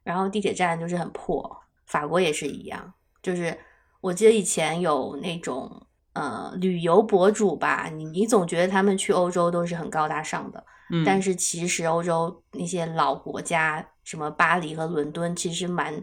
[0.03, 2.93] 然后地铁站就是很破，法国也是一样。
[3.21, 3.55] 就是
[4.01, 10.63] 我记得以前有那种呃旅游博主吧，你你总觉得他们去欧洲都是很高大上的，
[11.05, 16.01] 但是其实欧洲那些老国家，什么巴黎和伦敦，其实蛮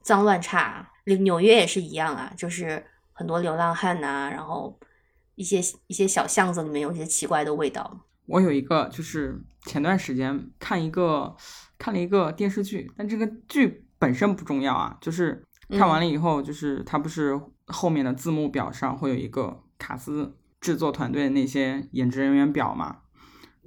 [0.00, 0.90] 脏乱差。
[1.04, 4.78] 纽约也是一样啊，就是很多流浪汉呐，然后
[5.34, 8.00] 一些一些小巷子里面有一些奇怪的味道。
[8.26, 11.36] 我有一个，就是前段时间看一个
[11.76, 22.98] 看了一个电视剧，但这个剧本身不重要啊，就是看完了以后，就是它不是后面的字幕表上会有一个卡斯制作团队的那些演职人员表嘛，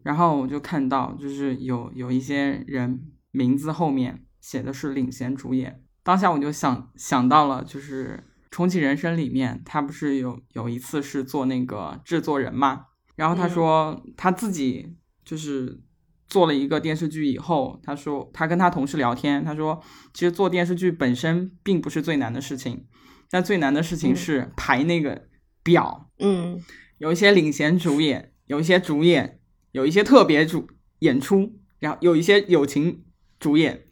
[0.03, 3.01] 然后我就看到就是有有一些人
[3.31, 5.83] 名字后面写的是领衔主演。
[6.03, 12.85] 当下我就想想到了，就是《重启人生》里面，他不是有有一次是做那个制作人嘛？
[13.15, 14.95] 然后他说他自己
[15.25, 15.81] 就是
[16.27, 19.81] 做了一个电视剧以后，他说他跟他同事聊天，他说
[20.13, 22.85] 其实做电视剧本身并不是最难的事情，
[23.29, 25.23] 但最难的事情是排那个
[25.63, 26.09] 表。
[26.19, 26.59] 嗯，
[26.97, 29.39] 有一些领衔主演，有一些主演，
[29.71, 30.67] 有一些特别主
[30.99, 33.03] 演出，然后有一些友情
[33.39, 33.83] 主演，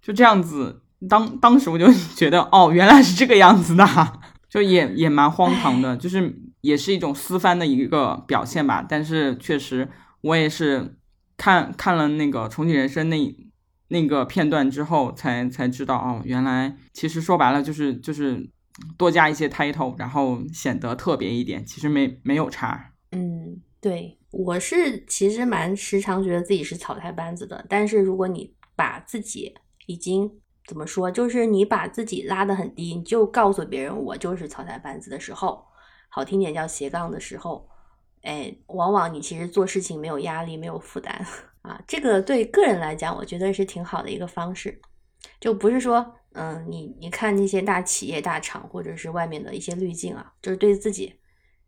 [0.00, 0.82] 就这样子。
[1.06, 3.84] 当当时我就觉得，哦，原来是这个样子的，
[4.48, 8.82] 就也也蛮荒唐的，就是也是一种私翻的一个表现吧。
[8.88, 9.86] 但是确实，
[10.22, 10.96] 我也是
[11.44, 13.36] 看看了那个重启人生那
[13.88, 18.50] 那个片段之后，才才知道，哦，原来其实说白了就是就是
[18.96, 22.92] 多加一些 title，然后显得特别一点，其实没没有差。
[23.12, 29.52] 嗯，对，我是其实蛮时常觉得自己是草台班子的，但是如果你把自己
[29.84, 30.30] 已经
[30.66, 31.10] 怎么说？
[31.10, 35.62] 就是你把自己拉得很低，你就告诉别人我就是草台班子的时候，
[36.08, 37.68] 好听点叫斜杠的时候，
[38.24, 41.14] 哎，往往你其实做事情没有压力，没有负担
[41.62, 41.80] 啊。
[41.86, 44.80] 这个对个人来讲，我觉得是挺好的一个方式，
[45.38, 51.12] 就不是说，嗯，你你看那些大企业、大厂或者是外面的一些滤镜啊，就是对自己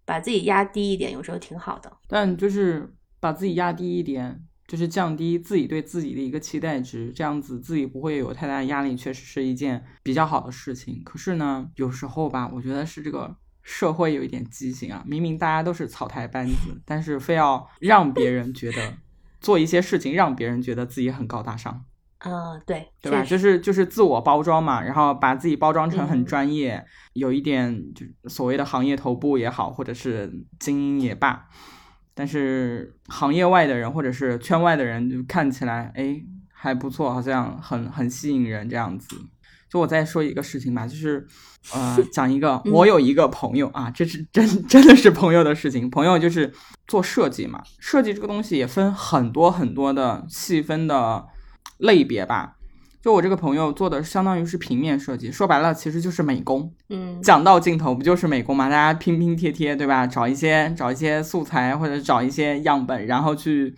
[0.05, 1.93] 把自己压低一点，有时候挺好的。
[2.09, 11.03] 但就是把自己压低一点，就是降低自己对自己的一个期待值，这样子自己不会有太大的压力，确实是一件比较好的事情。
[11.05, 13.37] 可是呢，有时候吧，我觉得是这个
[13.69, 18.95] 社会有一点畸形啊，明明大家都是草台班子， 但是非要让别人觉得
[19.41, 21.85] 做一些事情，让别人觉得自己很高大上。
[22.21, 23.25] 嗯，对，对吧？
[23.25, 26.85] 就是就是自我包装嘛，然后把自己包装成很嗯专业，
[27.15, 31.49] 有一点就所谓的行业头部也好，或者是精英也罢，
[32.15, 36.23] 但是行业外的人或者是圈外的人就看起来哎
[36.53, 39.17] 还不错，好像很很吸引人这样子。
[39.69, 41.27] 就我再说一个事情吧，就是
[41.75, 45.89] 呃讲一个，嗯我有一个朋友啊，这是真真的是朋友的事情。
[45.91, 46.53] 朋友就是
[46.87, 51.27] 做设计嘛，设计这个东西也分很多很多的细分的
[51.79, 52.55] 类别吧。
[53.03, 56.73] 就我这个朋友做的相当于是平面设计，说白了其实就是美工。
[56.89, 58.69] 嗯讲到尽头不就是美工嘛？
[58.69, 60.07] 大家拼拼贴贴，对吧？
[60.07, 63.77] 找一些找一些素材或者找一些样本，然后去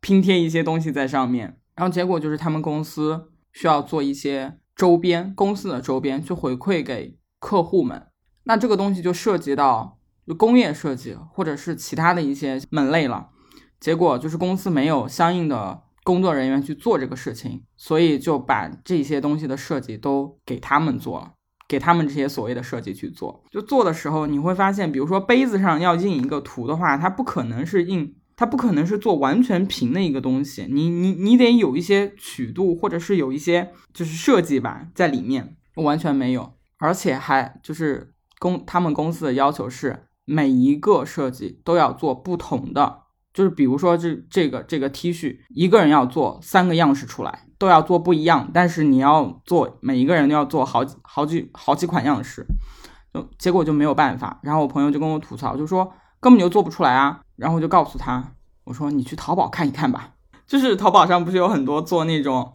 [0.00, 1.58] 拼贴一些东西在上面。
[1.76, 8.06] 然后结果就是他们公司需要做一些周边，公司的周边去回馈给客户们。
[8.44, 9.98] 那这个东西就涉及到
[10.38, 13.30] 工业设计或者是其他的一些门类了。
[13.80, 21.32] 结果就是公司没有相应的工作人员去做这个事情，所以就把这些东西的设计都给他们做了。
[21.68, 36.52] 给他们这些所谓的设计去做，就做的时候你会发现，比如说杯子上要印一个图的话，它不可能是印，它不可能是做完全平的一个东西，你你你得有一些曲度，或者是有一些就是设计吧在里面，完全没有，
[36.82, 43.02] 而且还就是公他们公司的要求是每一个设计都要做不同的，
[43.32, 47.46] 就是比如说这这个这个 T 恤，一个人要做三个样式出来。
[47.62, 52.44] 都要做不一样，但是你要做每一个人都要做好几好几好几款样式，
[53.14, 54.40] 就结果就没有办法。
[54.42, 57.20] 然后我朋友就跟我吐槽，就说根本就做不出来啊。
[57.36, 58.34] 然后我就告诉他，
[58.64, 60.12] 我说你去淘宝看一看吧，
[60.44, 62.52] 就是淘宝上不是有很多做那种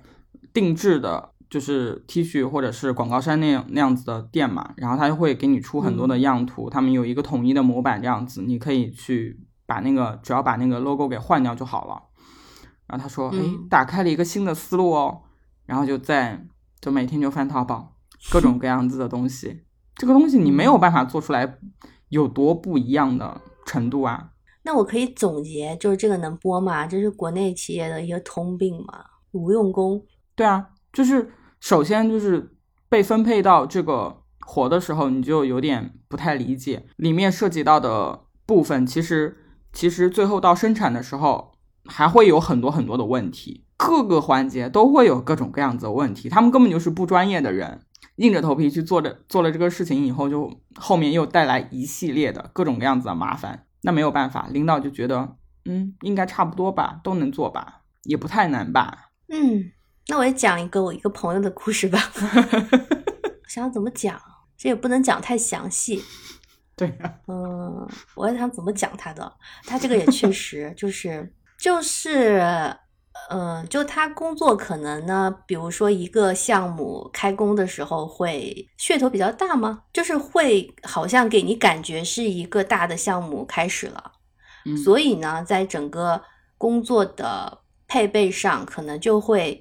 [0.54, 12.04] 定制的，就是 T 恤或者是广告衫那样那样子的店嘛，然后他就会给你出很多的样图，他们有一个统一的模板这样子，你可以去把那个只要把那个 logo 给换掉就好了。
[12.88, 15.24] 然后他说：“哎嗯，打开了一个新的思路哦。”
[15.68, 16.46] 然后就在
[16.80, 17.98] 就每天就翻淘宝，
[18.32, 19.64] 各种各样子的东西。
[19.96, 21.58] 这个东西你没有办法做出来
[22.08, 24.30] 有多不一样的程度啊。
[24.64, 26.88] 那我可以总结，就是这个能播吗？
[26.88, 30.02] 这是国内企业的一个通病嘛，无用功。
[30.36, 32.56] 对啊，就是首先就是
[32.90, 39.38] 被分配到这个活的时候，你就有点不太理解里面涉及到的部分，其实
[39.72, 41.54] 其实最后到生产的时候。
[41.90, 46.28] 还会有很多很多的问题，各个环节都会有各种各样子的问题。
[46.28, 47.80] 他们根本就是不专业的人，
[48.18, 53.64] 硬着头皮去做的，做了这个事情以后，就后面又带来一系列的各种各样子的麻烦。
[53.84, 59.12] 那没有办法，领导就觉得，嗯，应该差不多吧，都能做吧，也不太难吧。
[59.30, 59.72] 嗯，
[60.10, 62.00] 那我也讲一个我一个朋友的故事吧。
[63.48, 64.22] 想怎么讲，
[64.58, 66.04] 这也不能讲太详细。
[66.76, 69.34] 对呀、嗯，我也想怎么讲他的。
[69.66, 71.34] 他这个也确 实就是。
[71.58, 72.40] 就是，
[73.32, 79.82] 嗯，就他工作可能呢，比如说一个项目开工的时候会噱头比较大吗？
[79.92, 84.12] 就是会好像给你感觉是一个大的项目开始了，
[84.66, 86.22] 嗯、所以呢，在整个
[86.60, 89.60] 工作的配备上，可能就会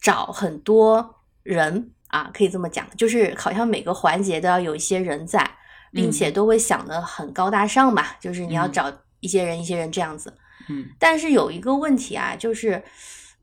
[0.00, 5.48] 找很多人啊，可以这么讲，就是好像每个环节都要有一些人在，
[5.92, 10.32] 并且都会想的很高大上嘛，就是你要找一些人，一些人这样子。
[10.68, 12.82] 嗯，但是有一个问题啊，就是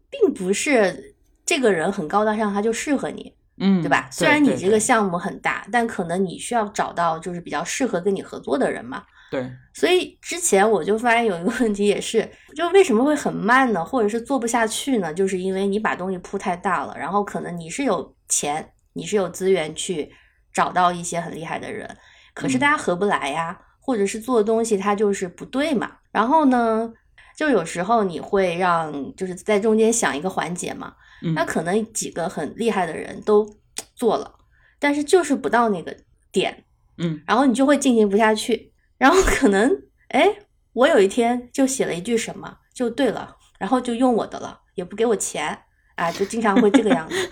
[0.10, 1.16] 并不是
[1.46, 4.08] 这个人很高大上，他就适合你，嗯，对吧？
[4.12, 9.04] 虽然你这个项目很大，但可能你需要找到就是比较适合跟你合作的人嘛。
[9.32, 13.84] 对，所以之前我就发现有一个问题，也是就为什么会很慢呢？
[13.84, 15.14] 或者是做不下去呢？
[15.14, 20.12] 就是因为你把东西铺太大了，然后可能你是有钱，你是有资源去
[20.54, 21.98] 找到一些很厉害的人，
[22.34, 25.98] 可是大家合不来呀，嗯、或者是做的东西它就是不对嘛。
[26.12, 26.94] 然后呢？
[27.38, 33.46] 就有时候你会让就是在中间想一个环节嘛，嗯、那可能几个很厉害的人都
[33.94, 34.36] 做了，
[34.80, 35.94] 但是就是不到那个
[36.32, 36.64] 点，
[36.98, 40.38] 嗯，然后你就会进行不下去，然后可能哎，
[40.74, 45.58] 我有一天就写了一句什么就对了，然后就用我的了，也不给我钱
[45.96, 47.30] 啊，就经常会这个样子，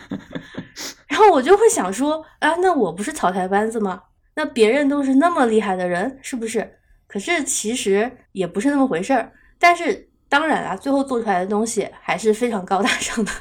[1.07, 4.01] 然后我就会想说啊，那我不是草台班子吗？
[4.35, 6.79] 那别人都是那么厉害的人，是不是？
[7.07, 9.31] 可是其实也不是那么回事儿。
[9.59, 13.31] 但是当然啦，最后做出来的东西还是非常高大上的。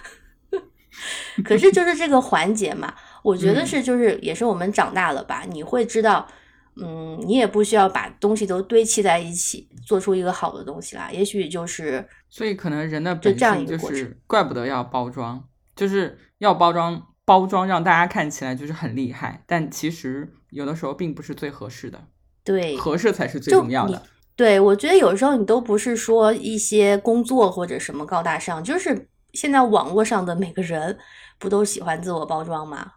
[1.43, 6.29] 可是就是这个环节嘛，我觉得是就是也是我们长大了吧，你会知道
[6.77, 11.11] 嗯，你也不需要把东西都堆砌在一起，做出一个好的东西啦。
[11.13, 15.43] 也许就是，所以可能人的本性就是怪不得要包装，
[15.77, 22.01] 就是要包装包装，让大家看起来就是很厉害，但其实有的时候并不是最合适的，
[22.43, 24.03] 对，合适才是最重要的。
[24.35, 30.99] 对，我觉得有时候你都不是说一些工作或者什么高大上，就是现在网络上的每个人
[31.39, 32.93] 不都喜欢自我包装吗？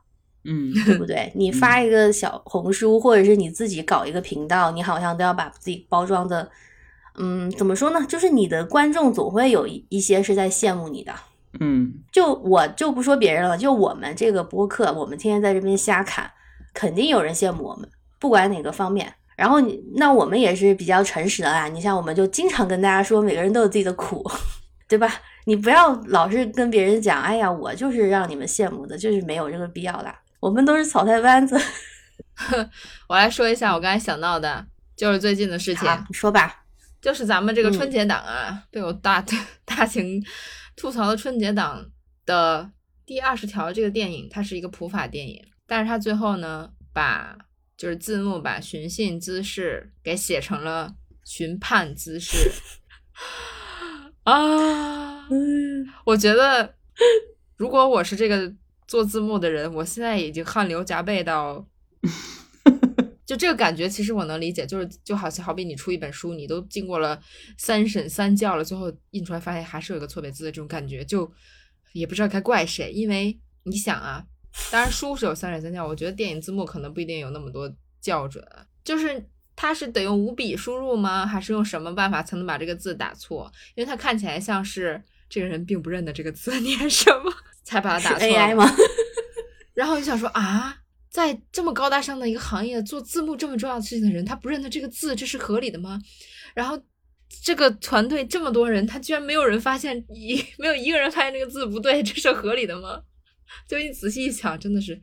[0.45, 1.31] 嗯，对不对？
[1.35, 6.49] 你发一个小红书，或者是你自己搞一个频道，你好像都要把自己包装的，
[7.17, 8.05] 嗯，怎么说呢？
[8.07, 11.13] 就是你的观众总会有一一些是在羡慕你的。
[11.59, 16.29] 嗯，就我就不说别人了，就我们这个播客，我们天天在这边瞎侃，
[16.73, 17.89] 肯定有人羡慕我们，
[18.19, 19.11] 不管哪个方面。
[19.37, 24.23] 然后你那我们也是比较诚实的啦，你像我们就经常跟大家说，每个人都有自己的苦，
[24.87, 25.09] 对吧？
[25.45, 30.19] 你不要老是跟别人讲，哎呀，我就是让你们羡慕的，就是没有这个必要啦。
[30.45, 31.59] 我们都是草台班子。
[33.09, 34.63] 我来说一下我刚才想到的，
[34.95, 36.63] 就是最近的事情，你说吧。
[37.01, 39.25] 就是咱们这个嗯春节档啊，被我大
[39.65, 40.23] 大型
[40.75, 41.83] 吐槽的春节档
[42.27, 42.69] 的
[43.07, 47.35] 第二十条这个电影，它是一个普法电影，但是它最后呢，把
[47.75, 50.93] 就是字幕把寻衅滋事给写成了
[51.23, 52.51] 寻叛滋事
[54.25, 55.27] 啊！
[55.31, 56.75] 嗯，我觉得
[57.57, 58.53] 如果我是这个
[58.87, 61.65] 做字幕的人，我现在已经汗流浃背到。
[63.25, 67.19] 就这个感觉，其实我能理解，就是就好像好比你出一本书，你都经过了
[67.57, 71.31] 三审三校了，最后印出来发现还是有个错别字的这种感觉，就
[71.93, 72.91] 也不知道该怪谁。
[72.91, 74.23] 因为你想啊，
[74.71, 77.67] 当然书是有三审三校，我觉得电影字幕可能不一定有那么多
[77.99, 78.45] 校准，
[78.83, 81.25] 就是它是得用五笔输入吗？
[81.25, 83.51] 还是用什么办法才能把这个字打错？
[83.73, 87.33] 因为它看起来像是这个人并不认得这个字念什么，
[87.65, 88.27] 才把它是打错。
[88.27, 88.73] AI 吗？
[89.75, 90.77] 然后我就想说啊，
[91.11, 95.99] 在这么高大上的一个行业做字幕这么重要的事情的人，他不认得这个字，这是合理的吗？
[96.53, 96.79] 然后
[97.43, 103.01] 这个团队这么多人，他居然没有人发现一 没有一个人发现这个字不对，这是合理的吗？
[103.67, 105.01] 就你仔细一想，真的是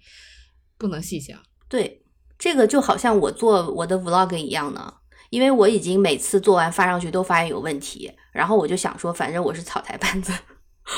[0.78, 1.38] 不能细想。
[1.68, 2.02] 对，
[2.38, 4.92] 这个就好像我做我的 vlog 一样呢，
[5.30, 10.32] 因为我已经每次做完发上去都发现有问题，然后我就想说，反正我是草台班子，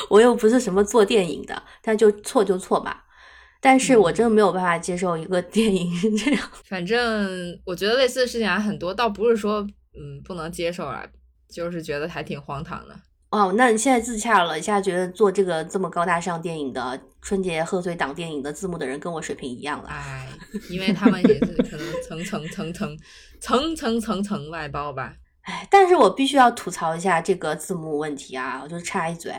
[0.09, 3.03] 我又不是什么做电影的，但就错就错吧。
[3.61, 6.49] 但是我真的没有办法接受一个电影是这样。
[6.65, 9.61] 反正我觉得类似的事情还很多，倒不是说
[9.97, 11.03] 嗯不能接受啊，
[11.49, 12.95] 就是觉得还挺荒唐的。
[13.31, 19.89] 哦，那你现在自洽了，一下觉得做这个这么高大上电影的春节贺岁档电影的字幕的人跟我水平一样了。
[19.89, 20.29] 哎，
[20.69, 21.55] 因为他们也是
[22.03, 22.97] 层层层层层
[23.41, 25.15] 层层层层外包吧。
[25.41, 29.33] 哎，但是我必须要吐槽一下这个字幕问题啊，我就插一嘴。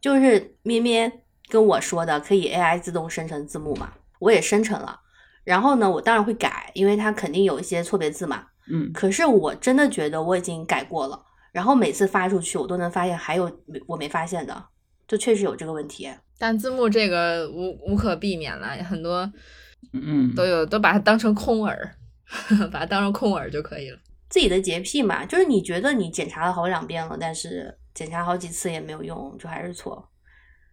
[0.00, 1.10] 就是咩咩
[1.48, 5.00] 跟我说的可以 AI 自动生成字幕嘛，我也生成了。
[5.44, 8.46] 然后呢，我当然会改，因为它肯定有一些错别字嘛。
[8.70, 11.20] 嗯，可是我真的觉得我已经改过了，
[11.50, 14.64] 然后每次发出去，我都能发现还有没我没发现的，
[15.08, 16.08] 就确实有这个问题。
[16.38, 19.30] 但字幕这个无无可避免了，很多
[19.92, 21.96] 嗯，都有都把它当成空耳，
[22.70, 23.98] 把它当成空耳就可以了。
[24.28, 30.10] 自己的洁癖嘛，就是你觉得你检查了好两遍了，但是检查好几次也没有用，就还是错。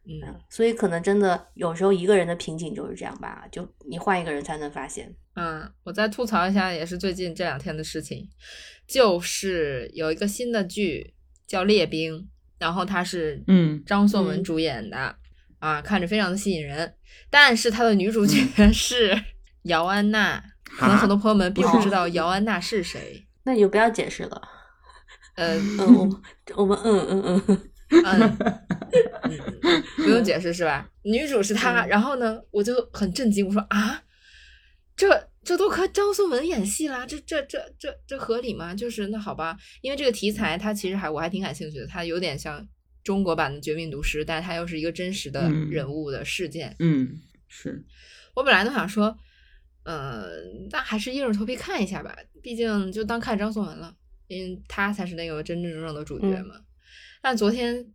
[0.05, 5.13] 嗯，所以可能真的有时候一个人的瓶颈就是这样吧，就你换一个人才能发现。
[5.35, 8.25] 嗯，我再吐槽一下，也是最近这两天的事情，
[8.87, 11.13] 就是有一个新的剧
[11.45, 12.13] 叫《列兵》，
[12.57, 15.13] 然后它是嗯张颂文嗯主演的，
[15.59, 16.93] 啊，看着非常的吸引人，
[17.29, 18.37] 但是它的女主角
[18.71, 19.21] 是
[19.63, 24.41] 姚安娜，可能很多朋友们并不知道姚安娜是谁，那你就不要解释了。
[25.37, 26.21] 呃，嗯，
[26.55, 27.69] 我们嗯嗯嗯，
[28.03, 28.37] 嗯，
[29.61, 30.89] 嗯不用解释是吧？
[31.03, 34.03] 女主是她，嗯然后呢，我就很震惊，我说啊，
[34.95, 38.73] 这这都和张颂文演戏啦，这这这这这合理吗？
[38.73, 42.67] 就是那好吧，因为这个题材它其实还我还挺感兴趣的，它有点像
[43.03, 46.75] 中国版的《绝命毒师》，但是它又是一个真实的嗯人物的事件。
[46.79, 47.85] 嗯是，
[48.33, 49.15] 我本来都想说，
[49.83, 50.29] 呃，
[50.71, 53.93] 那还是硬着头皮看一下吧，毕竟就当看张颂文了，
[54.27, 56.55] 因为他才是那个真真正正的主角嗯嘛。
[57.21, 57.85] 但昨天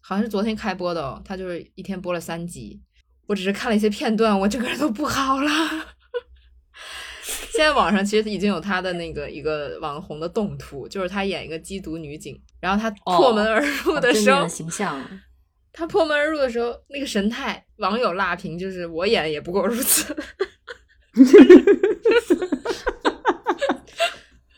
[0.00, 2.80] 好像是昨天开播的哦，他就是一天播了三集，
[3.26, 5.50] 我只是看了一些片段，我整个人都不好了。
[7.50, 15.04] 现在网上其实已经有他的那个一个网红的动图，就是他演一个缉毒女警，然后他破门而入的时候，形象。
[15.72, 20.16] 他破门而入的时候，那个神态，网友辣评就是我演也不过如此。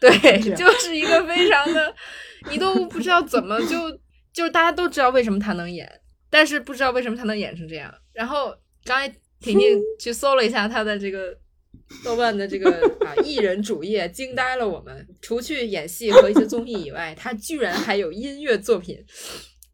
[0.00, 0.10] 对，
[0.56, 1.94] 就是一个非常的，
[2.50, 3.90] 你都不知道怎么就
[4.32, 5.86] 就是大家都知道为什么他能演，
[6.30, 7.92] 但是不知道为什么他能演成这样。
[8.12, 8.54] 然后
[8.84, 9.08] 刚才
[9.40, 11.36] 婷婷去搜了一下他的这个
[12.04, 12.70] 豆瓣的这个
[13.04, 18.98] 啊艺人主页惊呆了我们，除去演戏和一些综艺以外，他居然还有音乐作品，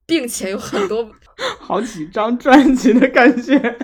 [0.07, 1.09] 并且有很多
[1.61, 3.79] 好几张专辑的感觉，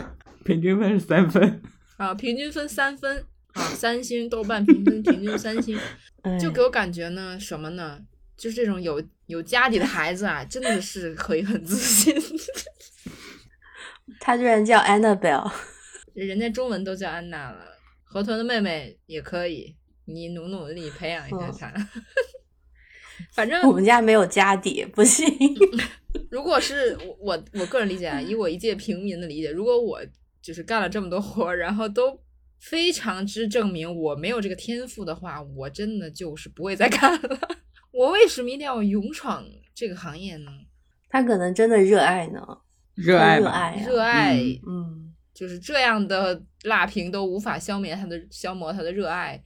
[0.45, 1.63] 平均分是三分。
[1.99, 5.79] 啊，平均分三分啊，三星，豆瓣评分平均三星，
[6.23, 8.01] 哎就给我感觉呢，什么呢？
[8.37, 12.15] 就是这种有有家底的孩子啊，真的是可以很自信。
[14.19, 15.51] 他居然叫 Annabelle，
[16.15, 17.65] 人家中文都叫安娜了，
[18.05, 19.77] 河豚的妹妹也可以，
[20.07, 21.89] 你努努力培养一下嗯她。
[23.33, 25.27] 反正我们家没有家底，不行。
[26.31, 30.01] 如果是我我我个人理解啊，以我一介平民的理解，如果我
[30.41, 32.19] 就是干了这么多活儿，然后都
[32.63, 37.39] 非常之证明我没有这个天赋的话，我真的就是不会再干了。
[37.91, 39.45] 我为什么一定要勇闯
[39.75, 40.53] 这个行业呢？
[41.09, 42.41] 他可能真的热爱呢，
[42.95, 49.43] 热爱，热爱啊热爱嗯嗯，就是这样的辣评都无法消灭他的消磨他的热爱，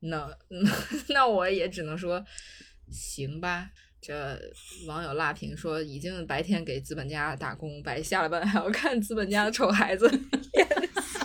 [0.00, 0.28] 那
[1.08, 2.22] 那我也只能说
[2.90, 3.70] 行吧。
[3.98, 4.38] 这
[4.86, 10.06] 网友辣评说，已经白天给资本家打工，白下了班还要看资本家的丑孩子
[10.58, 11.18] 演的戏。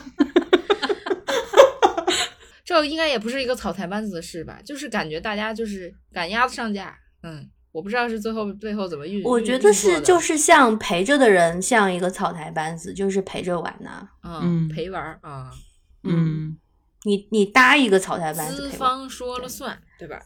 [2.72, 4.62] 这应该也不是一个草台班子的事吧？
[4.64, 9.22] 就是感觉大家就是赶鸭子上架，嗯，我不知道是最后背后怎么运。
[9.26, 15.52] 我觉得是就是像陪着的人像一个草台班子，就是陪着玩呐、嗯嗯陪玩啊，
[16.04, 16.58] 嗯，
[17.04, 20.24] 你你搭一个草台班子资，方说了算，对吧？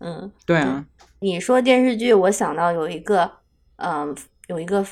[0.00, 0.84] 嗯，对啊，
[1.20, 3.30] 你说电视剧，我想到有一个，
[3.76, 4.12] 嗯、
[4.48, 4.84] 有一个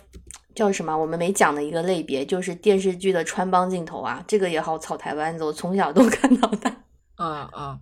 [0.54, 6.70] 叫什么，我们没讲的一个类别，就是电视剧的穿帮镜头啊，这个也好草台班子，我从小都 看到大，
[7.16, 7.78] 啊啊，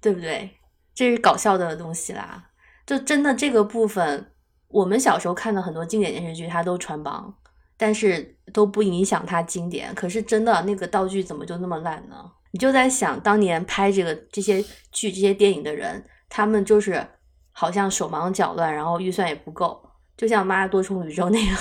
[0.00, 0.50] 对不对？
[0.94, 2.50] 这是搞笑的东西啦。
[2.86, 4.32] 就真的这个部分，
[4.68, 7.34] 我们小时候看的很多经典电视剧，它都穿帮，
[7.76, 9.94] 但是都不影响它经典。
[9.94, 12.16] 可是真的那个道具怎么就那么烂呢？
[12.52, 14.62] 你就在想，当年拍这个这些
[14.92, 17.06] 剧、这些电影的人，他们就是
[17.50, 19.85] 好像手忙脚乱，然后预算也不够，
[20.16, 21.58] 就像《妈多重宇宙》那样，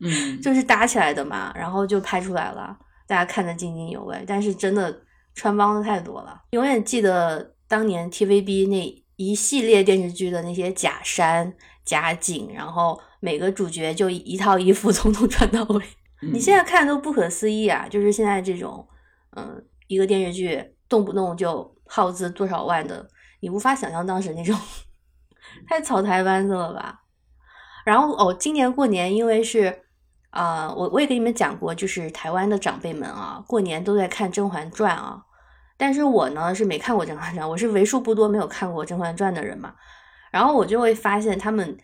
[0.00, 4.22] 嗯， 就是搭起来的嘛，然后就拍出来了，大家看得津津有味。
[4.26, 5.02] 但是真的
[5.34, 11.54] 穿帮的太多了，永远记得当年 TVB 那一系列电视剧的那些假山、
[11.84, 15.84] 假景，然后每个主角就一套衣服 从头穿到尾。
[16.22, 17.86] 嗯你现在看都不可思议啊！
[17.90, 18.88] 就是现在这种，
[19.36, 23.06] 嗯，一个电视剧动不动就耗资多少万的，
[23.40, 24.58] 你无法想象当时那种，
[25.68, 27.02] 太草台班子了吧？
[27.86, 29.82] 然后哦，今年过年因为是，
[30.30, 35.22] 啊、我我也跟你们讲过，就是台湾的长辈们啊，过年都在看《甄嬛传》啊，
[35.76, 39.72] 但是我呢是没看过《甄嬛传》，我是为数不多没有看过《甄嬛传》的人嘛。
[40.32, 41.78] 然后我就会发现他们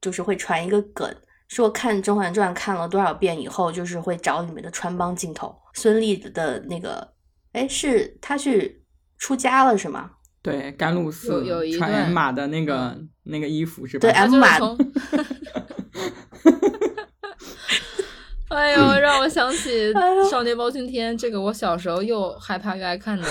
[0.00, 1.08] 就是会传一个梗，
[1.46, 5.56] 说看《甄嬛传》看了多少遍以后，就是会找里面的穿帮镜头。
[5.74, 7.14] 孙俪的那个，
[7.52, 8.84] 哎，是她去
[9.16, 10.10] 出家了是吗？
[10.46, 14.02] 对甘露寺有有一穿段 M 码的那个那个衣服是吧？
[14.02, 14.78] 对他 M 就是码从
[18.48, 19.92] 哎呦，让我想起
[20.30, 23.26] 少年包青天》这个我小时候又害怕又爱看的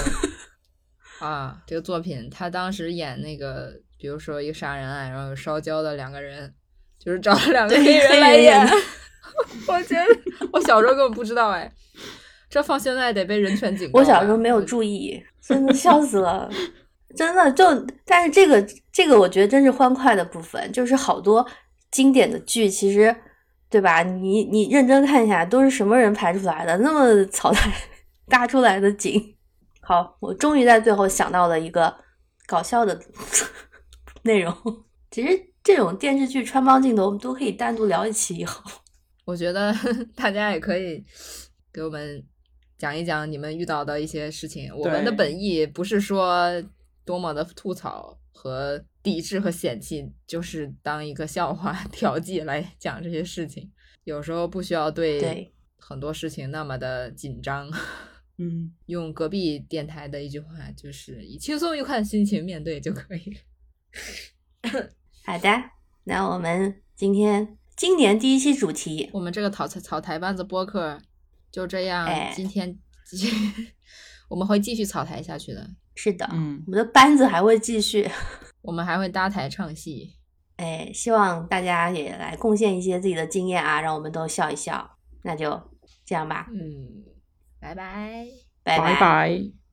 [1.19, 6.53] 啊，这个作品，他当时演那个，比如说一个杀人案，然后有烧焦的两个人，
[6.99, 8.67] 就是找了两个对黑人来演。
[9.67, 10.05] 我觉得
[10.51, 11.71] 我小时候根本不知道哎，
[12.49, 13.99] 这放现在得被人权警告。
[13.99, 16.49] 我小时候没有注意，真的笑死了，
[17.15, 17.63] 真的就，
[18.05, 21.45] 但是这个这个我觉得真是欢快的部分，就是好多
[21.91, 23.15] 经典的剧，其实
[23.69, 24.03] 对吧？
[24.03, 26.77] 你你认真看一下，都是什么人拍出来的？
[26.79, 27.71] 那么 草台
[28.27, 29.35] 搭出来的景。
[29.81, 31.95] 好，我终于在最后想到了一个
[32.47, 32.99] 搞笑的
[34.23, 34.53] 内容。
[35.11, 38.61] 其实这种电视剧穿帮镜头，我们都可以单独聊一期以后。
[39.25, 39.73] 我觉得
[40.15, 41.03] 大家也可以
[41.71, 42.23] 给我们
[42.77, 44.71] 讲一讲你们遇到的一些事情。
[44.75, 46.51] 我们的本意不是说
[47.05, 53.71] 多么的吐槽和抵制和嫌弃，就是当一个笑话 调剂来讲这些事情。
[54.03, 57.71] 有时候不需要对对很多事情那么的紧张。
[58.37, 63.39] 嗯， 用隔壁电台的一句话，就是以轻松愉快的心情面对就可以了。
[65.25, 65.49] 好的，
[66.03, 70.99] 那我们今天今年第一期主题我们这个草草草台班子播客
[71.51, 72.77] 就这样，哎今天
[74.27, 75.69] 我们会继续草台下去的。
[75.95, 78.09] 是的，嗯我们的班子还会继续。
[78.61, 80.15] 我们还会搭台唱戏。
[80.57, 84.97] 哎，希望大家也来贡献一些自己的经验啊，让我们都笑一笑。
[85.23, 85.61] 那就
[86.05, 87.03] 这样吧，嗯，
[87.59, 88.25] 拜拜。
[88.63, 89.64] 拜拜拜。